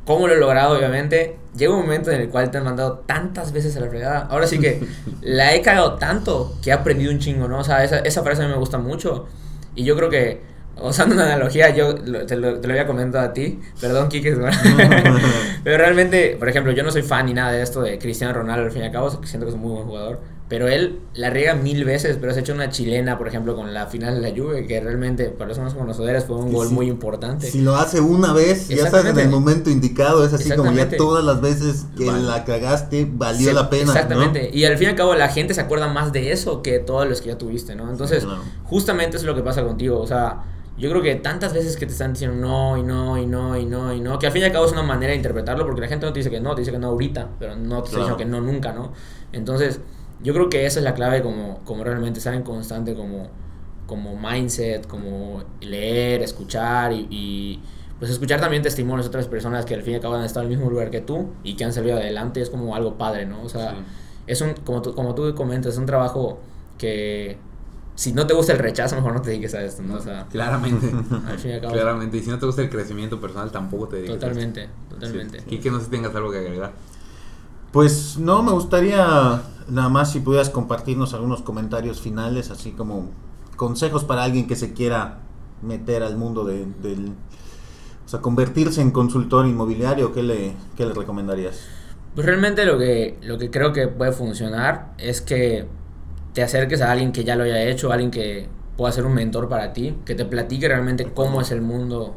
¿Cómo 0.06 0.28
lo 0.28 0.34
he 0.34 0.40
logrado? 0.40 0.76
Obviamente, 0.76 1.38
llega 1.56 1.72
un 1.72 1.82
momento 1.82 2.10
en 2.10 2.22
el 2.22 2.30
cual 2.30 2.50
te 2.50 2.58
han 2.58 2.64
mandado 2.64 3.04
tantas 3.06 3.52
veces 3.52 3.78
a 3.78 3.80
la 3.80 3.90
fregada. 3.90 4.22
Ahora 4.22 4.48
sí 4.48 4.60
que 4.60 4.82
la 5.22 5.54
he 5.54 5.62
cagado 5.62 5.96
tanto 5.98 6.56
que 6.64 6.72
he 6.72 6.74
aprendido 6.74 7.12
un 7.12 7.20
chingo, 7.20 7.48
¿no? 7.48 7.60
O 7.60 7.64
sea, 7.64 7.84
esa, 7.84 8.00
esa 8.00 8.24
frase 8.24 8.42
a 8.42 8.46
mí 8.46 8.52
me 8.52 8.58
gusta 8.58 8.80
mucho. 8.80 9.28
Y 9.76 9.84
yo 9.84 9.96
creo 9.96 10.10
que 10.10 10.42
usando 10.82 11.16
una 11.16 11.26
analogía, 11.26 11.76
yo 11.76 11.96
te, 11.96 12.36
lo, 12.36 12.58
había 12.58 12.88
comentado 12.88 13.26
a 13.26 13.34
ti, 13.34 13.60
perdón, 13.80 14.10
Kike, 14.10 14.36
pero 15.64 15.78
realmente, 15.78 16.36
por 16.38 16.50
ejemplo, 16.50 16.72
yo 16.72 16.84
no 16.84 16.92
soy 16.92 17.02
fan 17.02 17.26
ni 17.26 17.34
nada 17.34 17.52
de 17.52 17.62
esto 17.62 17.82
de 17.82 17.98
Cristiano 18.00 18.34
Ronaldo, 18.34 18.66
al 18.66 18.72
fin 18.72 18.84
y 18.84 18.86
al 18.86 18.92
cabo, 18.92 19.10
siento 19.24 19.46
que 19.46 19.50
es 19.50 19.56
un 19.56 19.62
muy 19.62 19.74
buen 19.74 19.86
jugador, 19.86 20.20
pero 20.50 20.68
él 20.68 21.00
la 21.14 21.30
riega 21.30 21.54
mil 21.54 21.86
veces, 21.86 22.18
pero 22.20 22.34
se 22.34 22.40
ha 22.40 22.42
hecho 22.42 22.54
una 22.54 22.70
chilena, 22.70 23.20
por 23.20 23.28
ejemplo, 23.28 23.56
con 23.56 23.72
la 23.72 23.86
final 23.86 24.16
de 24.20 24.32
la 24.32 24.36
Juve, 24.36 24.66
que 24.66 24.80
realmente 24.80 25.26
para 25.26 25.50
los 25.50 25.60
más 25.60 25.76
conocedores 25.76 26.26
fue 26.26 26.38
un 26.38 26.52
gol 26.52 26.72
muy 26.72 26.88
importante. 26.88 27.52
Si 27.52 27.62
lo 27.62 27.76
hace 27.76 28.02
una 28.02 28.34
vez, 28.34 28.68
ya 28.68 28.84
estás 28.84 29.06
en 29.06 29.20
el 29.20 29.30
momento 29.30 29.70
indicado, 29.70 30.26
es 30.26 30.34
así 30.34 30.50
como 30.52 30.72
ya 30.72 30.90
todas 30.90 31.24
las 31.24 31.40
veces 31.40 31.86
que 31.96 32.06
la 32.06 32.46
cagaste, 32.46 33.08
valió 33.10 33.54
la 33.54 33.70
pena. 33.70 33.92
Exactamente, 33.92 34.50
y 34.52 34.66
al 34.66 34.78
fin 34.78 34.88
y 34.88 34.90
al 34.90 34.96
cabo 34.96 35.14
la 35.14 35.30
gente 35.30 35.54
se 35.54 35.62
acuerda 35.62 35.88
más 35.88 36.12
de 36.12 36.32
eso 36.32 36.64
que 36.64 36.80
todos 36.80 37.08
los 37.08 37.22
que 37.22 37.28
ya 37.28 37.38
tuviste, 37.38 37.76
¿no? 37.76 37.90
Entonces, 37.92 38.26
justamente 38.64 39.18
eso 39.18 39.26
es 39.26 39.28
lo 39.28 39.36
que 39.36 39.44
pasa 39.44 39.64
contigo, 39.64 40.00
o 40.00 40.08
sea, 40.08 40.44
yo 40.80 40.90
creo 40.90 41.02
que 41.02 41.16
tantas 41.16 41.54
veces 41.54 41.76
que 41.76 41.86
te 41.86 41.92
están 41.92 42.14
diciendo 42.14 42.38
no 42.38 42.78
y 42.78 42.84
no 42.84 43.18
y 43.18 43.26
no 43.26 43.58
y 43.58 43.66
no 43.66 43.94
y 43.94 44.00
no, 44.00 44.18
que 44.18 44.28
al 44.28 44.32
fin 44.32 44.42
y 44.42 44.46
al 44.46 44.52
cabo 44.54 44.66
es 44.66 44.72
una 44.72 44.82
manera 44.82 45.12
de 45.12 45.18
interpretarlo 45.18 45.66
porque 45.66 45.82
la 45.82 45.88
gente 45.88 46.06
no 46.06 46.14
te 46.14 46.20
dice 46.20 46.32
que 46.32 46.40
no, 46.40 46.56
te 46.56 46.62
dice 46.62 46.72
que 46.72 46.80
no 46.80 46.88
ahorita, 46.88 47.30
pero 47.38 47.56
no 47.58 47.84
te 47.84 47.98
dice 47.98 48.16
que 48.18 48.26
no 48.26 48.40
nunca, 48.40 48.72
¿no? 48.72 48.94
Entonces, 49.34 49.82
yo 50.24 50.34
creo 50.34 50.50
que 50.50 50.66
esa 50.66 50.80
es 50.80 50.86
la 50.86 50.94
clave 50.94 51.22
como, 51.22 51.60
como 51.66 51.84
realmente 51.84 52.20
estar 52.20 52.34
en 52.34 52.44
constante 52.44 52.96
como, 52.96 53.28
como 53.88 54.16
mindset, 54.16 54.88
como 54.88 55.44
leer, 55.60 56.22
escuchar 56.22 56.94
y, 56.94 57.62
pues 58.00 58.12
escuchar 58.12 58.40
también 58.40 58.64
testimonios 58.64 59.06
de 59.06 59.10
otras 59.10 59.28
personas 59.28 59.66
que 59.66 59.76
al 59.76 59.82
fin 59.82 59.94
y 59.94 59.96
al 59.98 60.02
cabo 60.02 60.16
han 60.16 60.24
estado 60.24 60.46
en 60.46 60.54
el 60.54 60.58
mismo 60.58 60.72
lugar 60.72 60.90
que 60.90 61.02
tú 61.02 61.32
y 61.44 61.56
que 61.58 61.66
han 61.66 61.74
salido 61.74 61.98
adelante 61.98 62.40
es 62.40 62.50
como 62.50 62.74
algo 62.74 62.98
padre, 62.98 63.26
¿no? 63.26 63.44
O 63.44 63.50
sea, 63.50 63.76
es 64.28 64.40
un, 64.40 64.54
como 64.54 64.82
tú, 64.82 64.96
como 64.96 65.14
tú 65.14 65.36
comentas, 65.36 65.74
es 65.74 65.78
un 65.78 65.86
trabajo 65.86 66.40
que 66.78 67.38
si 68.00 68.14
no 68.14 68.26
te 68.26 68.34
gusta 68.34 68.54
el 68.54 68.60
rechazo, 68.60 68.96
mejor 68.96 69.14
no 69.14 69.22
te 69.22 69.32
dediques 69.32 69.54
a 69.56 69.62
esto, 69.62 69.84
¿no? 69.84 69.96
O 69.96 70.00
sea, 70.00 70.26
claramente. 70.32 70.90
Al 71.28 71.38
fin 71.38 71.52
y 71.52 71.54
al 71.56 71.60
cabo. 71.60 71.74
Claramente. 71.74 72.16
Y 72.16 72.22
si 72.22 72.30
no 72.30 72.40
te 72.40 72.46
gusta 72.46 72.62
el 72.62 72.70
crecimiento 72.70 73.20
personal, 73.20 73.52
tampoco 73.52 73.90
te 73.90 73.98
dediques 73.98 74.18
Totalmente, 74.18 74.64
a 74.64 74.90
totalmente. 74.90 75.44
Y 75.48 75.58
que 75.58 75.70
no 75.70 75.80
sé 75.80 75.86
si 75.86 75.92
tengas 75.92 76.16
algo 76.16 76.32
que 76.32 76.38
agregar. 76.38 76.72
Pues 77.74 78.18
no, 78.18 78.42
me 78.42 78.54
gustaría 78.54 79.42
nada 79.68 79.90
más 79.90 80.14
si 80.14 80.22
pudieras 80.22 80.50
compartirnos 80.50 81.14
algunos 81.14 81.42
comentarios 81.42 82.00
finales, 82.00 82.52
así 82.52 82.72
como 82.72 83.10
consejos 83.58 84.06
para 84.06 84.24
alguien 84.24 84.48
que 84.48 84.56
se 84.56 84.72
quiera 84.72 85.20
meter 85.62 86.02
al 86.02 86.16
mundo 86.16 86.46
de, 86.46 86.68
del... 86.82 87.12
O 88.06 88.08
sea, 88.08 88.22
convertirse 88.22 88.80
en 88.80 88.92
consultor 88.92 89.46
inmobiliario, 89.46 90.14
¿qué 90.14 90.24
le, 90.24 90.54
qué 90.78 90.86
le 90.86 90.94
recomendarías? 90.94 91.66
Pues 92.16 92.26
realmente 92.26 92.64
lo 92.64 92.78
que, 92.78 93.18
lo 93.22 93.38
que 93.38 93.52
creo 93.52 93.74
que 93.74 93.90
puede 93.90 94.14
funcionar 94.14 94.94
es 94.98 95.20
que 95.20 95.68
te 96.34 96.44
acerques 96.44 96.82
a 96.82 96.92
alguien 96.92 97.12
que 97.12 97.24
ya 97.24 97.36
lo 97.36 97.44
haya 97.44 97.62
hecho, 97.64 97.92
alguien 97.92 98.12
que 98.12 98.48
pueda 98.78 98.92
ser 98.92 99.06
un 99.06 99.14
mentor 99.14 99.50
para 99.50 99.74
ti, 99.74 99.96
que 100.06 100.16
te 100.16 100.26
platique 100.26 100.68
realmente 100.68 101.06
cómo 101.14 101.42
es 101.42 101.52
el 101.52 101.62
mundo 101.62 102.16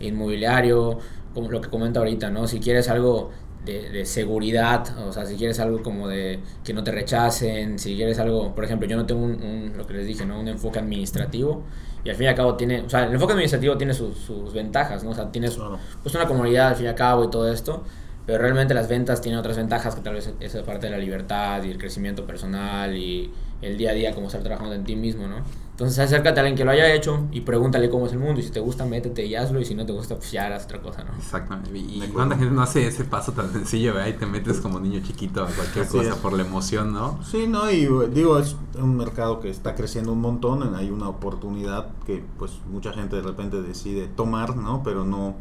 inmobiliario, 0.00 0.98
como 1.34 1.50
lo 1.50 1.60
que 1.60 1.68
comenta 1.68 2.00
ahorita, 2.00 2.30
¿no? 2.30 2.46
Si 2.46 2.60
quieres 2.60 2.88
algo 2.88 3.30
de, 3.64 4.04
seguridad, 4.04 4.98
o 5.06 5.12
sea, 5.12 5.24
si 5.24 5.36
quieres 5.36 5.60
algo 5.60 5.82
como 5.82 6.08
de 6.08 6.40
que 6.64 6.74
no 6.74 6.82
te 6.82 6.90
rechacen, 6.90 7.78
si 7.78 7.94
quieres 7.96 8.18
algo, 8.18 8.54
por 8.54 8.64
ejemplo, 8.64 8.88
yo 8.88 8.96
no 8.96 9.06
tengo 9.06 9.22
un, 9.22 9.72
lo 9.76 9.86
que 9.86 9.94
les 9.94 10.06
dije, 10.06 10.26
¿no? 10.26 10.40
Un 10.40 10.48
enfoque 10.48 10.80
administrativo 10.80 11.62
y 12.04 12.10
al 12.10 12.16
fin 12.16 12.24
y 12.24 12.28
al 12.28 12.34
cabo 12.34 12.56
tiene, 12.56 12.80
o 12.80 12.90
sea, 12.90 13.04
el 13.04 13.12
enfoque 13.14 13.32
administrativo 13.32 13.76
tiene 13.78 13.94
sus, 13.94 14.18
sus 14.18 14.52
ventajas, 14.52 15.04
¿no? 15.04 15.10
O 15.10 15.14
sea, 15.14 15.30
tienes 15.30 15.58
pues 16.02 16.14
una 16.14 16.26
comunidad 16.26 16.68
al 16.68 16.76
fin 16.76 16.86
y 16.86 16.88
al 16.88 16.96
cabo 16.96 17.24
y 17.24 17.30
todo 17.30 17.50
esto, 17.52 17.84
pero 18.26 18.38
realmente 18.38 18.74
las 18.74 18.88
ventas 18.88 19.20
tienen 19.20 19.38
otras 19.38 19.56
ventajas 19.56 19.94
que 19.94 20.00
tal 20.00 20.14
vez 20.14 20.32
esa 20.40 20.62
parte 20.64 20.86
de 20.86 20.92
la 20.92 20.98
libertad 20.98 21.62
y 21.62 21.70
el 21.70 21.78
crecimiento 21.78 22.26
personal 22.26 22.96
y 22.96 23.30
el 23.62 23.78
día 23.78 23.90
a 23.90 23.94
día, 23.94 24.14
como 24.14 24.26
estar 24.26 24.42
trabajando 24.42 24.74
en 24.74 24.84
ti 24.84 24.96
mismo, 24.96 25.26
¿no? 25.26 25.36
Entonces 25.72 25.98
acércate 25.98 26.38
a 26.38 26.42
alguien 26.42 26.56
que 26.56 26.64
lo 26.64 26.70
haya 26.70 26.92
hecho 26.94 27.26
y 27.32 27.40
pregúntale 27.40 27.88
cómo 27.88 28.06
es 28.06 28.12
el 28.12 28.18
mundo. 28.18 28.40
Y 28.40 28.44
si 28.44 28.50
te 28.50 28.60
gusta, 28.60 28.84
métete 28.84 29.24
y 29.24 29.34
hazlo. 29.34 29.58
Y 29.58 29.64
si 29.64 29.74
no 29.74 29.86
te 29.86 29.92
gusta, 29.92 30.16
pues 30.16 30.30
ya 30.30 30.46
harás 30.46 30.66
otra 30.66 30.82
cosa, 30.82 31.02
¿no? 31.02 31.16
Exactamente. 31.16 31.76
Y, 31.76 32.00
cuánta 32.12 32.36
gente 32.36 32.54
no 32.54 32.62
hace 32.62 32.86
ese 32.86 33.04
paso 33.04 33.32
tan 33.32 33.50
sencillo, 33.52 33.94
¿verdad? 33.94 34.10
Y 34.10 34.12
te 34.12 34.26
metes 34.26 34.60
como 34.60 34.78
niño 34.78 35.00
chiquito 35.02 35.42
a 35.42 35.46
cualquier 35.46 35.88
cosa 35.88 36.16
por 36.16 36.34
la 36.34 36.42
emoción, 36.42 36.92
¿no? 36.92 37.18
Sí, 37.24 37.46
no, 37.48 37.70
y 37.70 37.88
digo, 38.12 38.38
es 38.38 38.54
un 38.78 38.96
mercado 38.96 39.40
que 39.40 39.48
está 39.48 39.74
creciendo 39.74 40.12
un 40.12 40.20
montón. 40.20 40.74
Hay 40.74 40.90
una 40.90 41.08
oportunidad 41.08 41.88
que, 42.04 42.22
pues, 42.38 42.52
mucha 42.70 42.92
gente 42.92 43.16
de 43.16 43.22
repente 43.22 43.62
decide 43.62 44.08
tomar, 44.08 44.56
¿no? 44.56 44.82
Pero 44.82 45.04
no 45.04 45.36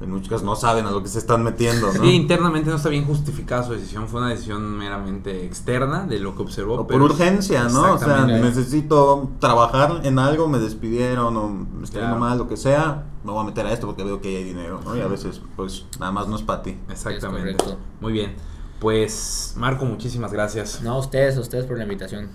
en 0.00 0.10
muchos 0.10 0.28
casos 0.28 0.44
no 0.44 0.56
saben 0.56 0.84
a 0.86 0.90
lo 0.90 1.02
que 1.02 1.08
se 1.08 1.18
están 1.18 1.42
metiendo. 1.42 1.92
¿no? 1.92 2.02
Sí, 2.02 2.10
internamente 2.10 2.68
no 2.68 2.76
está 2.76 2.88
bien 2.88 3.04
justificada 3.04 3.62
su 3.62 3.72
decisión, 3.72 4.08
fue 4.08 4.20
una 4.20 4.30
decisión 4.30 4.76
meramente 4.76 5.44
externa 5.46 6.06
de 6.06 6.18
lo 6.18 6.36
que 6.36 6.42
observó. 6.42 6.74
O 6.74 6.86
por 6.86 7.00
urgencia, 7.00 7.64
¿no? 7.64 7.94
O 7.94 7.98
sea, 7.98 8.26
necesito 8.26 9.30
trabajar 9.40 10.02
en 10.04 10.18
algo, 10.18 10.48
me 10.48 10.58
despidieron 10.58 11.36
o 11.36 11.48
me 11.48 11.84
estoy 11.84 12.02
yendo 12.02 12.16
mal, 12.16 12.36
lo 12.36 12.48
que 12.48 12.56
sea, 12.56 13.04
me 13.24 13.32
voy 13.32 13.42
a 13.42 13.44
meter 13.44 13.66
a 13.66 13.72
esto 13.72 13.86
porque 13.86 14.04
veo 14.04 14.20
que 14.20 14.36
hay 14.36 14.44
dinero, 14.44 14.80
¿no? 14.84 14.96
Y 14.96 15.00
a 15.00 15.08
veces, 15.08 15.40
pues, 15.56 15.86
nada 15.98 16.12
más 16.12 16.28
no 16.28 16.36
es 16.36 16.42
para 16.42 16.62
ti. 16.62 16.76
Exactamente. 16.90 17.56
Muy 18.00 18.12
bien. 18.12 18.34
Pues, 18.80 19.54
Marco, 19.56 19.86
muchísimas 19.86 20.32
gracias. 20.32 20.82
No, 20.82 20.92
a 20.92 20.98
ustedes, 20.98 21.38
a 21.38 21.40
ustedes 21.40 21.64
por 21.64 21.78
la 21.78 21.84
invitación. 21.84 22.28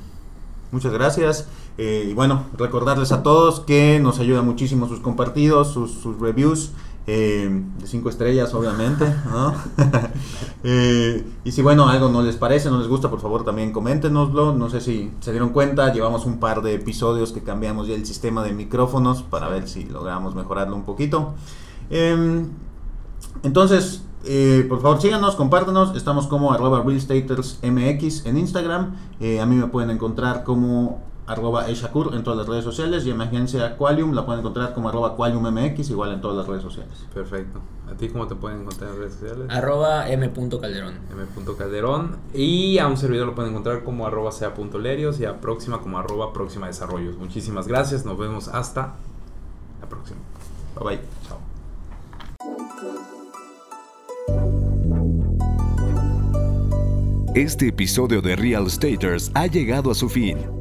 Muchas 0.71 0.91
gracias. 0.91 1.47
Eh, 1.77 2.07
y 2.09 2.13
bueno, 2.13 2.45
recordarles 2.57 3.11
a 3.11 3.23
todos 3.23 3.59
que 3.59 3.99
nos 3.99 4.19
ayuda 4.19 4.41
muchísimo 4.41 4.87
sus 4.87 4.99
compartidos, 4.99 5.71
sus, 5.71 5.91
sus 5.91 6.19
reviews. 6.19 6.71
Eh, 7.07 7.49
de 7.79 7.87
cinco 7.87 8.09
estrellas, 8.09 8.53
obviamente. 8.53 9.05
Eh, 10.63 11.25
y 11.43 11.51
si 11.53 11.63
bueno, 11.63 11.89
algo 11.89 12.09
no 12.09 12.21
les 12.21 12.35
parece, 12.35 12.69
no 12.69 12.77
les 12.77 12.87
gusta, 12.87 13.09
por 13.09 13.19
favor 13.19 13.43
también 13.43 13.71
coméntenoslo. 13.73 14.53
No 14.53 14.69
sé 14.69 14.79
si 14.79 15.11
se 15.19 15.31
dieron 15.31 15.49
cuenta, 15.49 15.91
llevamos 15.91 16.27
un 16.27 16.39
par 16.39 16.61
de 16.61 16.75
episodios 16.75 17.31
que 17.31 17.41
cambiamos 17.41 17.87
ya 17.87 17.95
el 17.95 18.05
sistema 18.05 18.43
de 18.43 18.53
micrófonos 18.53 19.23
para 19.23 19.47
ver 19.49 19.67
si 19.67 19.85
logramos 19.85 20.35
mejorarlo 20.35 20.75
un 20.75 20.83
poquito. 20.83 21.33
Em, 21.89 22.45
entonces, 23.41 24.03
eh, 24.23 24.63
por 24.69 24.83
favor 24.83 25.01
síganos, 25.01 25.35
compártanos. 25.35 25.95
Estamos 25.95 26.27
como 26.27 26.53
arroba 26.53 26.83
MX 26.83 28.25
en 28.27 28.37
Instagram. 28.37 28.95
a 29.41 29.45
mí 29.47 29.55
me 29.55 29.65
pueden 29.65 29.89
encontrar 29.89 30.43
como 30.43 31.01
arroba 31.31 31.69
Eshakur 31.69 32.13
en 32.13 32.23
todas 32.23 32.37
las 32.39 32.47
redes 32.47 32.63
sociales 32.63 33.05
y 33.05 33.11
emergencia 33.11 33.77
Qualium 33.77 34.13
la 34.13 34.25
pueden 34.25 34.41
encontrar 34.41 34.73
como 34.73 34.89
arroba 34.89 35.15
MX 35.17 35.89
igual 35.89 36.11
en 36.11 36.21
todas 36.21 36.37
las 36.37 36.47
redes 36.47 36.63
sociales. 36.63 36.93
Perfecto. 37.13 37.59
¿A 37.89 37.93
ti 37.95 38.09
cómo 38.09 38.27
te 38.27 38.35
pueden 38.35 38.61
encontrar 38.61 38.91
en 38.91 38.97
redes 38.97 39.13
sociales? 39.13 39.47
Arroba 39.49 40.09
m.calderón. 40.09 40.95
m.calderón 41.11 42.17
y 42.33 42.77
a 42.77 42.87
un 42.87 42.97
servidor 42.97 43.27
lo 43.27 43.35
pueden 43.35 43.51
encontrar 43.51 43.83
como 43.83 44.05
arroba 44.05 44.31
sea.lerios 44.31 45.19
y 45.19 45.25
a 45.25 45.39
próxima 45.39 45.79
como 45.81 45.99
arroba 45.99 46.33
próxima 46.33 46.67
desarrollos. 46.67 47.17
Muchísimas 47.17 47.67
gracias, 47.67 48.05
nos 48.05 48.17
vemos 48.17 48.47
hasta 48.47 48.95
la 49.81 49.89
próxima. 49.89 50.19
Bye 50.75 50.83
bye. 50.83 50.99
Chao. 51.27 51.39
Este 57.33 57.69
episodio 57.69 58.21
de 58.21 58.35
Real 58.35 58.69
Staters 58.69 59.31
ha 59.33 59.47
llegado 59.47 59.91
a 59.91 59.95
su 59.95 60.09
fin. 60.09 60.60